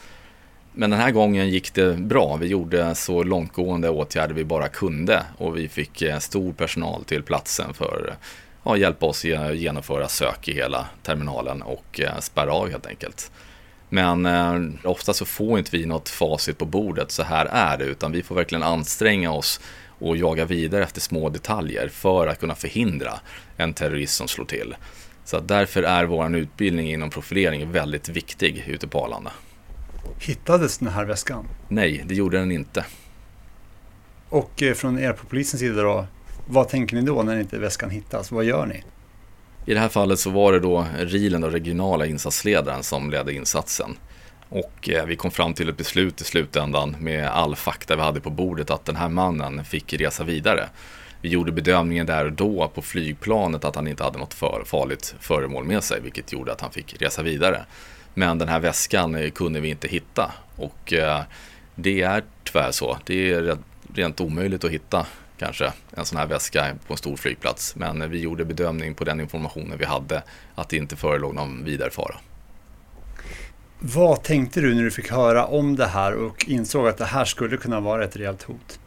Men 0.73 0.89
den 0.89 0.99
här 0.99 1.11
gången 1.11 1.49
gick 1.49 1.73
det 1.73 1.93
bra. 1.93 2.35
Vi 2.35 2.47
gjorde 2.47 2.95
så 2.95 3.23
långtgående 3.23 3.89
åtgärder 3.89 4.33
vi 4.33 4.43
bara 4.43 4.67
kunde 4.67 5.23
och 5.37 5.57
vi 5.57 5.67
fick 5.67 6.01
eh, 6.01 6.19
stor 6.19 6.53
personal 6.53 7.03
till 7.03 7.23
platsen 7.23 7.73
för 7.73 8.15
att 8.63 8.79
hjälpa 8.79 9.05
oss 9.05 9.25
genomföra 9.53 10.07
sök 10.07 10.47
i 10.47 10.53
hela 10.53 10.87
terminalen 11.03 11.61
och 11.61 12.01
spärra 12.19 12.53
av 12.53 12.69
helt 12.69 12.85
enkelt. 12.85 13.31
Men 13.89 14.25
eh, 14.25 14.61
ofta 14.83 15.13
så 15.13 15.25
får 15.25 15.59
inte 15.59 15.77
vi 15.77 15.85
något 15.85 16.09
facit 16.09 16.57
på 16.57 16.65
bordet, 16.65 17.11
så 17.11 17.23
här 17.23 17.45
är 17.45 17.77
det, 17.77 17.85
utan 17.85 18.11
vi 18.11 18.23
får 18.23 18.35
verkligen 18.35 18.63
anstränga 18.63 19.31
oss 19.31 19.59
och 19.99 20.17
jaga 20.17 20.45
vidare 20.45 20.83
efter 20.83 21.01
små 21.01 21.29
detaljer 21.29 21.89
för 21.89 22.27
att 22.27 22.39
kunna 22.39 22.55
förhindra 22.55 23.19
en 23.57 23.73
terrorist 23.73 24.15
som 24.15 24.27
slår 24.27 24.45
till. 24.45 24.75
Så 25.25 25.39
därför 25.39 25.83
är 25.83 26.05
vår 26.05 26.35
utbildning 26.35 26.91
inom 26.91 27.09
profilering 27.09 27.71
väldigt 27.71 28.09
viktig 28.09 28.65
ute 28.67 28.87
på 28.87 29.05
Arlanda. 29.05 29.31
Hittades 30.19 30.77
den 30.77 30.87
här 30.87 31.05
väskan? 31.05 31.47
Nej, 31.67 32.03
det 32.05 32.15
gjorde 32.15 32.37
den 32.37 32.51
inte. 32.51 32.85
Och 34.29 34.63
eh, 34.63 34.73
från 34.73 34.99
er 34.99 35.13
på 35.13 35.25
polisens 35.25 35.59
sida 35.59 35.81
då, 35.81 36.07
vad 36.47 36.69
tänker 36.69 36.95
ni 36.95 37.01
då 37.01 37.23
när 37.23 37.39
inte 37.39 37.59
väskan 37.59 37.89
hittas? 37.89 38.31
Vad 38.31 38.45
gör 38.45 38.65
ni? 38.65 38.83
I 39.67 39.73
det 39.73 39.79
här 39.79 39.89
fallet 39.89 40.19
så 40.19 40.29
var 40.29 40.53
det 40.53 40.59
då 40.59 40.85
RILen, 40.99 41.41
den 41.41 41.51
regionala 41.51 42.05
insatsledaren, 42.05 42.83
som 42.83 43.11
ledde 43.11 43.33
insatsen. 43.33 43.97
Och 44.49 44.89
eh, 44.89 45.05
vi 45.05 45.15
kom 45.15 45.31
fram 45.31 45.53
till 45.53 45.69
ett 45.69 45.77
beslut 45.77 46.21
i 46.21 46.23
slutändan 46.23 46.95
med 46.99 47.27
all 47.27 47.55
fakta 47.55 47.95
vi 47.95 48.01
hade 48.01 48.19
på 48.19 48.29
bordet 48.29 48.71
att 48.71 48.85
den 48.85 48.95
här 48.95 49.09
mannen 49.09 49.65
fick 49.65 49.93
resa 49.93 50.23
vidare. 50.23 50.69
Vi 51.21 51.29
gjorde 51.29 51.51
bedömningen 51.51 52.05
där 52.05 52.25
och 52.25 52.31
då 52.31 52.71
på 52.75 52.81
flygplanet 52.81 53.65
att 53.65 53.75
han 53.75 53.87
inte 53.87 54.03
hade 54.03 54.17
något 54.17 54.33
för 54.33 54.63
farligt 54.65 55.15
föremål 55.19 55.63
med 55.63 55.83
sig, 55.83 56.01
vilket 56.01 56.33
gjorde 56.33 56.51
att 56.51 56.61
han 56.61 56.71
fick 56.71 57.01
resa 57.01 57.23
vidare. 57.23 57.65
Men 58.13 58.37
den 58.37 58.47
här 58.47 58.59
väskan 58.59 59.15
eh, 59.15 59.29
kunde 59.29 59.59
vi 59.59 59.69
inte 59.69 59.87
hitta 59.87 60.31
och 60.55 60.93
eh, 60.93 61.21
det 61.75 62.01
är 62.01 62.23
tyvärr 62.43 62.71
så. 62.71 62.97
Det 63.05 63.31
är 63.31 63.57
rent 63.93 64.21
omöjligt 64.21 64.63
att 64.63 64.71
hitta 64.71 65.05
kanske 65.37 65.73
en 65.91 66.05
sån 66.05 66.17
här 66.17 66.27
väska 66.27 66.75
på 66.87 66.93
en 66.93 66.97
stor 66.97 67.15
flygplats. 67.15 67.75
Men 67.75 68.11
vi 68.11 68.19
gjorde 68.19 68.45
bedömning 68.45 68.93
på 68.93 69.03
den 69.03 69.21
informationen 69.21 69.77
vi 69.77 69.85
hade 69.85 70.23
att 70.55 70.69
det 70.69 70.77
inte 70.77 70.95
förelåg 70.95 71.35
någon 71.35 71.63
vidare 71.63 71.89
fara. 71.89 72.15
Vad 73.79 74.23
tänkte 74.23 74.61
du 74.61 74.75
när 74.75 74.83
du 74.83 74.91
fick 74.91 75.11
höra 75.11 75.45
om 75.45 75.75
det 75.75 75.85
här 75.85 76.13
och 76.13 76.45
insåg 76.47 76.87
att 76.87 76.97
det 76.97 77.05
här 77.05 77.25
skulle 77.25 77.57
kunna 77.57 77.79
vara 77.79 78.03
ett 78.03 78.17
rejält 78.17 78.43
hot? 78.43 78.79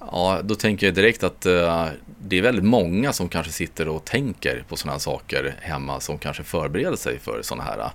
Ja, 0.00 0.40
då 0.42 0.54
tänker 0.54 0.86
jag 0.86 0.94
direkt 0.94 1.24
att 1.24 1.46
uh, 1.46 1.86
det 2.20 2.38
är 2.38 2.42
väldigt 2.42 2.64
många 2.64 3.12
som 3.12 3.28
kanske 3.28 3.52
sitter 3.52 3.88
och 3.88 4.04
tänker 4.04 4.64
på 4.68 4.76
sådana 4.76 4.92
här 4.92 4.98
saker 4.98 5.54
hemma 5.60 6.00
som 6.00 6.18
kanske 6.18 6.42
förbereder 6.42 6.96
sig 6.96 7.18
för 7.18 7.42
sådana 7.42 7.64
här 7.64 7.78
uh, 7.78 7.90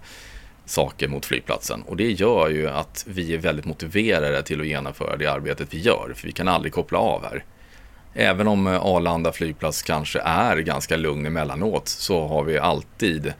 saker 0.65 1.07
mot 1.07 1.25
flygplatsen. 1.25 1.81
Och 1.81 1.97
det 1.97 2.11
gör 2.11 2.49
ju 2.49 2.69
att 2.69 3.05
vi 3.07 3.33
är 3.33 3.37
väldigt 3.37 3.65
motiverade 3.65 4.43
till 4.43 4.61
att 4.61 4.67
genomföra 4.67 5.17
det 5.17 5.27
arbetet 5.27 5.73
vi 5.73 5.79
gör, 5.79 6.13
för 6.15 6.27
vi 6.27 6.33
kan 6.33 6.47
aldrig 6.47 6.73
koppla 6.73 6.97
av 6.97 7.23
här. 7.23 7.43
Även 8.13 8.47
om 8.47 8.67
eh, 8.67 8.85
Arlanda 8.85 9.31
flygplats 9.31 9.81
kanske 9.81 10.19
är 10.19 10.57
ganska 10.57 10.97
lugn 10.97 11.25
emellanåt 11.25 11.87
så 11.87 12.27
har 12.27 12.43
vi 12.43 12.59
alltid 12.59 13.33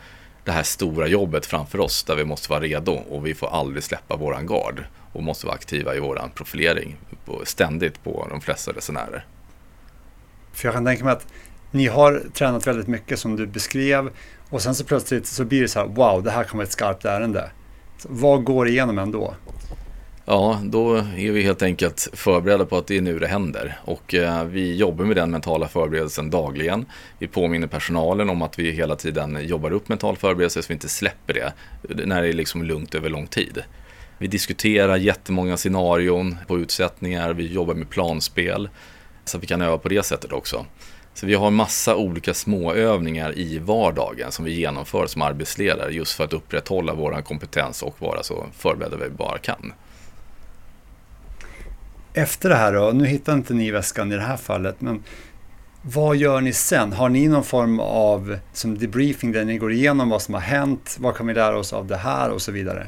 det 0.43 0.51
här 0.51 0.63
stora 0.63 1.07
jobbet 1.07 1.45
framför 1.45 1.79
oss 1.79 2.03
där 2.03 2.15
vi 2.15 2.25
måste 2.25 2.49
vara 2.49 2.61
redo 2.61 2.91
och 2.91 3.25
vi 3.25 3.35
får 3.35 3.47
aldrig 3.47 3.83
släppa 3.83 4.15
våran 4.15 4.47
gard 4.47 4.83
och 5.13 5.23
måste 5.23 5.45
vara 5.45 5.55
aktiva 5.55 5.95
i 5.95 5.99
våran 5.99 6.29
profilering 6.35 6.97
ständigt 7.43 8.03
på 8.03 8.27
de 8.29 8.41
flesta 8.41 8.71
resenärer. 8.71 9.25
För 10.53 10.67
jag 10.67 10.75
kan 10.75 10.85
tänka 10.85 11.03
mig 11.03 11.13
att 11.13 11.27
ni 11.71 11.87
har 11.87 12.23
tränat 12.33 12.67
väldigt 12.67 12.87
mycket 12.87 13.19
som 13.19 13.35
du 13.35 13.47
beskrev 13.47 14.09
och 14.49 14.61
sen 14.61 14.75
så 14.75 14.85
plötsligt 14.85 15.27
så 15.27 15.45
blir 15.45 15.61
det 15.61 15.67
så 15.67 15.79
här 15.79 15.87
wow, 15.87 16.23
det 16.23 16.31
här 16.31 16.43
kommer 16.43 16.63
ett 16.63 16.71
skarpt 16.71 17.05
ärende. 17.05 17.51
Så 17.97 18.07
vad 18.11 18.43
går 18.43 18.67
igenom 18.67 18.99
ändå? 18.99 19.33
Ja, 20.31 20.61
då 20.63 20.95
är 20.95 21.31
vi 21.31 21.43
helt 21.43 21.61
enkelt 21.61 22.07
förberedda 22.13 22.65
på 22.65 22.77
att 22.77 22.87
det 22.87 22.97
är 22.97 23.01
nu 23.01 23.19
det 23.19 23.27
händer. 23.27 23.79
Och 23.85 24.13
eh, 24.13 24.43
vi 24.43 24.75
jobbar 24.75 25.05
med 25.05 25.15
den 25.15 25.31
mentala 25.31 25.67
förberedelsen 25.67 26.29
dagligen. 26.29 26.85
Vi 27.19 27.27
påminner 27.27 27.67
personalen 27.67 28.29
om 28.29 28.41
att 28.41 28.59
vi 28.59 28.71
hela 28.71 28.95
tiden 28.95 29.47
jobbar 29.47 29.71
upp 29.71 29.89
mental 29.89 30.17
förberedelse 30.17 30.61
så 30.61 30.67
vi 30.67 30.73
inte 30.73 30.89
släpper 30.89 31.33
det 31.33 31.53
när 32.05 32.21
det 32.21 32.27
är 32.27 32.33
liksom 32.33 32.63
lugnt 32.63 32.95
över 32.95 33.09
lång 33.09 33.27
tid. 33.27 33.63
Vi 34.17 34.27
diskuterar 34.27 34.97
jättemånga 34.97 35.57
scenarion 35.57 36.37
på 36.47 36.59
utsättningar, 36.59 37.33
vi 37.33 37.53
jobbar 37.53 37.73
med 37.73 37.89
planspel 37.89 38.69
så 39.25 39.37
att 39.37 39.43
vi 39.43 39.47
kan 39.47 39.61
öva 39.61 39.77
på 39.77 39.89
det 39.89 40.03
sättet 40.03 40.31
också. 40.31 40.65
Så 41.13 41.25
vi 41.25 41.33
har 41.33 41.51
massa 41.51 41.95
olika 41.95 42.33
småövningar 42.33 43.37
i 43.37 43.59
vardagen 43.59 44.31
som 44.31 44.45
vi 44.45 44.51
genomför 44.51 45.07
som 45.07 45.21
arbetsledare 45.21 45.91
just 45.91 46.11
för 46.11 46.23
att 46.23 46.33
upprätthålla 46.33 46.93
vår 46.93 47.21
kompetens 47.21 47.83
och 47.83 48.01
vara 48.01 48.23
så 48.23 48.45
förberedda 48.53 48.97
vi 48.97 49.09
bara 49.09 49.37
kan. 49.37 49.73
Efter 52.19 52.49
det 52.49 52.55
här 52.55 52.73
då, 52.73 52.91
nu 52.93 53.05
hittar 53.05 53.33
inte 53.33 53.53
ni 53.53 53.71
väskan 53.71 54.11
i 54.11 54.15
det 54.15 54.21
här 54.21 54.37
fallet, 54.37 54.81
men 54.81 55.03
vad 55.81 56.17
gör 56.17 56.41
ni 56.41 56.53
sen? 56.53 56.93
Har 56.93 57.09
ni 57.09 57.27
någon 57.27 57.43
form 57.43 57.79
av 57.79 58.37
som 58.53 58.77
debriefing 58.77 59.31
där 59.31 59.45
ni 59.45 59.57
går 59.57 59.71
igenom 59.71 60.09
vad 60.09 60.21
som 60.21 60.33
har 60.33 60.41
hänt? 60.41 60.97
Vad 60.99 61.15
kan 61.15 61.27
vi 61.27 61.33
lära 61.33 61.57
oss 61.57 61.73
av 61.73 61.87
det 61.87 61.97
här 61.97 62.29
och 62.29 62.41
så 62.41 62.51
vidare? 62.51 62.87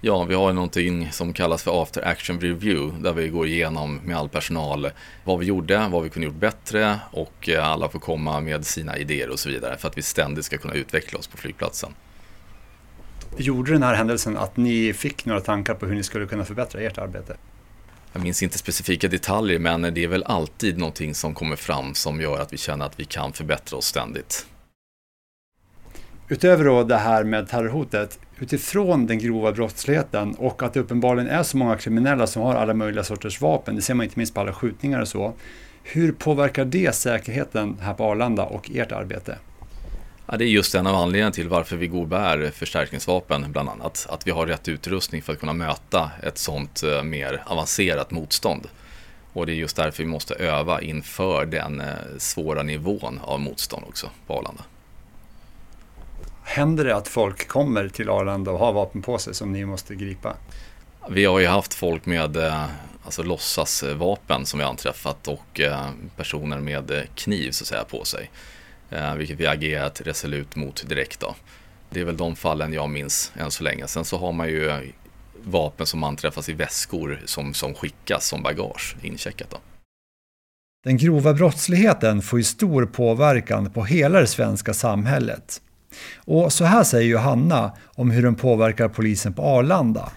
Ja, 0.00 0.24
vi 0.24 0.34
har 0.34 0.52
någonting 0.52 1.12
som 1.12 1.32
kallas 1.32 1.62
för 1.62 1.82
after 1.82 2.08
action 2.08 2.40
review 2.40 3.02
där 3.02 3.12
vi 3.12 3.28
går 3.28 3.46
igenom 3.46 4.00
med 4.04 4.16
all 4.16 4.28
personal 4.28 4.90
vad 5.24 5.38
vi 5.38 5.46
gjorde, 5.46 5.88
vad 5.90 6.02
vi 6.02 6.10
kunde 6.10 6.26
gjort 6.26 6.40
bättre 6.40 6.98
och 7.10 7.48
eh, 7.48 7.68
alla 7.68 7.88
får 7.88 7.98
komma 7.98 8.40
med 8.40 8.66
sina 8.66 8.98
idéer 8.98 9.30
och 9.30 9.38
så 9.38 9.48
vidare 9.48 9.76
för 9.76 9.88
att 9.88 9.98
vi 9.98 10.02
ständigt 10.02 10.44
ska 10.44 10.58
kunna 10.58 10.74
utveckla 10.74 11.18
oss 11.18 11.26
på 11.26 11.36
flygplatsen. 11.36 11.94
Gjorde 13.36 13.72
den 13.72 13.82
här 13.82 13.94
händelsen 13.94 14.36
att 14.36 14.56
ni 14.56 14.92
fick 14.92 15.26
några 15.26 15.40
tankar 15.40 15.74
på 15.74 15.86
hur 15.86 15.94
ni 15.94 16.02
skulle 16.02 16.26
kunna 16.26 16.44
förbättra 16.44 16.80
ert 16.80 16.98
arbete? 16.98 17.36
Jag 18.12 18.22
minns 18.22 18.42
inte 18.42 18.58
specifika 18.58 19.08
detaljer 19.08 19.58
men 19.58 19.82
det 19.82 20.04
är 20.04 20.08
väl 20.08 20.22
alltid 20.22 20.78
någonting 20.78 21.14
som 21.14 21.34
kommer 21.34 21.56
fram 21.56 21.94
som 21.94 22.20
gör 22.20 22.40
att 22.40 22.52
vi 22.52 22.56
känner 22.56 22.86
att 22.86 23.00
vi 23.00 23.04
kan 23.04 23.32
förbättra 23.32 23.78
oss 23.78 23.86
ständigt. 23.86 24.46
Utöver 26.28 26.64
då 26.64 26.82
det 26.82 26.96
här 26.96 27.24
med 27.24 27.48
terrorhotet, 27.48 28.18
utifrån 28.38 29.06
den 29.06 29.18
grova 29.18 29.52
brottsligheten 29.52 30.34
och 30.34 30.62
att 30.62 30.74
det 30.74 30.80
uppenbarligen 30.80 31.30
är 31.30 31.42
så 31.42 31.56
många 31.56 31.76
kriminella 31.76 32.26
som 32.26 32.42
har 32.42 32.54
alla 32.54 32.74
möjliga 32.74 33.04
sorters 33.04 33.40
vapen, 33.40 33.76
det 33.76 33.82
ser 33.82 33.94
man 33.94 34.04
inte 34.04 34.18
minst 34.18 34.34
på 34.34 34.40
alla 34.40 34.52
skjutningar 34.52 35.00
och 35.00 35.08
så. 35.08 35.32
Hur 35.82 36.12
påverkar 36.12 36.64
det 36.64 36.94
säkerheten 36.94 37.76
här 37.80 37.94
på 37.94 38.04
Arlanda 38.04 38.44
och 38.44 38.70
ert 38.74 38.92
arbete? 38.92 39.38
Ja, 40.26 40.36
det 40.36 40.44
är 40.44 40.48
just 40.48 40.74
en 40.74 40.86
av 40.86 40.94
anledningarna 40.94 41.32
till 41.32 41.48
varför 41.48 41.76
vi 41.76 41.86
går 41.86 42.06
bär 42.06 42.50
förstärkningsvapen 42.50 43.52
bland 43.52 43.68
annat. 43.68 44.06
Att 44.10 44.26
vi 44.26 44.30
har 44.30 44.46
rätt 44.46 44.68
utrustning 44.68 45.22
för 45.22 45.32
att 45.32 45.40
kunna 45.40 45.52
möta 45.52 46.10
ett 46.22 46.38
sånt 46.38 46.82
eh, 46.82 47.02
mer 47.02 47.42
avancerat 47.46 48.10
motstånd. 48.10 48.68
Och 49.32 49.46
det 49.46 49.52
är 49.52 49.54
just 49.54 49.76
därför 49.76 50.02
vi 50.02 50.08
måste 50.08 50.34
öva 50.34 50.80
inför 50.80 51.46
den 51.46 51.80
eh, 51.80 51.86
svåra 52.18 52.62
nivån 52.62 53.20
av 53.24 53.40
motstånd 53.40 53.84
också 53.88 54.10
på 54.26 54.38
Arlanda. 54.38 54.64
Händer 56.42 56.84
det 56.84 56.96
att 56.96 57.08
folk 57.08 57.48
kommer 57.48 57.88
till 57.88 58.08
Arlanda 58.08 58.50
och 58.50 58.58
har 58.58 58.72
vapen 58.72 59.02
på 59.02 59.18
sig 59.18 59.34
som 59.34 59.52
ni 59.52 59.64
måste 59.64 59.94
gripa? 59.94 60.36
Vi 61.08 61.24
har 61.24 61.38
ju 61.38 61.46
haft 61.46 61.74
folk 61.74 62.06
med 62.06 62.36
eh, 62.36 62.64
alltså 63.04 63.22
låtsasvapen 63.22 64.46
som 64.46 64.58
vi 64.58 64.64
anträffat 64.64 65.28
och 65.28 65.60
personer 66.16 66.58
med 66.60 67.06
kniv 67.14 67.50
så 67.50 67.62
att 67.62 67.68
säga 67.68 67.84
på 67.84 68.04
sig. 68.04 68.30
Eh, 68.92 69.14
vilket 69.14 69.40
vi 69.40 69.46
agerat 69.46 70.00
resolut 70.00 70.56
mot 70.56 70.88
direkt 70.88 71.20
då. 71.20 71.34
Det 71.90 72.00
är 72.00 72.04
väl 72.04 72.16
de 72.16 72.36
fallen 72.36 72.72
jag 72.72 72.90
minns 72.90 73.32
än 73.36 73.50
så 73.50 73.64
länge. 73.64 73.86
Sen 73.86 74.04
så 74.04 74.18
har 74.18 74.32
man 74.32 74.48
ju 74.48 74.92
vapen 75.44 75.86
som 75.86 76.04
anträffas 76.04 76.48
i 76.48 76.52
väskor 76.52 77.20
som, 77.24 77.54
som 77.54 77.74
skickas 77.74 78.28
som 78.28 78.42
bagage 78.42 78.96
incheckat. 79.02 79.50
Då. 79.50 79.56
Den 80.84 80.96
grova 80.96 81.34
brottsligheten 81.34 82.22
får 82.22 82.38
ju 82.38 82.44
stor 82.44 82.86
påverkan 82.86 83.70
på 83.70 83.84
hela 83.84 84.20
det 84.20 84.26
svenska 84.26 84.74
samhället. 84.74 85.62
Och 86.16 86.52
så 86.52 86.64
här 86.64 86.84
säger 86.84 87.08
Johanna 87.08 87.72
om 87.84 88.10
hur 88.10 88.22
den 88.22 88.34
påverkar 88.34 88.88
polisen 88.88 89.34
på 89.34 89.42
Arlanda. 89.42 90.12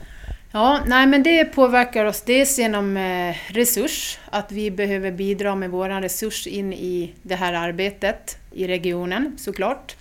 Ja, 0.55 0.79
nej 0.85 1.07
men 1.07 1.23
det 1.23 1.45
påverkar 1.45 2.05
oss 2.05 2.21
dels 2.21 2.59
genom 2.59 2.97
eh, 2.97 3.35
resurs, 3.47 4.19
att 4.29 4.51
vi 4.51 4.71
behöver 4.71 5.11
bidra 5.11 5.55
med 5.55 5.69
vår 5.69 6.01
resurs 6.01 6.47
in 6.47 6.73
i 6.73 7.13
det 7.21 7.35
här 7.35 7.53
arbetet 7.53 8.37
i 8.51 8.67
regionen 8.67 9.37
såklart. 9.37 9.95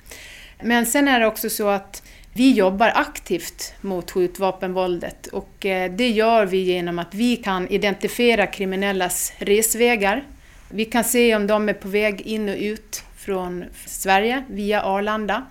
Men 0.62 0.86
sen 0.86 1.08
är 1.08 1.20
det 1.20 1.26
också 1.26 1.50
så 1.50 1.68
att 1.68 2.02
vi 2.32 2.52
jobbar 2.52 2.92
aktivt 2.94 3.74
mot 3.80 4.10
skjutvapenvåldet 4.10 5.26
och 5.26 5.66
eh, 5.66 5.92
det 5.92 6.08
gör 6.08 6.46
vi 6.46 6.58
genom 6.58 6.98
att 6.98 7.14
vi 7.14 7.36
kan 7.36 7.68
identifiera 7.68 8.46
kriminellas 8.46 9.32
resvägar. 9.38 10.24
Vi 10.70 10.84
kan 10.84 11.04
se 11.04 11.36
om 11.36 11.46
de 11.46 11.68
är 11.68 11.74
på 11.74 11.88
väg 11.88 12.20
in 12.20 12.48
och 12.48 12.56
ut 12.58 13.02
från 13.16 13.64
Sverige 13.86 14.44
via 14.48 14.82
Arlanda. 14.82 15.46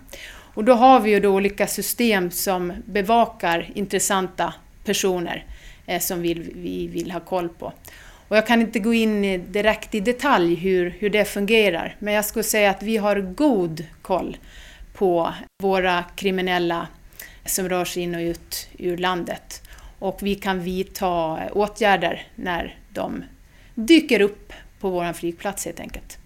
Och 0.53 0.63
då 0.63 0.73
har 0.73 0.99
vi 0.99 1.11
ju 1.11 1.19
då 1.19 1.29
olika 1.29 1.67
system 1.67 2.31
som 2.31 2.73
bevakar 2.85 3.69
intressanta 3.75 4.53
personer 4.83 5.45
eh, 5.85 5.99
som 5.99 6.21
vi, 6.21 6.33
vi 6.55 6.87
vill 6.87 7.11
ha 7.11 7.19
koll 7.19 7.49
på. 7.49 7.73
Och 8.27 8.37
jag 8.37 8.47
kan 8.47 8.61
inte 8.61 8.79
gå 8.79 8.93
in 8.93 9.21
direkt 9.51 9.95
i 9.95 9.99
detalj 9.99 10.55
hur, 10.55 10.89
hur 10.89 11.09
det 11.09 11.25
fungerar, 11.25 11.95
men 11.99 12.13
jag 12.13 12.25
skulle 12.25 12.43
säga 12.43 12.69
att 12.69 12.83
vi 12.83 12.97
har 12.97 13.21
god 13.21 13.85
koll 14.01 14.37
på 14.93 15.33
våra 15.63 16.03
kriminella 16.15 16.87
som 17.45 17.69
rör 17.69 17.85
sig 17.85 18.03
in 18.03 18.15
och 18.15 18.21
ut 18.21 18.69
ur 18.77 18.97
landet. 18.97 19.61
Och 19.99 20.19
vi 20.21 20.35
kan 20.35 20.59
vidta 20.59 21.39
åtgärder 21.51 22.27
när 22.35 22.77
de 22.89 23.23
dyker 23.75 24.21
upp 24.21 24.53
på 24.79 24.89
vår 24.89 25.13
flygplats 25.13 25.65
helt 25.65 25.79
enkelt. 25.79 26.17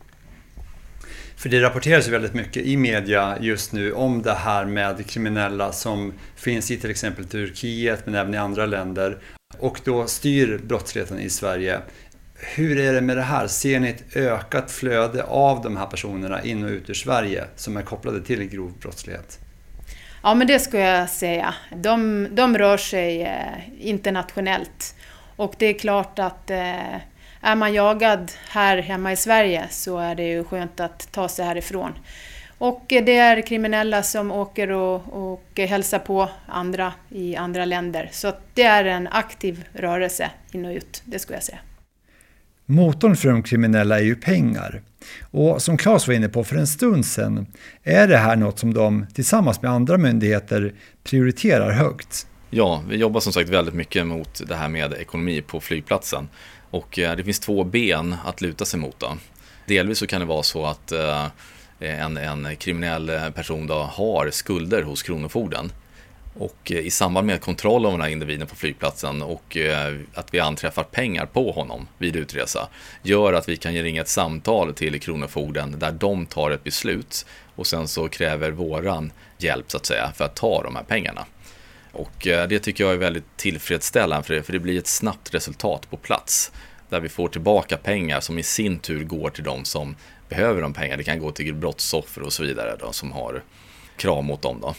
För 1.38 1.49
det 1.49 1.61
rapporteras 1.61 2.07
ju 2.07 2.11
väldigt 2.11 2.33
mycket 2.33 2.65
i 2.65 2.77
media 2.77 3.38
just 3.41 3.73
nu 3.73 3.93
om 3.93 4.21
det 4.21 4.33
här 4.33 4.65
med 4.65 5.09
kriminella 5.09 5.71
som 5.71 6.13
finns 6.35 6.71
i 6.71 6.77
till 6.77 6.89
exempel 6.89 7.25
Turkiet 7.25 8.05
men 8.05 8.15
även 8.15 8.33
i 8.33 8.38
andra 8.38 8.65
länder 8.65 9.17
och 9.57 9.81
då 9.83 10.07
styr 10.07 10.59
brottsligheten 10.63 11.19
i 11.19 11.29
Sverige. 11.29 11.79
Hur 12.35 12.79
är 12.79 12.93
det 12.93 13.01
med 13.01 13.17
det 13.17 13.23
här? 13.23 13.47
Ser 13.47 13.79
ni 13.79 13.89
ett 13.89 14.15
ökat 14.15 14.71
flöde 14.71 15.23
av 15.23 15.61
de 15.61 15.77
här 15.77 15.85
personerna 15.85 16.43
in 16.43 16.63
och 16.63 16.69
ut 16.69 16.89
ur 16.89 16.93
Sverige 16.93 17.43
som 17.55 17.77
är 17.77 17.81
kopplade 17.81 18.21
till 18.21 18.43
grov 18.43 18.73
brottslighet? 18.81 19.39
Ja, 20.23 20.33
men 20.33 20.47
det 20.47 20.59
skulle 20.59 20.83
jag 20.83 21.09
säga. 21.09 21.53
De, 21.75 22.27
de 22.31 22.57
rör 22.57 22.77
sig 22.77 23.21
eh, 23.21 23.88
internationellt. 23.88 24.95
Och 25.35 25.55
det 25.57 25.65
är 25.65 25.79
klart 25.79 26.19
att 26.19 26.49
eh, 26.49 26.95
är 27.47 27.55
man 27.55 27.73
jagad 27.73 28.31
här 28.49 28.77
hemma 28.77 29.11
i 29.11 29.15
Sverige 29.15 29.67
så 29.69 29.97
är 29.97 30.15
det 30.15 30.27
ju 30.27 30.43
skönt 30.43 30.79
att 30.79 31.11
ta 31.11 31.29
sig 31.29 31.45
härifrån. 31.45 31.91
Och 32.57 32.83
det 32.87 33.17
är 33.17 33.41
kriminella 33.41 34.03
som 34.03 34.31
åker 34.31 34.71
och, 34.71 35.33
och 35.33 35.59
hälsar 35.59 35.99
på 35.99 36.29
andra 36.47 36.93
i 37.09 37.35
andra 37.35 37.65
länder. 37.65 38.09
Så 38.11 38.33
det 38.53 38.63
är 38.63 38.85
en 38.85 39.07
aktiv 39.07 39.65
rörelse 39.73 40.31
in 40.51 40.65
och 40.65 40.71
ut, 40.71 41.01
det 41.05 41.19
skulle 41.19 41.35
jag 41.35 41.43
säga. 41.43 41.59
Motorn 42.65 43.15
för 43.15 43.29
de 43.29 43.43
kriminella 43.43 43.99
är 43.99 44.03
ju 44.03 44.15
pengar. 44.15 44.81
Och 45.31 45.61
som 45.61 45.77
Claes 45.77 46.07
var 46.07 46.13
inne 46.13 46.29
på 46.29 46.43
för 46.43 46.55
en 46.55 46.67
stund 46.67 47.05
sedan 47.05 47.47
är 47.83 48.07
det 48.07 48.17
här 48.17 48.35
något 48.35 48.59
som 48.59 48.73
de 48.73 49.05
tillsammans 49.13 49.61
med 49.61 49.71
andra 49.71 49.97
myndigheter 49.97 50.73
prioriterar 51.03 51.71
högt. 51.71 52.27
Ja, 52.49 52.83
vi 52.89 52.95
jobbar 52.95 53.19
som 53.19 53.33
sagt 53.33 53.49
väldigt 53.49 53.73
mycket 53.73 54.07
mot 54.07 54.41
det 54.47 54.55
här 54.55 54.69
med 54.69 54.93
ekonomi 54.93 55.41
på 55.41 55.59
flygplatsen. 55.59 56.27
Och 56.70 56.99
eh, 56.99 57.15
det 57.15 57.24
finns 57.24 57.39
två 57.39 57.63
ben 57.63 58.15
att 58.26 58.41
luta 58.41 58.65
sig 58.65 58.80
mot. 58.80 58.99
Då. 58.99 59.18
Delvis 59.65 59.97
så 59.97 60.07
kan 60.07 60.20
det 60.20 60.26
vara 60.28 60.43
så 60.43 60.65
att 60.65 60.91
eh, 60.91 61.28
en, 61.80 62.18
en 62.18 62.55
kriminell 62.55 63.11
person 63.36 63.68
då 63.68 63.76
har 63.76 64.30
skulder 64.32 64.84
hos 64.84 65.03
Kronofogden 65.03 65.72
och 66.34 66.72
eh, 66.72 66.78
i 66.80 66.91
samband 66.91 67.28
med 67.28 67.41
kontroll 67.41 67.86
av 67.86 67.91
den 67.91 68.01
här 68.01 68.09
individen 68.09 68.47
på 68.47 68.55
flygplatsen 68.55 69.22
och 69.22 69.57
att 70.13 70.34
vi 70.34 70.39
anträffar 70.39 70.84
pengar 70.84 71.26
på 71.26 71.51
honom 71.51 71.88
vid 71.97 72.15
utresa 72.15 72.68
gör 73.03 73.34
att 73.34 73.49
vi 73.49 73.57
kan 73.57 73.74
ringa 73.74 74.01
ett 74.01 74.07
samtal 74.07 74.74
till 74.74 75.01
Kronofogden 75.01 75.80
där 75.80 75.91
de 75.91 76.26
tar 76.26 76.51
ett 76.51 76.63
beslut 76.63 77.26
och 77.55 77.68
sen 77.68 77.88
så 77.88 78.09
kräver 78.09 78.51
våran 78.51 79.11
hjälp 79.38 79.72
så 79.72 79.78
att 79.78 79.86
säga 79.86 80.11
för 80.15 80.26
att 80.26 80.36
ta 80.36 80.63
de 80.63 80.76
här 80.76 80.84
pengarna. 80.84 81.26
Och 81.97 82.27
eh, 82.27 82.47
det 82.47 82.59
tycker 82.59 82.83
jag 82.83 82.93
är 82.93 82.97
väldigt 82.97 83.37
tillfredsställande 83.37 84.27
för 84.27 84.33
det, 84.33 84.43
för 84.43 84.53
det 84.53 84.59
blir 84.59 84.77
ett 84.77 84.87
snabbt 84.87 85.33
resultat 85.33 85.89
på 85.89 85.97
plats 85.97 86.51
där 86.89 86.99
vi 86.99 87.09
får 87.09 87.27
tillbaka 87.27 87.77
pengar 87.77 88.19
som 88.19 88.39
i 88.39 88.43
sin 88.43 88.79
tur 88.79 89.03
går 89.03 89.29
till 89.29 89.43
de 89.43 89.65
som 89.65 89.95
behöver 90.29 90.61
de 90.61 90.73
pengarna. 90.73 90.97
Det 90.97 91.03
kan 91.03 91.19
gå 91.19 91.31
till 91.31 91.53
brottsoffer 91.53 92.21
och 92.21 92.33
så 92.33 92.43
vidare 92.43 92.75
då, 92.79 92.91
som 92.91 93.11
har 93.11 93.43
krav 93.97 94.23
mot 94.23 94.41
dem. 94.41 94.59
Då. 94.61 94.75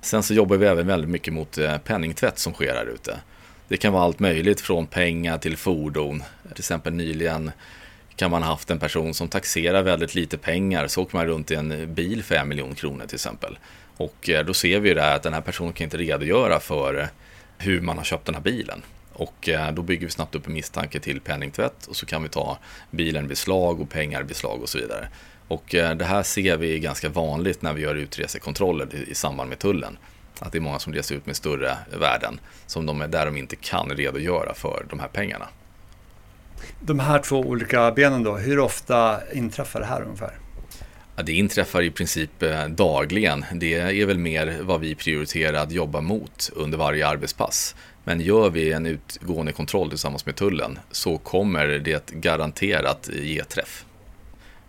Sen 0.00 0.22
så 0.22 0.34
jobbar 0.34 0.56
vi 0.56 0.66
även 0.66 0.86
väldigt 0.86 1.10
mycket 1.10 1.34
mot 1.34 1.58
eh, 1.58 1.78
penningtvätt 1.78 2.38
som 2.38 2.52
sker 2.52 2.74
här 2.74 2.86
ute. 2.86 3.20
Det 3.68 3.76
kan 3.76 3.92
vara 3.92 4.02
allt 4.02 4.18
möjligt 4.18 4.60
från 4.60 4.86
pengar 4.86 5.38
till 5.38 5.56
fordon. 5.56 6.22
Till 6.42 6.58
exempel 6.58 6.92
nyligen 6.92 7.50
kan 8.16 8.30
man 8.30 8.42
ha 8.42 8.50
haft 8.50 8.70
en 8.70 8.78
person 8.78 9.14
som 9.14 9.28
taxerar 9.28 9.82
väldigt 9.82 10.14
lite 10.14 10.38
pengar 10.38 10.86
så 10.86 11.02
åker 11.02 11.16
man 11.16 11.26
runt 11.26 11.50
i 11.50 11.54
en 11.54 11.94
bil 11.94 12.22
för 12.22 12.34
en 12.34 12.48
miljon 12.48 12.74
kronor 12.74 13.06
till 13.06 13.14
exempel. 13.14 13.58
Och 13.96 14.30
eh, 14.30 14.44
då 14.44 14.54
ser 14.54 14.80
vi 14.80 14.88
ju 14.88 14.94
det 14.94 15.14
att 15.14 15.22
den 15.22 15.34
här 15.34 15.40
personen 15.40 15.72
kan 15.72 15.84
inte 15.84 15.96
redogöra 15.96 16.60
för 16.60 17.00
eh, 17.00 17.06
hur 17.58 17.80
man 17.80 17.96
har 17.96 18.04
köpt 18.04 18.26
den 18.26 18.34
här 18.34 18.42
bilen. 18.42 18.82
Och 19.12 19.48
eh, 19.48 19.72
då 19.72 19.82
bygger 19.82 20.06
vi 20.06 20.12
snabbt 20.12 20.34
upp 20.34 20.46
en 20.46 20.52
misstanke 20.52 21.00
till 21.00 21.20
penningtvätt 21.20 21.86
och 21.86 21.96
så 21.96 22.06
kan 22.06 22.22
vi 22.22 22.28
ta 22.28 22.58
bilen 22.90 23.28
beslag 23.28 23.80
och 23.80 23.90
pengar 23.90 24.22
beslag 24.22 24.62
och 24.62 24.68
så 24.68 24.78
vidare. 24.78 25.08
Och 25.48 25.64
det 25.70 26.04
här 26.04 26.22
ser 26.22 26.56
vi 26.56 26.78
ganska 26.78 27.08
vanligt 27.08 27.62
när 27.62 27.72
vi 27.72 27.82
gör 27.82 27.94
utresekontroller 27.94 28.88
i 29.08 29.14
samband 29.14 29.48
med 29.48 29.58
tullen. 29.58 29.98
Att 30.38 30.52
det 30.52 30.58
är 30.58 30.60
många 30.60 30.78
som 30.78 30.92
reser 30.92 31.14
ut 31.14 31.26
med 31.26 31.36
större 31.36 31.76
värden 32.00 32.40
som 32.66 32.86
de 32.86 33.02
är 33.02 33.08
där 33.08 33.26
de 33.26 33.36
inte 33.36 33.56
kan 33.56 33.88
redogöra 33.88 34.54
för 34.54 34.86
de 34.90 35.00
här 35.00 35.08
pengarna. 35.08 35.48
De 36.80 36.98
här 36.98 37.18
två 37.18 37.40
olika 37.40 37.90
benen 37.92 38.22
då, 38.22 38.36
hur 38.36 38.58
ofta 38.58 39.20
inträffar 39.32 39.80
det 39.80 39.86
här 39.86 40.02
ungefär? 40.02 40.41
Ja, 41.16 41.22
det 41.22 41.32
inträffar 41.32 41.82
i 41.82 41.90
princip 41.90 42.42
eh, 42.42 42.68
dagligen. 42.68 43.44
Det 43.52 43.74
är 43.74 44.06
väl 44.06 44.18
mer 44.18 44.58
vad 44.62 44.80
vi 44.80 44.94
prioriterar 44.94 45.58
att 45.58 45.72
jobba 45.72 46.00
mot 46.00 46.50
under 46.54 46.78
varje 46.78 47.06
arbetspass. 47.06 47.74
Men 48.04 48.20
gör 48.20 48.50
vi 48.50 48.72
en 48.72 48.86
utgående 48.86 49.52
kontroll 49.52 49.88
tillsammans 49.88 50.26
med 50.26 50.36
tullen 50.36 50.78
så 50.90 51.18
kommer 51.18 51.66
det 51.66 52.10
garanterat 52.10 53.10
ge 53.22 53.44
träff. 53.44 53.84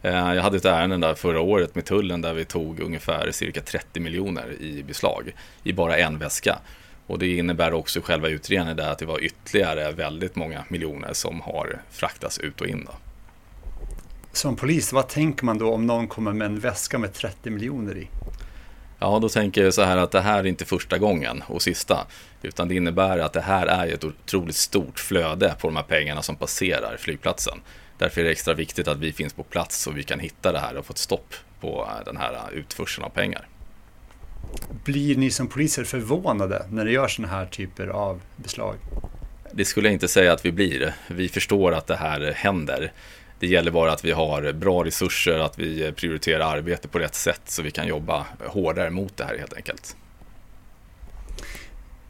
Eh, 0.01 0.33
jag 0.33 0.43
hade 0.43 0.57
ett 0.57 0.65
ärende 0.65 0.97
där 0.97 1.15
förra 1.15 1.41
året 1.41 1.75
med 1.75 1.85
tullen 1.85 2.21
där 2.21 2.33
vi 2.33 2.45
tog 2.45 2.79
ungefär 2.79 3.31
cirka 3.31 3.61
30 3.61 3.99
miljoner 3.99 4.61
i 4.61 4.83
beslag 4.83 5.35
i 5.63 5.73
bara 5.73 5.97
en 5.97 6.19
väska. 6.19 6.59
Och 7.07 7.19
det 7.19 7.37
innebär 7.37 7.73
också 7.73 8.01
själva 8.01 8.27
utredningen 8.27 8.77
där 8.77 8.91
att 8.91 8.99
det 8.99 9.05
var 9.05 9.23
ytterligare 9.23 9.91
väldigt 9.91 10.35
många 10.35 10.65
miljoner 10.67 11.13
som 11.13 11.41
har 11.41 11.81
fraktats 11.91 12.39
ut 12.39 12.61
och 12.61 12.67
in. 12.67 12.85
Då. 12.85 13.12
Som 14.33 14.55
polis, 14.55 14.93
vad 14.93 15.07
tänker 15.07 15.45
man 15.45 15.57
då 15.57 15.73
om 15.73 15.87
någon 15.87 16.07
kommer 16.07 16.33
med 16.33 16.45
en 16.45 16.59
väska 16.59 16.97
med 16.97 17.13
30 17.13 17.49
miljoner 17.49 17.97
i? 17.97 18.07
Ja, 18.99 19.19
då 19.19 19.29
tänker 19.29 19.63
jag 19.63 19.73
så 19.73 19.81
här 19.81 19.97
att 19.97 20.11
det 20.11 20.21
här 20.21 20.39
är 20.39 20.47
inte 20.47 20.65
första 20.65 20.97
gången 20.97 21.43
och 21.47 21.61
sista. 21.61 22.07
Utan 22.41 22.67
det 22.67 22.75
innebär 22.75 23.19
att 23.19 23.33
det 23.33 23.41
här 23.41 23.67
är 23.67 23.87
ett 23.87 24.03
otroligt 24.03 24.55
stort 24.55 24.99
flöde 24.99 25.55
på 25.61 25.67
de 25.67 25.75
här 25.75 25.83
pengarna 25.83 26.21
som 26.21 26.35
passerar 26.35 26.97
flygplatsen. 26.97 27.61
Därför 27.97 28.21
är 28.21 28.25
det 28.25 28.31
extra 28.31 28.53
viktigt 28.53 28.87
att 28.87 28.97
vi 28.97 29.13
finns 29.13 29.33
på 29.33 29.43
plats 29.43 29.81
så 29.81 29.91
vi 29.91 30.03
kan 30.03 30.19
hitta 30.19 30.51
det 30.51 30.59
här 30.59 30.77
och 30.77 30.85
få 30.85 30.91
ett 30.91 30.97
stopp 30.97 31.33
på 31.59 31.87
den 32.05 32.17
här 32.17 32.51
utförseln 32.53 33.05
av 33.05 33.09
pengar. 33.09 33.47
Blir 34.85 35.15
ni 35.15 35.31
som 35.31 35.47
poliser 35.47 35.83
förvånade 35.83 36.65
när 36.69 36.85
det 36.85 36.91
görs 36.91 37.15
sådana 37.15 37.33
här 37.33 37.45
typer 37.45 37.87
av 37.87 38.21
beslag? 38.35 38.75
Det 39.51 39.65
skulle 39.65 39.87
jag 39.87 39.93
inte 39.93 40.07
säga 40.07 40.33
att 40.33 40.45
vi 40.45 40.51
blir. 40.51 40.93
Vi 41.07 41.29
förstår 41.29 41.71
att 41.71 41.87
det 41.87 41.95
här 41.95 42.33
händer. 42.35 42.91
Det 43.43 43.47
gäller 43.47 43.71
bara 43.71 43.91
att 43.91 44.05
vi 44.05 44.11
har 44.11 44.53
bra 44.53 44.85
resurser, 44.85 45.39
att 45.39 45.59
vi 45.59 45.91
prioriterar 45.91 46.57
arbete 46.57 46.87
på 46.87 46.99
rätt 46.99 47.15
sätt 47.15 47.41
så 47.45 47.61
vi 47.61 47.71
kan 47.71 47.87
jobba 47.87 48.25
hårdare 48.45 48.89
mot 48.89 49.17
det 49.17 49.23
här 49.23 49.37
helt 49.37 49.53
enkelt. 49.53 49.95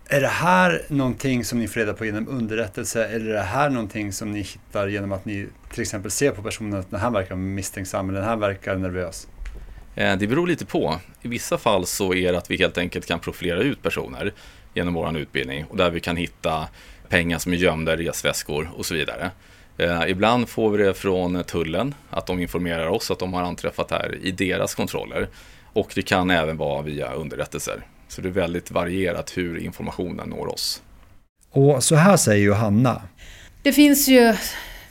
Är 0.08 0.22
det 0.22 0.28
här 0.28 0.82
någonting 0.88 1.46
som 1.46 1.60
ni 1.60 1.68
får 1.68 1.80
reda 1.80 1.94
på 1.94 2.06
genom 2.06 2.28
underrättelse 2.28 3.06
eller 3.08 3.30
är 3.30 3.34
det 3.34 3.42
här 3.42 3.70
någonting 3.70 4.14
som 4.14 4.32
ni 4.32 4.42
hittar 4.42 4.88
genom 4.88 5.12
att 5.12 5.26
ni 5.26 5.48
till 5.72 5.82
exempel 5.82 6.12
ser 6.12 6.32
på 6.32 6.42
personen 6.42 6.80
att 6.80 6.92
den 6.92 7.00
här 7.00 7.12
verkar 7.12 7.36
misstänksam 7.36 8.10
eller 8.10 8.20
den 8.20 8.30
här 8.30 8.38
verkar 8.38 8.76
nervös? 8.76 9.28
Eh, 9.96 10.18
det 10.18 10.28
beror 10.28 10.48
lite 10.48 10.66
på. 10.66 11.00
I 11.22 11.28
vissa 11.28 11.58
fall 11.58 11.86
så 11.86 12.14
är 12.14 12.32
det 12.32 12.38
att 12.38 12.52
vi 12.52 12.58
helt 12.58 12.78
enkelt 12.78 13.06
kan 13.06 13.20
profilera 13.20 13.60
ut 13.60 13.82
personer 13.82 14.34
genom 14.74 14.94
vår 14.94 15.18
utbildning 15.18 15.66
och 15.66 15.78
där 15.78 15.90
vi 15.90 16.00
kan 16.00 16.18
hitta 16.18 16.68
pengar 17.10 17.38
som 17.38 17.54
är 17.54 17.58
gömda 17.58 17.94
i 17.94 17.98
resväskor 17.98 18.70
och 18.76 18.86
så 18.86 18.94
vidare. 18.94 19.32
Eh, 19.84 20.10
ibland 20.10 20.50
får 20.50 20.72
vi 20.72 20.84
det 20.84 20.94
från 20.94 21.44
tullen, 21.44 21.96
att 22.10 22.28
de 22.28 22.40
informerar 22.40 22.88
oss 22.88 23.12
att 23.12 23.20
de 23.20 23.34
har 23.34 23.42
anträffat 23.42 23.92
här 23.92 24.18
i 24.22 24.32
deras 24.32 24.76
kontroller. 24.76 25.28
Och 25.74 25.92
det 25.96 26.02
kan 26.02 26.30
även 26.30 26.58
vara 26.58 26.82
via 26.82 27.14
underrättelser. 27.14 27.86
Så 28.08 28.22
det 28.22 28.28
är 28.28 28.32
väldigt 28.32 28.72
varierat 28.72 29.38
hur 29.38 29.58
informationen 29.58 30.30
når 30.30 30.48
oss. 30.48 30.82
Och 31.52 31.84
så 31.84 31.96
här 31.96 32.18
säger 32.18 32.46
Johanna. 32.46 33.02
Det 33.62 33.74
finns 33.74 34.08
ju 34.08 34.34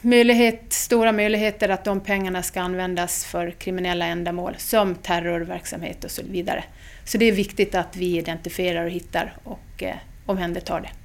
möjlighet, 0.00 0.72
stora 0.72 1.12
möjligheter 1.12 1.68
att 1.68 1.84
de 1.84 2.00
pengarna 2.00 2.42
ska 2.42 2.60
användas 2.60 3.24
för 3.24 3.50
kriminella 3.50 4.06
ändamål 4.06 4.54
som 4.58 4.94
terrorverksamhet 4.94 6.04
och 6.04 6.10
så 6.10 6.22
vidare. 6.22 6.64
Så 7.04 7.18
det 7.18 7.24
är 7.24 7.32
viktigt 7.32 7.74
att 7.74 7.96
vi 7.96 8.18
identifierar 8.18 8.84
och 8.84 8.90
hittar 8.90 9.36
och 9.44 9.82
eh, 9.82 9.96
omhändertar 10.26 10.80
det. 10.80 11.01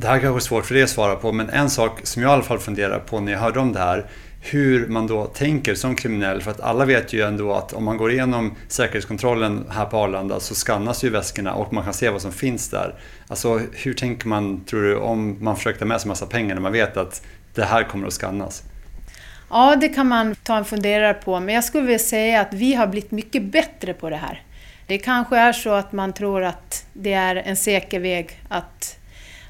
Det 0.00 0.06
här 0.06 0.20
kanske 0.20 0.38
är 0.38 0.40
svårt 0.40 0.66
för 0.66 0.74
dig 0.74 0.82
att 0.82 0.90
svara 0.90 1.16
på, 1.16 1.32
men 1.32 1.50
en 1.50 1.70
sak 1.70 2.00
som 2.02 2.22
jag 2.22 2.30
i 2.30 2.32
alla 2.32 2.42
fall 2.42 2.58
funderar 2.58 2.98
på 2.98 3.20
när 3.20 3.32
jag 3.32 3.38
hörde 3.38 3.60
om 3.60 3.72
det 3.72 3.78
här, 3.78 4.06
hur 4.40 4.86
man 4.86 5.06
då 5.06 5.26
tänker 5.26 5.74
som 5.74 5.96
kriminell. 5.96 6.42
För 6.42 6.50
att 6.50 6.60
alla 6.60 6.84
vet 6.84 7.12
ju 7.12 7.22
ändå 7.22 7.52
att 7.54 7.72
om 7.72 7.84
man 7.84 7.96
går 7.96 8.12
igenom 8.12 8.54
säkerhetskontrollen 8.68 9.64
här 9.70 9.84
på 9.84 9.96
Arlanda 9.96 10.40
så 10.40 10.54
skannas 10.54 11.04
ju 11.04 11.10
väskorna 11.10 11.54
och 11.54 11.72
man 11.72 11.84
kan 11.84 11.94
se 11.94 12.10
vad 12.10 12.22
som 12.22 12.32
finns 12.32 12.68
där. 12.68 12.94
Alltså 13.28 13.60
hur 13.72 13.94
tänker 13.94 14.28
man, 14.28 14.64
tror 14.64 14.82
du, 14.82 14.96
om 14.96 15.36
man 15.40 15.56
försöker 15.56 15.78
ta 15.78 15.84
med 15.84 16.00
sig 16.00 16.08
massa 16.08 16.26
pengar 16.26 16.54
när 16.54 16.62
man 16.62 16.72
vet 16.72 16.96
att 16.96 17.22
det 17.54 17.64
här 17.64 17.82
kommer 17.82 18.06
att 18.06 18.12
skannas? 18.12 18.62
Ja, 19.50 19.76
det 19.76 19.88
kan 19.88 20.08
man 20.08 20.34
ta 20.34 20.56
en 20.56 20.64
funderare 20.64 21.14
på, 21.14 21.40
men 21.40 21.54
jag 21.54 21.64
skulle 21.64 21.84
vilja 21.84 21.98
säga 21.98 22.40
att 22.40 22.52
vi 22.52 22.74
har 22.74 22.86
blivit 22.86 23.10
mycket 23.10 23.42
bättre 23.42 23.94
på 23.94 24.10
det 24.10 24.16
här. 24.16 24.42
Det 24.86 24.98
kanske 24.98 25.36
är 25.36 25.52
så 25.52 25.70
att 25.70 25.92
man 25.92 26.12
tror 26.12 26.42
att 26.44 26.84
det 26.92 27.12
är 27.12 27.36
en 27.36 27.56
säker 27.56 28.00
väg 28.00 28.40
att, 28.48 28.96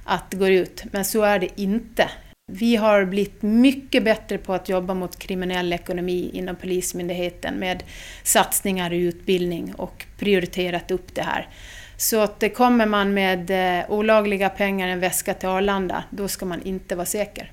att 0.04 0.30
det 0.30 0.36
går 0.36 0.50
ut, 0.50 0.84
men 0.92 1.04
så 1.04 1.22
är 1.22 1.38
det 1.38 1.60
inte. 1.60 2.10
Vi 2.52 2.76
har 2.76 3.04
blivit 3.04 3.42
mycket 3.42 4.04
bättre 4.04 4.38
på 4.38 4.54
att 4.54 4.68
jobba 4.68 4.94
mot 4.94 5.18
kriminell 5.18 5.72
ekonomi 5.72 6.30
inom 6.32 6.56
Polismyndigheten 6.56 7.54
med 7.54 7.82
satsningar 8.22 8.92
i 8.92 8.98
utbildning 8.98 9.74
och 9.74 10.06
prioriterat 10.18 10.90
upp 10.90 11.14
det 11.14 11.22
här. 11.22 11.48
Så 11.96 12.20
att 12.20 12.44
kommer 12.54 12.86
man 12.86 13.14
med 13.14 13.50
eh, 13.50 13.90
olagliga 13.90 14.48
pengar 14.48 14.88
i 14.88 14.90
en 14.90 15.00
väska 15.00 15.34
till 15.34 15.48
Arlanda, 15.48 16.04
då 16.10 16.28
ska 16.28 16.46
man 16.46 16.62
inte 16.62 16.96
vara 16.96 17.06
säker. 17.06 17.52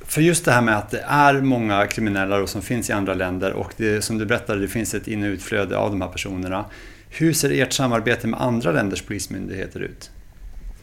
För 0.00 0.20
just 0.20 0.44
det 0.44 0.52
här 0.52 0.62
med 0.62 0.76
att 0.76 0.90
det 0.90 1.04
är 1.06 1.40
många 1.40 1.86
kriminella 1.86 2.46
som 2.46 2.62
finns 2.62 2.90
i 2.90 2.92
andra 2.92 3.14
länder 3.14 3.52
och 3.52 3.72
det, 3.76 4.04
som 4.04 4.18
du 4.18 4.26
berättade, 4.26 4.60
det 4.60 4.68
finns 4.68 4.94
ett 4.94 5.08
in 5.08 5.22
och 5.22 5.28
utflöde 5.28 5.76
av 5.76 5.90
de 5.90 6.00
här 6.00 6.08
personerna. 6.08 6.64
Hur 7.10 7.32
ser 7.32 7.50
ert 7.50 7.72
samarbete 7.72 8.26
med 8.26 8.40
andra 8.40 8.72
länders 8.72 9.02
polismyndigheter 9.02 9.80
ut? 9.80 10.10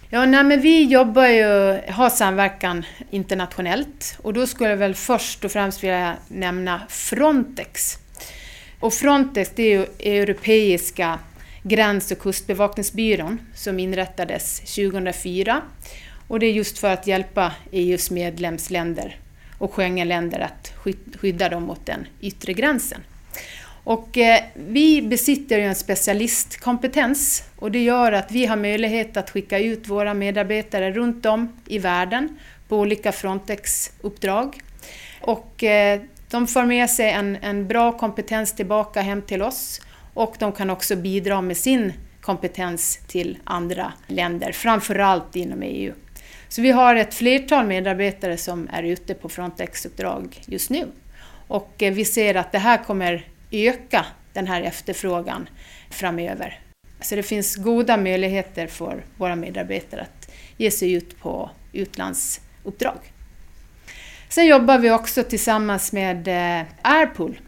Ja, 0.09 0.25
nej, 0.25 0.43
men 0.43 0.61
vi 0.61 0.83
jobbar 0.83 1.27
ju, 1.27 1.81
har 1.91 2.09
samverkan 2.09 2.85
internationellt 3.09 4.17
och 4.21 4.33
då 4.33 4.47
skulle 4.47 4.69
jag 4.69 4.77
väl 4.77 4.95
först 4.95 5.45
och 5.45 5.51
främst 5.51 5.83
vilja 5.83 6.15
nämna 6.27 6.81
Frontex. 6.89 7.97
Och 8.79 8.93
Frontex 8.93 9.51
det 9.55 9.63
är 9.63 9.79
ju 9.79 9.85
Europeiska 10.13 11.19
gräns 11.63 12.11
och 12.11 12.19
kustbevakningsbyrån 12.19 13.39
som 13.55 13.79
inrättades 13.79 14.59
2004 14.59 15.61
och 16.27 16.39
det 16.39 16.45
är 16.45 16.51
just 16.51 16.79
för 16.79 16.93
att 16.93 17.07
hjälpa 17.07 17.51
EUs 17.71 18.11
medlemsländer 18.11 19.15
och 19.57 19.73
Schengenländer 19.73 20.39
att 20.39 20.73
skydda 21.19 21.49
dem 21.49 21.63
mot 21.63 21.85
den 21.85 22.07
yttre 22.21 22.53
gränsen. 22.53 23.01
Och 23.87 24.17
eh, 24.17 24.43
vi 24.53 25.01
besitter 25.01 25.57
ju 25.57 25.63
en 25.63 25.75
specialistkompetens 25.75 27.43
och 27.55 27.71
det 27.71 27.83
gör 27.83 28.11
att 28.11 28.31
vi 28.31 28.45
har 28.45 28.55
möjlighet 28.55 29.17
att 29.17 29.29
skicka 29.29 29.59
ut 29.59 29.87
våra 29.87 30.13
medarbetare 30.13 30.91
runt 30.91 31.25
om 31.25 31.53
i 31.67 31.79
världen 31.79 32.39
på 32.67 32.77
olika 32.79 33.11
Frontex-uppdrag. 33.11 34.59
Och 35.21 35.63
eh, 35.63 36.01
de 36.29 36.47
får 36.47 36.65
med 36.65 36.89
sig 36.89 37.11
en, 37.11 37.37
en 37.41 37.67
bra 37.67 37.91
kompetens 37.91 38.55
tillbaka 38.55 39.01
hem 39.01 39.21
till 39.21 39.41
oss 39.41 39.81
och 40.13 40.35
de 40.39 40.51
kan 40.51 40.69
också 40.69 40.95
bidra 40.95 41.41
med 41.41 41.57
sin 41.57 41.93
kompetens 42.21 42.99
till 43.07 43.37
andra 43.43 43.93
länder, 44.07 44.51
framförallt 44.51 45.35
inom 45.35 45.61
EU. 45.63 45.93
Så 46.47 46.61
vi 46.61 46.71
har 46.71 46.95
ett 46.95 47.13
flertal 47.13 47.65
medarbetare 47.65 48.37
som 48.37 48.69
är 48.73 48.83
ute 48.83 49.13
på 49.13 49.29
Frontex-uppdrag 49.29 50.41
just 50.45 50.69
nu. 50.69 50.87
Och 51.47 51.83
eh, 51.83 51.93
vi 51.93 52.05
ser 52.05 52.35
att 52.35 52.51
det 52.51 52.59
här 52.59 52.83
kommer 52.83 53.25
öka 53.51 54.05
den 54.33 54.47
här 54.47 54.61
efterfrågan 54.61 55.49
framöver. 55.89 56.59
Så 57.01 57.15
det 57.15 57.23
finns 57.23 57.55
goda 57.55 57.97
möjligheter 57.97 58.67
för 58.67 59.05
våra 59.17 59.35
medarbetare 59.35 60.01
att 60.01 60.31
ge 60.57 60.71
sig 60.71 60.93
ut 60.93 61.19
på 61.19 61.49
utlandsuppdrag. 61.73 62.99
Sen 64.29 64.45
jobbar 64.45 64.77
vi 64.77 64.91
också 64.91 65.23
tillsammans 65.23 65.91
med 65.91 66.27
eh, 66.27 66.65
Airpool. 66.81 67.39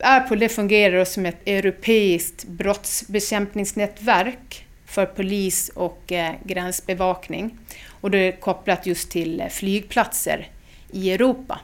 Airpool 0.00 0.38
det 0.38 0.48
fungerar 0.48 1.04
som 1.04 1.26
ett 1.26 1.48
europeiskt 1.48 2.44
brottsbekämpningsnätverk 2.44 4.66
för 4.86 5.06
polis 5.06 5.68
och 5.68 6.12
eh, 6.12 6.34
gränsbevakning. 6.44 7.58
Och 8.00 8.10
det 8.10 8.18
är 8.18 8.32
kopplat 8.32 8.86
just 8.86 9.10
till 9.10 9.40
eh, 9.40 9.48
flygplatser 9.48 10.48
i 10.92 11.10
Europa. 11.10 11.60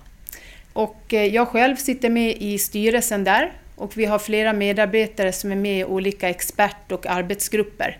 Och 0.74 1.14
eh, 1.14 1.26
jag 1.26 1.48
själv 1.48 1.76
sitter 1.76 2.10
med 2.10 2.36
i 2.36 2.58
styrelsen 2.58 3.24
där 3.24 3.52
och 3.74 3.96
vi 3.96 4.04
har 4.04 4.18
flera 4.18 4.52
medarbetare 4.52 5.32
som 5.32 5.52
är 5.52 5.56
med 5.56 5.80
i 5.80 5.84
olika 5.84 6.28
expert 6.28 6.92
och 6.92 7.06
arbetsgrupper. 7.06 7.98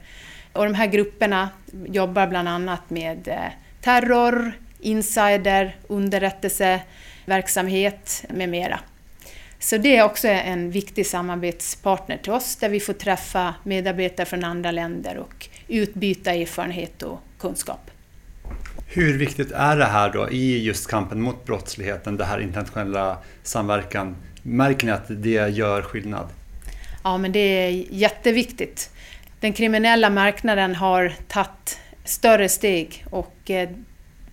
Och 0.53 0.65
de 0.65 0.75
här 0.75 0.87
grupperna 0.87 1.49
jobbar 1.87 2.27
bland 2.27 2.49
annat 2.49 2.91
med 2.91 3.29
eh, 3.29 3.53
terror, 3.81 4.53
insider, 4.81 5.77
underrättelseverksamhet 5.89 8.25
med 8.29 8.49
mera. 8.49 8.81
Så 9.59 9.77
det 9.77 9.97
är 9.97 10.05
också 10.05 10.29
en 10.29 10.71
viktig 10.71 11.07
samarbetspartner 11.07 12.17
till 12.17 12.33
oss 12.33 12.57
där 12.57 12.69
vi 12.69 12.81
får 12.81 12.93
träffa 12.93 13.55
medarbetare 13.63 14.27
från 14.27 14.45
andra 14.45 14.71
länder 14.71 15.17
och 15.17 15.49
utbyta 15.69 16.33
erfarenhet 16.33 17.03
och 17.03 17.21
kunskap. 17.39 17.91
Hur 18.97 19.19
viktigt 19.19 19.53
är 19.53 19.77
det 19.77 19.85
här 19.85 20.11
då 20.11 20.31
i 20.31 20.65
just 20.65 20.91
kampen 20.91 21.21
mot 21.21 21.45
brottsligheten, 21.45 22.17
det 22.17 22.25
här 22.25 22.41
internationella 22.41 23.19
samverkan? 23.43 24.17
Märker 24.43 24.87
ni 24.87 24.93
att 24.93 25.05
det 25.09 25.49
gör 25.49 25.83
skillnad? 25.83 26.29
Ja, 27.05 27.19
men 27.19 27.33
det 27.33 27.39
är 27.39 27.71
jätteviktigt. 27.91 28.91
Den 29.41 29.53
kriminella 29.53 30.11
marknaden 30.11 30.75
har 30.75 31.13
tagit 31.29 31.79
större 32.05 32.49
steg 32.49 33.05
och 33.11 33.51
eh, 33.51 33.69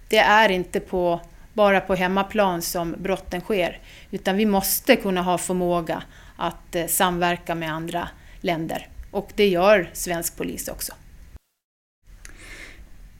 det 0.07 0.17
är 0.17 0.49
inte 0.49 0.79
på, 0.79 1.21
bara 1.53 1.81
på 1.81 1.95
hemmaplan 1.95 2.61
som 2.61 2.95
brotten 2.97 3.41
sker, 3.41 3.79
utan 4.11 4.37
vi 4.37 4.45
måste 4.45 4.95
kunna 4.95 5.21
ha 5.21 5.37
förmåga 5.37 6.03
att 6.37 6.75
eh, 6.75 6.87
samverka 6.87 7.55
med 7.55 7.73
andra 7.73 8.09
länder. 8.41 8.87
Och 9.11 9.31
det 9.35 9.47
gör 9.47 9.89
svensk 9.93 10.37
polis 10.37 10.67
också. 10.67 10.93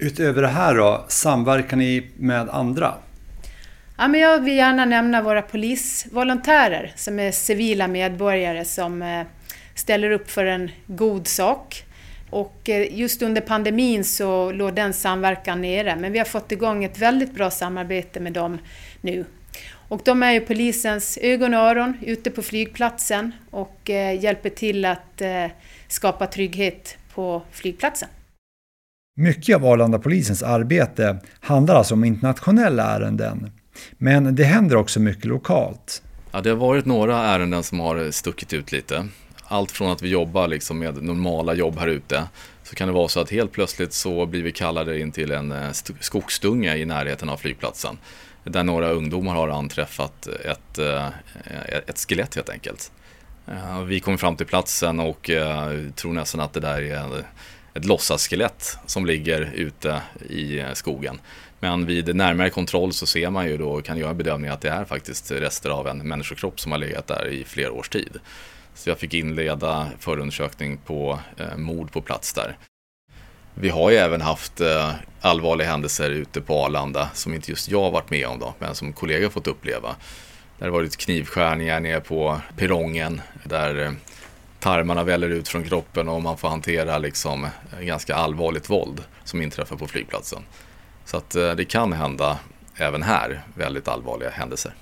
Utöver 0.04 0.42
det 0.42 0.48
här 0.48 0.76
då, 0.76 1.06
samverkar 1.08 1.78
ni 1.78 2.08
med 2.18 2.50
andra? 2.50 2.94
Ja, 3.98 4.08
men 4.08 4.20
jag 4.22 4.40
vill 4.40 4.58
gärna 4.58 4.86
nämna 4.86 5.22
våra 5.22 5.42
polisvolontärer 5.42 6.94
som 6.96 7.20
är 7.20 7.32
civila 7.32 7.88
medborgare 7.88 8.66
som 8.66 9.02
eh, 9.02 9.26
ställer 9.76 10.12
upp 10.12 10.32
för 10.32 10.46
en 10.46 10.72
god 10.86 11.28
sak. 11.28 11.84
Och 12.30 12.70
eh, 12.70 13.00
just 13.00 13.22
under 13.22 13.42
pandemin 13.42 14.04
så 14.04 14.52
låg 14.52 14.74
den 14.74 14.94
samverkan 14.94 15.62
nere, 15.62 15.96
men 15.96 16.12
vi 16.12 16.18
har 16.18 16.26
fått 16.26 16.52
igång 16.52 16.84
ett 16.84 16.98
väldigt 16.98 17.36
bra 17.36 17.52
samarbete 17.52 18.20
med 18.20 18.34
dem 18.34 18.58
nu. 19.02 19.26
Och 19.90 20.02
de 20.06 20.24
är 20.24 20.32
ju 20.32 20.40
polisens 20.40 21.18
ögon 21.22 21.54
och 21.54 21.60
öron 21.60 21.98
ute 22.02 22.32
på 22.32 22.42
flygplatsen 22.42 23.32
och 23.52 23.90
eh, 23.90 24.24
hjälper 24.24 24.50
till 24.50 24.86
att 24.86 25.22
skapa 25.88 26.28
trygghet 26.28 26.98
på 27.14 27.42
flygplatsen. 27.52 28.10
Mycket 29.16 29.56
av 29.56 29.66
Arlandapolisens 29.66 30.44
arbete 30.44 31.18
handlar 31.40 31.76
alltså 31.76 31.94
om 31.94 32.04
internationella 32.04 32.84
ärenden. 32.84 33.52
Men 33.98 34.36
det 34.36 34.44
händer 34.44 34.76
också 34.76 35.00
mycket 35.00 35.26
lokalt. 35.26 36.04
Ja, 36.32 36.42
det 36.42 36.50
har 36.50 36.58
varit 36.58 36.86
några 36.86 37.18
ärenden 37.18 37.64
som 37.64 37.80
har 37.80 38.12
stuckit 38.12 38.54
ut 38.54 38.72
lite. 38.72 39.08
Allt 39.44 39.72
från 39.72 39.92
att 39.92 40.02
vi 40.02 40.10
jobbar 40.10 40.48
liksom 40.48 40.80
med 40.80 41.04
normala 41.04 41.54
jobb 41.54 41.80
här 41.80 41.88
ute 41.88 42.24
så 42.64 42.76
kan 42.76 42.88
det 42.88 42.94
vara 42.94 43.08
så 43.08 43.20
att 43.20 43.32
helt 43.32 43.52
plötsligt 43.52 43.94
så 43.94 44.26
blir 44.26 44.44
vi 44.44 44.52
kallade 44.52 45.00
in 45.00 45.12
till 45.12 45.32
en 45.32 45.52
eh, 45.52 45.72
skogsdunge 46.00 46.76
i 46.76 46.86
närheten 46.86 47.30
av 47.30 47.38
flygplatsen. 47.38 47.98
Där 48.44 48.64
några 48.64 48.90
ungdomar 48.90 49.36
har 49.36 49.50
anträffat 49.50 50.28
ett, 50.28 50.78
eh, 50.78 51.08
ett 51.88 52.06
skelett 52.08 52.36
helt 52.36 52.50
enkelt. 52.50 52.92
Eh, 53.48 53.82
vi 53.84 54.00
kommer 54.00 54.18
fram 54.18 54.36
till 54.36 54.46
platsen 54.46 55.00
och 55.00 55.30
tror 55.96 56.14
nästan 56.14 56.42
att 56.42 56.54
det 56.54 56.60
där 56.60 56.82
är 56.82 57.26
ett 57.74 57.86
låtsasskelett 57.86 58.78
som 58.86 59.06
ligger 59.06 59.52
ute 59.54 60.02
i 60.30 60.64
skogen. 60.74 61.20
Men 61.60 61.86
vid 61.86 62.16
närmare 62.16 62.50
kontroll 62.50 62.94
så 62.94 63.06
ser 63.06 63.30
man 63.30 63.48
ju 63.48 63.58
då 63.58 63.70
och 63.72 63.86
kan 63.86 63.98
göra 63.98 64.14
bedömningen 64.14 64.54
att 64.54 64.62
det 64.62 64.70
är 64.70 64.86
faktiskt 64.86 65.32
rester 65.32 65.70
av 65.70 65.88
en 65.88 65.98
människokropp 65.98 66.60
som 66.60 66.72
har 66.72 66.80
legat 66.80 67.08
där 67.08 67.28
i 67.28 67.44
flera 67.44 67.72
års 67.72 67.90
tid. 67.90 68.20
Så 68.76 68.90
jag 68.90 69.00
fick 69.00 69.14
inleda 69.14 69.90
förundersökning 70.00 70.78
på 70.78 71.20
eh, 71.38 71.58
mord 71.58 71.92
på 71.92 72.02
plats 72.02 72.34
där. 72.34 72.58
Vi 73.54 73.70
har 73.70 73.92
ju 73.92 73.98
även 73.98 74.22
haft 74.22 74.62
eh, 74.62 74.92
allvarliga 75.22 75.68
händelser 75.68 76.10
ute 76.10 76.42
på 76.42 76.66
Arlanda 76.66 77.10
som 77.14 77.34
inte 77.34 77.52
just 77.52 77.70
jag 77.70 77.92
varit 77.92 78.10
med 78.10 78.28
om 78.28 78.40
då, 78.40 78.54
men 78.60 78.76
som 78.76 78.94
kollegor 78.94 79.30
fått 79.30 79.48
uppleva. 79.48 79.96
Det 80.58 80.66
har 80.66 80.72
varit 80.72 80.98
knivskärningar 80.98 81.80
nere 81.80 82.02
på 82.02 82.42
perrongen 82.58 83.22
där 83.44 83.84
eh, 83.86 83.92
tarmarna 84.62 85.04
väller 85.04 85.30
ut 85.30 85.48
från 85.48 85.64
kroppen 85.64 86.10
och 86.10 86.22
man 86.22 86.38
får 86.38 86.50
hantera 86.50 86.98
liksom 86.98 87.44
eh, 87.44 87.80
ganska 87.80 88.16
allvarligt 88.16 88.70
våld 88.70 89.04
som 89.24 89.42
inträffar 89.42 89.76
på 89.76 89.88
flygplatsen. 89.88 90.44
Så 91.06 91.18
att 91.18 91.36
eh, 91.36 91.52
det 91.52 91.66
kan 91.66 91.94
hända 91.94 92.40
även 92.76 93.04
här 93.04 93.42
väldigt 93.56 93.88
allvarliga 93.88 94.30
händelser. 94.30 94.74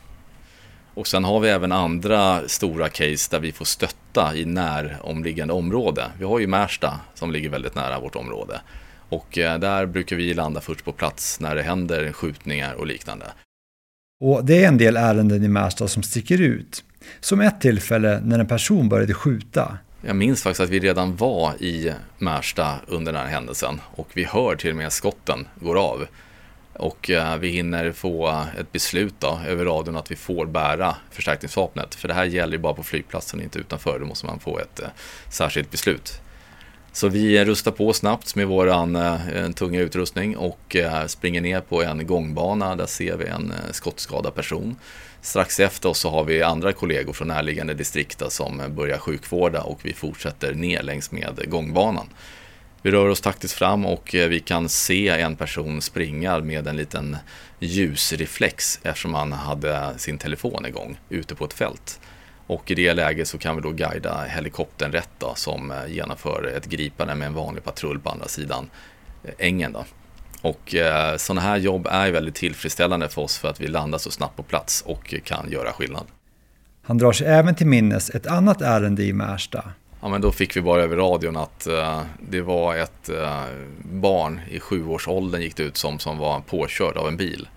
Och 0.94 1.08
sen 1.08 1.24
har 1.24 1.40
vi 1.40 1.50
även 1.50 1.72
andra 1.72 2.48
stora 2.48 2.90
case 2.90 3.32
där 3.32 3.40
vi 3.40 3.52
får 3.52 3.66
stötta 3.66 4.36
i 4.36 4.46
näromliggande 4.46 5.54
område. 5.54 6.12
Vi 6.20 6.26
har 6.26 6.40
ju 6.40 6.48
Märsta 6.48 7.00
som 7.14 7.32
ligger 7.32 7.50
väldigt 7.50 7.76
nära 7.76 8.00
vårt 8.00 8.16
område. 8.16 8.62
Och 9.10 9.38
eh, 9.38 9.60
där 9.60 9.86
brukar 9.86 10.16
vi 10.16 10.34
landa 10.34 10.62
först 10.62 10.86
på 10.86 10.92
plats 10.92 11.40
när 11.40 11.56
det 11.56 11.64
händer 11.64 12.12
skjutningar 12.12 12.74
och 12.74 12.88
liknande. 12.88 13.26
Och 14.22 14.46
det 14.46 14.64
är 14.64 14.68
en 14.68 14.78
del 14.78 14.98
ärenden 14.98 15.44
i 15.44 15.48
Märsta 15.48 15.88
som 15.88 16.04
sticker 16.04 16.42
ut. 16.42 16.84
Som 17.20 17.42
ett 17.42 17.62
tillfälle 17.62 18.22
när 18.24 18.40
en 18.40 18.48
person 18.48 18.90
började 18.90 19.14
skjuta. 19.14 19.78
Jag 20.02 20.16
minns 20.16 20.44
faktiskt 20.44 20.60
att 20.60 20.70
vi 20.70 20.80
redan 20.80 21.16
var 21.16 21.64
i 21.64 21.94
Märsta 22.18 22.76
under 22.88 23.14
den 23.14 23.22
här 23.22 23.30
händelsen 23.30 23.82
och 23.96 24.08
vi 24.14 24.24
hör 24.24 24.56
till 24.56 24.70
och 24.70 24.76
med 24.76 24.94
skotten 24.94 25.48
går 25.56 25.76
av. 25.76 26.08
Och 26.74 27.10
eh, 27.10 27.38
vi 27.38 27.48
hinner 27.48 27.92
få 27.92 28.44
ett 28.60 28.72
beslut 28.72 29.14
då, 29.20 29.40
över 29.48 29.66
radion 29.66 29.98
att 29.98 30.12
vi 30.12 30.16
får 30.16 30.46
bära 30.46 30.96
förstärkningsvapnet. 31.12 31.96
För 31.96 32.08
det 32.08 32.14
här 32.14 32.26
gäller 32.26 32.54
ju 32.54 32.60
bara 32.60 32.74
på 32.74 32.84
flygplatsen, 32.84 33.42
inte 33.42 33.60
utanför. 33.60 34.00
Då 34.00 34.06
måste 34.06 34.26
man 34.26 34.40
få 34.40 34.60
ett 34.60 34.80
eh, 34.80 34.88
särskilt 35.30 35.72
beslut. 35.72 36.22
Så 36.92 37.08
vi 37.08 37.46
rustar 37.46 37.72
på 37.72 37.94
snabbt 37.94 38.36
med 38.36 38.48
vår 38.48 38.68
eh, 38.68 39.50
tunga 39.56 39.80
utrustning 39.80 40.38
och 40.38 40.76
eh, 40.76 41.06
springer 41.06 41.42
ner 41.42 41.62
på 41.62 41.84
en 41.84 42.08
gångbana. 42.08 42.76
Där 42.76 42.86
ser 42.86 43.18
vi 43.18 43.26
en 43.26 43.52
eh, 43.52 43.72
skottskadad 43.72 44.36
person. 44.36 44.76
Strax 45.22 45.60
efter 45.60 45.90
oss 45.90 46.00
så 46.00 46.10
har 46.10 46.24
vi 46.24 46.44
andra 46.44 46.74
kollegor 46.74 47.14
från 47.14 47.28
närliggande 47.28 47.74
distrikt 47.74 48.32
som 48.32 48.62
börjar 48.70 48.98
sjukvårda 48.98 49.62
och 49.62 49.80
vi 49.84 49.94
fortsätter 49.94 50.54
ner 50.54 50.84
längs 50.84 51.12
med 51.12 51.50
gångbanan. 51.50 52.08
Vi 52.82 52.92
rör 52.92 53.10
oss 53.10 53.22
taktiskt 53.22 53.54
fram 53.54 53.86
och 53.86 54.16
eh, 54.16 54.30
vi 54.30 54.40
kan 54.40 54.70
se 54.70 55.08
en 55.08 55.36
person 55.36 55.82
springa 55.82 56.40
med 56.40 56.68
en 56.68 56.78
liten 56.78 57.18
ljusreflex 57.60 58.80
eftersom 58.84 59.14
han 59.14 59.32
hade 59.32 59.94
sin 59.98 60.18
telefon 60.18 60.66
igång 60.66 61.00
ute 61.10 61.36
på 61.36 61.46
ett 61.46 61.54
fält. 61.54 62.00
Och 62.50 62.72
i 62.72 62.76
det 62.76 62.94
läget 62.94 63.28
så 63.28 63.38
kan 63.38 63.56
vi 63.56 63.62
då 63.62 63.72
guida 63.72 64.24
helikoptern 64.24 64.92
rätt 64.92 65.10
då, 65.18 65.34
som 65.36 65.72
eh, 65.72 65.88
genomför 65.88 66.54
ett 66.58 66.66
gripande 66.66 67.16
med 67.16 67.26
en 67.26 67.34
vanlig 67.34 67.64
patrull 67.64 68.00
på 68.00 68.10
andra 68.10 68.28
sidan 68.28 68.70
eh, 69.24 69.32
ängen. 69.38 69.74
Då. 69.74 69.86
Och 70.42 70.76
eh, 70.76 71.18
sådana 71.18 71.42
här 71.42 71.58
jobb 71.58 71.88
är 71.92 72.12
väldigt 72.12 72.36
tillfredsställande 72.36 73.10
för 73.10 73.22
oss 73.22 73.38
för 73.38 73.48
att 73.48 73.62
vi 73.62 73.68
landar 73.68 73.98
så 73.98 74.12
snabbt 74.12 74.36
på 74.36 74.44
plats 74.44 74.82
och 74.82 75.14
kan 75.24 75.52
göra 75.52 75.72
skillnad. 75.72 76.06
Han 76.82 76.98
drar 76.98 77.12
sig 77.12 77.28
även 77.28 77.56
till 77.56 77.68
minnes 77.68 78.10
ett 78.10 78.28
annat 78.28 78.62
ärende 78.62 79.04
i 79.04 79.14
Märsta. 79.14 79.64
Ja, 80.02 80.10
men 80.10 80.22
då 80.22 80.32
fick 80.32 80.58
vi 80.58 80.62
bara 80.62 80.84
över 80.84 80.98
radion 80.98 81.38
att 81.38 81.68
uh, 81.70 82.02
det 82.30 82.42
var 82.42 82.76
ett 82.76 83.10
uh, 83.10 83.46
barn 83.82 84.42
i 84.50 84.60
sjuårsåldern 84.60 85.42
gick 85.42 85.56
det 85.56 85.64
ut 85.64 85.78
som, 85.78 86.00
som 86.00 86.18
var 86.18 86.40
påkörd 86.40 86.98
av 86.98 87.08
en 87.08 87.18
bil. 87.18 87.50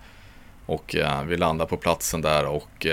Och 0.65 0.95
uh, 0.99 1.23
vi 1.23 1.37
landade 1.37 1.69
på 1.69 1.77
platsen 1.77 2.21
där 2.21 2.45
och 2.45 2.87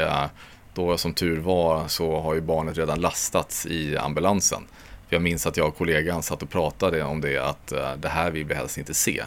då 0.75 0.99
som 0.99 1.15
tur 1.15 1.41
var 1.41 1.89
så 1.89 2.21
har 2.21 2.35
ju 2.35 2.41
barnet 2.41 2.79
redan 2.79 3.01
lastats 3.01 3.67
i 3.67 3.97
ambulansen. 3.97 4.67
För 5.09 5.17
jag 5.17 5.23
minns 5.23 5.47
att 5.47 5.57
jag 5.57 5.69
och 5.69 5.77
kollegan 5.77 6.23
satt 6.23 6.43
och 6.43 6.51
pratade 6.51 7.03
om 7.03 7.21
det 7.21 7.39
att 7.39 7.73
eh, 7.73 7.97
det 7.97 8.09
här 8.09 8.31
vill 8.31 8.45
vi 8.45 8.55
helst 8.55 8.79
inte 8.79 8.95
se 8.95 9.23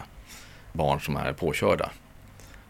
barn 0.72 1.00
som 1.00 1.16
är 1.16 1.32
påkörda. 1.32 1.90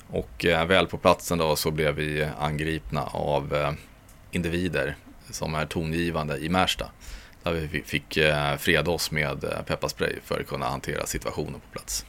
Och 0.08 0.44
eh, 0.44 0.66
väl 0.66 0.86
på 0.86 0.98
platsen 0.98 1.38
då 1.38 1.56
så 1.56 1.70
blev 1.70 1.94
vi 1.94 2.28
angripna 2.38 3.02
av 3.02 3.54
eh, 3.54 3.72
individer 4.30 4.96
som 5.30 5.54
är 5.54 5.66
tongivande 5.66 6.36
i 6.38 6.48
Märsta. 6.48 6.90
Där 7.42 7.52
vi 7.52 7.82
fick 7.82 8.18
freda 8.58 8.90
oss 8.90 9.10
med 9.10 9.64
pepparspray 9.66 10.16
för 10.24 10.40
att 10.40 10.46
kunna 10.46 10.66
hantera 10.66 11.06
situationen 11.06 11.60
på 11.60 11.72
plats. 11.72 12.06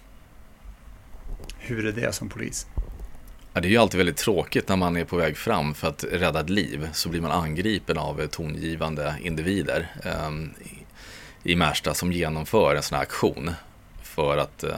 Hur 1.57 1.86
är 1.86 1.91
det 1.91 2.13
som 2.13 2.30
polis? 2.30 2.68
Ja, 3.56 3.62
det 3.62 3.68
är 3.68 3.70
ju 3.70 3.78
alltid 3.78 3.97
väldigt 3.97 4.18
tråkigt 4.18 4.70
när 4.70 4.76
man 4.76 4.97
är 4.97 5.06
på 5.06 5.16
väg 5.16 5.38
fram 5.38 5.74
för 5.74 5.88
att 5.88 6.03
rädda 6.12 6.39
ett 6.39 6.49
liv. 6.49 6.89
Så 6.93 7.10
blir 7.10 7.22
man 7.22 7.32
angripen 7.32 7.97
av 7.97 8.28
tongivande 8.28 9.16
individer 9.22 9.91
eh, 10.03 10.32
i 11.43 11.56
Märsta 11.56 11.93
som 11.93 12.12
genomför 12.12 12.76
en 12.76 12.84
sån 12.84 12.95
här 12.95 13.03
aktion 13.03 13.51
för 14.01 14.38
att 14.38 14.64
eh, 14.64 14.76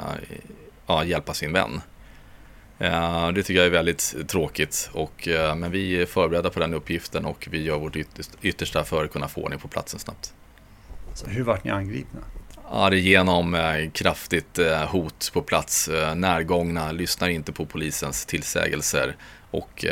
ja, 0.87 1.03
hjälpa 1.03 1.33
sin 1.33 1.53
vän. 1.53 1.81
Eh, 2.79 3.31
det 3.31 3.43
tycker 3.43 3.59
jag 3.59 3.65
är 3.65 3.71
väldigt 3.71 4.15
tråkigt, 4.27 4.89
och, 4.93 5.27
eh, 5.27 5.55
men 5.55 5.71
vi 5.71 6.01
är 6.01 6.05
förberedda 6.05 6.49
på 6.49 6.59
den 6.59 6.73
uppgiften 6.73 7.25
och 7.25 7.47
vi 7.51 7.63
gör 7.63 7.77
vårt 7.77 7.95
yttersta 8.41 8.83
för 8.83 9.05
att 9.05 9.11
kunna 9.11 9.27
få 9.27 9.41
ordning 9.41 9.59
på 9.59 9.67
platsen 9.67 9.99
snabbt. 9.99 10.33
Så 11.13 11.27
hur 11.27 11.43
vart 11.43 11.63
ni 11.63 11.71
angripna? 11.71 12.19
Är 12.71 12.91
genom 12.91 13.55
eh, 13.55 13.89
kraftigt 13.93 14.59
eh, 14.59 14.85
hot 14.85 15.31
på 15.33 15.41
plats, 15.41 15.87
eh, 15.87 16.15
närgångna, 16.15 16.91
lyssnar 16.91 17.29
inte 17.29 17.51
på 17.51 17.65
polisens 17.65 18.25
tillsägelser 18.25 19.15
och 19.51 19.85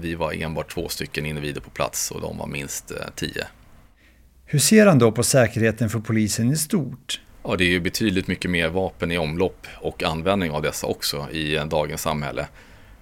vi 0.00 0.14
var 0.14 0.42
enbart 0.42 0.74
två 0.74 0.88
stycken 0.88 1.26
individer 1.26 1.60
på 1.60 1.70
plats 1.70 2.10
och 2.10 2.20
de 2.20 2.38
var 2.38 2.46
minst 2.46 2.92
tio. 3.14 3.46
Hur 4.46 4.58
ser 4.58 4.86
han 4.86 4.98
då 4.98 5.12
på 5.12 5.22
säkerheten 5.22 5.90
för 5.90 6.00
polisen 6.00 6.50
i 6.50 6.56
stort? 6.56 7.20
Ja, 7.42 7.56
det 7.56 7.64
är 7.64 7.68
ju 7.68 7.80
betydligt 7.80 8.26
mycket 8.26 8.50
mer 8.50 8.68
vapen 8.68 9.12
i 9.12 9.18
omlopp 9.18 9.66
och 9.80 10.02
användning 10.02 10.50
av 10.50 10.62
dessa 10.62 10.86
också 10.86 11.30
i 11.30 11.60
dagens 11.66 12.02
samhälle. 12.02 12.46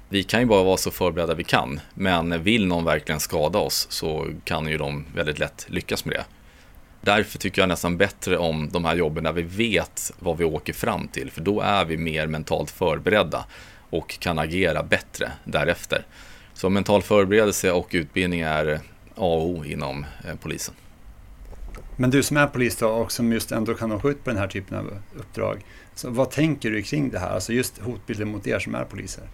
Vi 0.08 0.22
kan 0.22 0.40
ju 0.40 0.46
bara 0.46 0.62
vara 0.62 0.76
så 0.76 0.90
förberedda 0.90 1.34
vi 1.34 1.44
kan, 1.44 1.80
men 1.94 2.42
vill 2.42 2.66
någon 2.66 2.84
verkligen 2.84 3.20
skada 3.20 3.58
oss 3.58 3.86
så 3.90 4.30
kan 4.44 4.66
ju 4.66 4.78
de 4.78 5.04
väldigt 5.14 5.38
lätt 5.38 5.66
lyckas 5.68 6.04
med 6.04 6.14
det. 6.14 6.24
Därför 7.05 7.38
tycker 7.38 7.62
jag 7.62 7.68
nästan 7.68 7.96
bättre 7.96 8.38
om 8.38 8.68
de 8.72 8.84
här 8.84 8.94
jobben 8.94 9.24
där 9.24 9.32
vi 9.32 9.42
vet 9.42 10.12
vad 10.18 10.38
vi 10.38 10.44
åker 10.44 10.72
fram 10.72 11.09
till, 11.09 11.30
för 11.30 11.40
då 11.40 11.61
är 11.61 11.84
vi 11.84 11.96
mer 11.96 12.26
mentalt 12.26 12.70
förberedda 12.70 13.44
och 13.90 14.18
kan 14.20 14.38
agera 14.38 14.82
bättre 14.82 15.32
därefter. 15.44 16.07
Så 16.55 16.68
mental 16.68 17.03
förberedelse 17.03 17.72
och 17.72 17.88
utbildning 17.90 18.40
är 18.40 18.74
A 18.74 18.80
och 19.14 19.46
O 19.46 19.64
inom 19.64 20.07
eh, 20.24 20.34
polisen. 20.42 20.74
Men 21.96 22.11
du 22.11 22.22
som 22.22 22.36
är 22.36 22.46
polis 22.46 22.76
då 22.76 22.88
och 22.88 23.12
som 23.12 23.32
just 23.32 23.53
ändå 23.53 23.74
kan 23.74 23.92
åka 23.92 24.09
ut 24.09 24.24
på 24.24 24.30
den 24.30 24.38
här 24.38 24.48
typen 24.48 24.78
av 24.78 24.98
uppdrag. 25.16 25.64
Så 25.94 26.11
vad 26.11 26.30
tänker 26.30 26.70
du 26.70 26.82
kring 26.82 27.11
det 27.11 27.18
här? 27.18 27.30
Alltså 27.30 27.53
just 27.53 27.78
hotbilden 27.78 28.28
mot 28.28 28.46
er 28.46 28.59
som 28.59 28.74
är 28.74 28.84
poliser. 28.84 29.24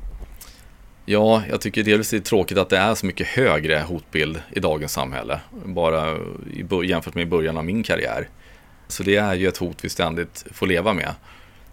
Ja, 1.11 1.43
jag 1.51 1.61
tycker 1.61 1.83
delvis 1.83 2.11
det 2.11 2.17
är 2.17 2.21
tråkigt 2.21 2.59
att 2.59 2.71
det 2.71 2.79
är 2.79 2.95
så 2.95 3.07
mycket 3.07 3.27
högre 3.27 3.79
hotbild 3.79 4.43
i 4.51 4.61
dagens 4.61 4.93
samhälle. 4.93 5.41
Bara 5.65 6.19
jämfört 6.85 7.15
med 7.15 7.23
i 7.23 7.27
början 7.27 7.57
av 7.57 7.65
min 7.65 7.83
karriär. 7.83 8.29
Så 8.89 9.03
det 9.03 9.17
är 9.17 9.35
ju 9.35 9.49
ett 9.49 9.57
hot 9.57 9.85
vi 9.85 9.89
ständigt 9.89 10.45
får 10.53 10.67
leva 10.67 10.93
med. 10.93 11.15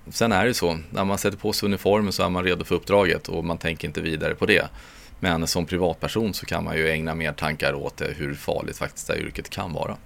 Sen 0.10 0.32
är 0.32 0.46
det 0.46 0.54
så, 0.54 0.80
när 0.90 1.06
man 1.06 1.18
sätter 1.18 1.38
på 1.38 1.54
sig 1.54 1.68
uniformen 1.68 2.12
så 2.12 2.24
är 2.24 2.30
man 2.30 2.44
redo 2.44 2.66
för 2.66 2.76
uppdraget 2.76 3.28
och 3.28 3.46
man 3.46 3.58
tänker 3.58 3.88
inte 3.88 4.02
vidare 4.02 4.36
på 4.36 4.46
det. 4.46 4.70
Men 5.20 5.48
som 5.48 5.66
privatperson 5.66 6.34
så 6.34 6.46
kan 6.46 6.64
man 6.64 6.78
ju 6.78 6.90
ägna 6.90 7.16
mer 7.16 7.32
tankar 7.32 7.74
åt 7.74 8.02
hur 8.16 8.34
farligt 8.34 8.78
faktiskt 8.78 9.08
det 9.08 9.14
här 9.14 9.22
yrket 9.22 9.50
kan 9.50 9.74
vara. 9.74 9.98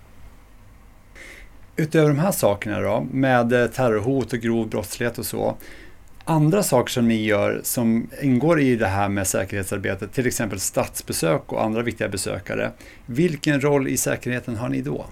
Utöver 1.76 2.08
de 2.08 2.20
här 2.20 2.32
sakerna 2.32 2.80
då, 2.80 3.08
med 3.12 3.74
terrorhot 3.74 4.34
och 4.34 4.40
grov 4.40 4.70
brottslighet 4.70 5.18
och 5.18 5.26
så. 5.26 5.58
Andra 6.30 6.64
saker 6.64 6.92
som 6.92 7.08
ni 7.08 7.24
gör 7.24 7.62
som 7.64 8.10
ingår 8.22 8.62
i 8.62 8.76
det 8.76 8.88
här 8.88 9.10
med 9.10 9.28
säkerhetsarbetet, 9.28 10.14
till 10.14 10.28
exempel 10.28 10.60
statsbesök 10.60 11.54
och 11.54 11.64
andra 11.64 11.82
viktiga 11.82 12.10
besökare. 12.10 12.72
Vilken 13.06 13.62
roll 13.62 13.88
i 13.88 13.98
säkerheten 13.98 14.56
har 14.56 14.70
ni 14.70 14.82
då? 14.82 15.06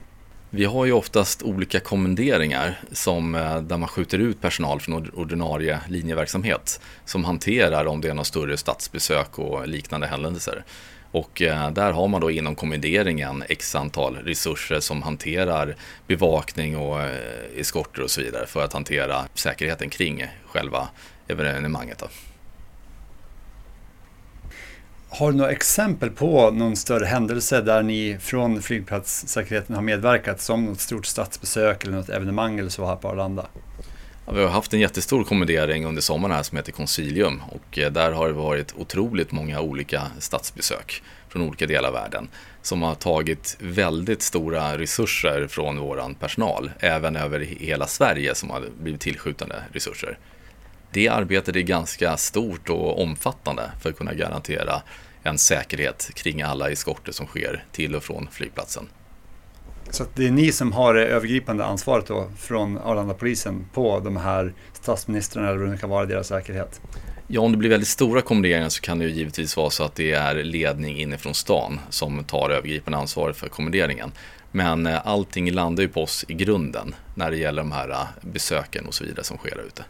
Vi 0.50 0.66
har 0.66 0.86
ju 0.86 0.92
oftast 0.92 1.44
olika 1.44 1.80
kommenderingar 1.80 2.80
som, 2.92 3.36
eh, 3.36 3.62
där 3.62 3.78
man 3.78 3.90
skjuter 3.90 4.20
ut 4.20 4.42
personal 4.42 4.80
från 4.80 5.10
ordinarie 5.10 5.80
linjeverksamhet 5.90 6.82
som 7.06 7.26
hanterar 7.26 7.86
om 7.86 8.02
det 8.02 8.10
är 8.10 8.14
något 8.14 8.28
större 8.28 8.58
statsbesök 8.58 9.40
och 9.40 9.68
liknande 9.68 10.08
händelser. 10.08 10.64
Och 11.12 11.42
eh, 11.42 11.72
där 11.72 11.92
har 11.92 12.08
man 12.08 12.22
då 12.22 12.32
inom 12.32 12.56
kommenderingen 12.56 13.44
x 13.50 13.76
antal 13.76 14.16
resurser 14.16 14.80
som 14.80 15.02
hanterar 15.02 15.76
bevakning 16.08 16.78
och 16.78 17.02
eh, 17.02 17.60
eskorter 17.60 18.02
och 18.02 18.12
så 18.12 18.22
vidare 18.22 18.46
för 18.48 18.64
att 18.64 18.74
hantera 18.74 19.26
säkerheten 19.34 19.90
kring 19.90 20.26
själva 20.46 20.88
evenemanget. 21.28 21.98
Då. 22.00 22.08
Har 25.10 25.32
du 25.32 25.38
några 25.38 25.52
exempel 25.52 26.10
på 26.10 26.52
någon 26.52 26.76
större 26.76 27.06
händelse 27.06 27.62
där 27.62 27.84
ni 27.84 28.18
från 28.22 28.62
flygplatssäkerheten 28.62 29.76
har 29.76 29.84
medverkat 29.84 30.42
som 30.42 30.66
något 30.66 30.80
stort 30.80 31.06
statsbesök 31.06 31.84
eller 31.84 31.98
något 31.98 32.10
evenemang 32.10 32.60
eller 32.60 32.70
så 32.70 32.86
här 32.86 32.96
på 32.96 33.10
Arlanda? 33.10 33.46
Ja, 34.28 34.34
vi 34.34 34.42
har 34.42 34.50
haft 34.50 34.74
en 34.74 34.80
jättestor 34.80 35.24
kommendering 35.24 35.86
under 35.86 36.02
sommaren 36.02 36.36
här 36.36 36.44
som 36.44 36.58
heter 36.58 36.72
Concilium 36.72 37.42
och 37.50 37.78
eh, 37.78 37.92
där 37.92 38.12
har 38.12 38.28
det 38.28 38.34
varit 38.34 38.74
otroligt 38.78 39.32
många 39.32 39.62
olika 39.62 40.02
statsbesök 40.20 41.04
från 41.30 41.42
olika 41.42 41.68
delar 41.68 41.88
av 41.88 41.94
världen 41.94 42.30
som 42.62 42.82
har 42.82 42.96
tagit 42.96 43.58
väldigt 43.60 44.22
stora 44.22 44.78
resurser 44.78 45.48
från 45.48 45.80
vår 45.80 46.16
personal, 46.20 46.72
även 46.80 47.16
över 47.16 47.40
hela 47.40 47.88
Sverige 47.88 48.36
som 48.36 48.50
har 48.50 48.64
blivit 48.82 49.02
tillskjutande 49.02 49.56
resurser. 49.72 50.18
Det 50.92 51.08
arbetet 51.08 51.56
är 51.56 51.62
ganska 51.62 52.18
stort 52.18 52.70
och 52.70 53.02
omfattande 53.02 53.72
för 53.82 53.90
att 53.90 53.98
kunna 53.98 54.14
garantera 54.14 54.82
en 55.24 55.38
säkerhet 55.38 56.12
kring 56.14 56.42
alla 56.42 56.70
eskorter 56.70 57.12
som 57.12 57.26
sker 57.26 57.66
till 57.72 57.96
och 57.96 58.04
från 58.04 58.28
flygplatsen. 58.32 58.88
Så 59.90 60.06
det 60.16 60.28
är 60.28 60.32
ni 60.32 60.52
som 60.52 60.72
har 60.72 60.94
det 60.94 61.06
övergripande 61.06 61.66
ansvaret 61.66 62.08
då 62.08 62.28
från 62.38 62.78
Arlandapolisen 62.78 63.66
på 63.74 64.00
de 64.00 64.18
här 64.18 64.54
statsministrarna 64.74 65.50
eller 65.50 65.60
vad 65.60 65.70
det 65.70 65.78
kan 65.78 65.90
vara, 65.90 66.06
deras 66.06 66.28
säkerhet? 66.28 66.82
Ja, 67.28 67.42
om 67.42 67.52
det 67.52 67.58
blir 67.58 67.70
väldigt 67.70 67.90
stora 67.90 68.22
kommenderingar 68.22 68.70
så 68.70 68.82
kan 68.82 69.00
det 69.00 69.06
ju 69.06 69.12
givetvis 69.12 69.58
vara 69.58 69.70
så 69.70 69.84
att 69.84 69.96
det 69.96 70.12
är 70.12 70.36
ledning 70.36 70.98
inifrån 70.98 71.34
stan 71.34 71.80
som 71.90 72.24
tar 72.24 72.50
övergripande 72.50 72.98
ansvar 72.98 73.34
för 73.34 73.48
kommenderingen. 73.48 74.12
Men 74.52 74.86
eh, 74.86 75.08
allting 75.08 75.52
landar 75.52 75.84
ju 75.84 75.90
på 75.90 76.04
oss 76.04 76.26
i 76.28 76.34
grunden 76.34 76.96
när 77.16 77.32
det 77.32 77.38
gäller 77.38 77.62
de 77.62 77.72
här 77.72 77.90
eh, 77.90 78.08
besöken 78.22 78.86
och 78.86 78.94
så 78.94 79.04
vidare 79.04 79.24
som 79.24 79.38
sker 79.38 79.56
där 79.56 79.64
ute. 79.64 79.84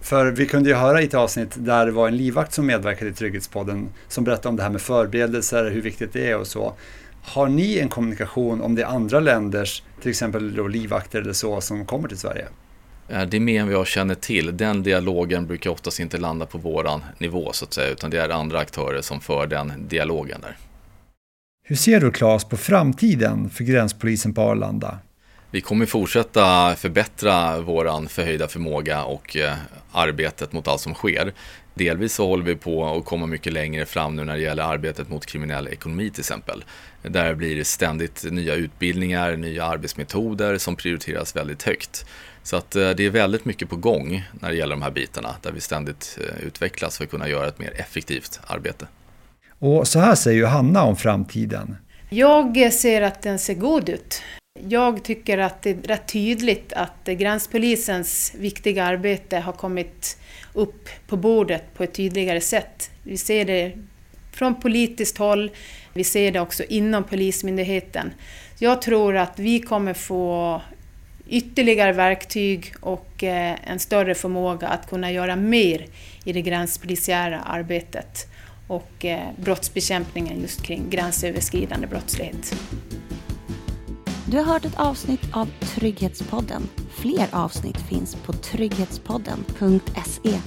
För 0.00 0.26
vi 0.26 0.46
kunde 0.46 0.70
ju 0.70 0.76
höra 0.76 1.02
i 1.02 1.04
ett 1.04 1.14
avsnitt 1.14 1.50
där 1.54 1.86
det 1.86 1.92
var 1.92 2.08
en 2.08 2.16
livvakt 2.16 2.52
som 2.52 2.66
medverkade 2.66 3.10
i 3.10 3.14
Trygghetspodden 3.14 3.88
som 4.08 4.24
berättade 4.24 4.48
om 4.48 4.56
det 4.56 4.62
här 4.62 4.70
med 4.70 4.80
förberedelser, 4.80 5.70
hur 5.70 5.82
viktigt 5.82 6.12
det 6.12 6.30
är 6.30 6.36
och 6.36 6.46
så. 6.46 6.74
Har 7.26 7.48
ni 7.48 7.78
en 7.78 7.88
kommunikation 7.88 8.60
om 8.60 8.74
det 8.74 8.82
är 8.82 8.86
andra 8.86 9.20
länders, 9.20 9.82
till 10.00 10.10
exempel 10.10 10.54
då 10.54 10.68
livvakter 10.68 11.20
eller 11.20 11.32
så, 11.32 11.60
som 11.60 11.86
kommer 11.86 12.08
till 12.08 12.18
Sverige? 12.18 12.46
Eh, 13.08 13.22
det 13.22 13.36
är 13.36 13.40
mer 13.40 13.60
än 13.60 13.66
vad 13.66 13.74
jag 13.74 13.86
känner 13.86 14.14
till. 14.14 14.56
Den 14.56 14.82
dialogen 14.82 15.46
brukar 15.46 15.70
oftast 15.70 16.00
inte 16.00 16.18
landa 16.18 16.46
på 16.46 16.58
våran 16.58 17.04
nivå 17.18 17.52
så 17.52 17.64
att 17.64 17.72
säga, 17.72 17.90
utan 17.90 18.10
det 18.10 18.18
är 18.18 18.28
andra 18.28 18.58
aktörer 18.58 19.02
som 19.02 19.20
för 19.20 19.46
den 19.46 19.72
dialogen 19.88 20.40
där. 20.40 20.56
Hur 21.64 21.76
ser 21.76 22.00
du 22.00 22.10
Claes 22.10 22.44
på 22.44 22.56
framtiden 22.56 23.50
för 23.50 23.64
gränspolisen 23.64 24.34
på 24.34 24.42
Arlanda? 24.42 24.98
Vi 25.50 25.60
kommer 25.60 25.86
fortsätta 25.86 26.74
förbättra 26.76 27.60
våran 27.60 28.08
förhöjda 28.08 28.48
förmåga 28.48 29.04
och 29.04 29.36
eh, 29.36 29.54
arbetet 29.92 30.52
mot 30.52 30.68
allt 30.68 30.80
som 30.80 30.94
sker. 30.94 31.32
Delvis 31.78 32.14
så 32.14 32.26
håller 32.26 32.44
vi 32.44 32.56
på 32.56 32.86
att 32.86 33.04
komma 33.04 33.26
mycket 33.26 33.52
längre 33.52 33.86
fram 33.86 34.16
nu 34.16 34.24
när 34.24 34.36
det 34.36 34.42
gäller 34.42 34.62
arbetet 34.62 35.08
mot 35.08 35.26
kriminell 35.26 35.68
ekonomi 35.68 36.10
till 36.10 36.20
exempel. 36.20 36.64
Där 37.02 37.34
blir 37.34 37.56
det 37.56 37.64
ständigt 37.64 38.24
nya 38.30 38.54
utbildningar, 38.54 39.36
nya 39.36 39.64
arbetsmetoder 39.64 40.58
som 40.58 40.76
prioriteras 40.76 41.36
väldigt 41.36 41.62
högt. 41.62 42.06
Så 42.42 42.56
att 42.56 42.76
eh, 42.76 42.90
det 42.90 43.06
är 43.06 43.10
väldigt 43.10 43.44
mycket 43.44 43.68
på 43.68 43.76
gång 43.76 44.24
när 44.32 44.50
det 44.50 44.56
gäller 44.56 44.74
de 44.74 44.82
här 44.82 44.90
bitarna 44.90 45.36
där 45.42 45.52
vi 45.52 45.60
ständigt 45.60 46.18
eh, 46.20 46.46
utvecklas 46.46 46.96
för 46.96 47.04
att 47.04 47.10
kunna 47.10 47.28
göra 47.28 47.48
ett 47.48 47.58
mer 47.58 47.80
effektivt 47.80 48.40
arbete. 48.46 48.86
Och 49.58 49.88
så 49.88 49.98
här 49.98 50.14
säger 50.14 50.40
Johanna 50.40 50.82
om 50.82 50.96
framtiden. 50.96 51.76
Jag 52.08 52.72
ser 52.72 53.02
att 53.02 53.22
den 53.22 53.38
ser 53.38 53.54
god 53.54 53.88
ut. 53.88 54.22
Jag 54.68 55.04
tycker 55.04 55.38
att 55.38 55.62
det 55.62 55.70
är 55.70 55.74
rätt 55.74 56.08
tydligt 56.08 56.72
att 56.72 57.04
gränspolisens 57.04 58.32
viktiga 58.38 58.84
arbete 58.84 59.38
har 59.38 59.52
kommit 59.52 60.18
upp 60.56 60.88
på 61.06 61.16
bordet 61.16 61.74
på 61.74 61.84
ett 61.84 61.94
tydligare 61.94 62.40
sätt. 62.40 62.90
Vi 63.02 63.16
ser 63.16 63.44
det 63.44 63.72
från 64.32 64.60
politiskt 64.60 65.18
håll, 65.18 65.50
vi 65.92 66.04
ser 66.04 66.32
det 66.32 66.40
också 66.40 66.64
inom 66.64 67.04
Polismyndigheten. 67.04 68.12
Jag 68.58 68.82
tror 68.82 69.16
att 69.16 69.38
vi 69.38 69.60
kommer 69.60 69.94
få 69.94 70.60
ytterligare 71.28 71.92
verktyg 71.92 72.74
och 72.80 73.24
eh, 73.24 73.56
en 73.66 73.78
större 73.78 74.14
förmåga 74.14 74.68
att 74.68 74.88
kunna 74.88 75.12
göra 75.12 75.36
mer 75.36 75.86
i 76.24 76.32
det 76.32 76.42
gränspolisiära 76.42 77.40
arbetet 77.40 78.26
och 78.66 79.04
eh, 79.04 79.20
brottsbekämpningen 79.36 80.40
just 80.40 80.62
kring 80.62 80.90
gränsöverskridande 80.90 81.86
brottslighet. 81.86 82.54
Du 84.30 84.36
har 84.36 84.44
hört 84.44 84.64
ett 84.64 84.80
avsnitt 84.80 85.20
av 85.32 85.46
Trygghetspodden. 85.60 86.68
Fler 86.90 87.28
avsnitt 87.32 87.80
finns 87.80 88.14
på 88.14 88.32
trygghetspodden.se. 88.32 90.40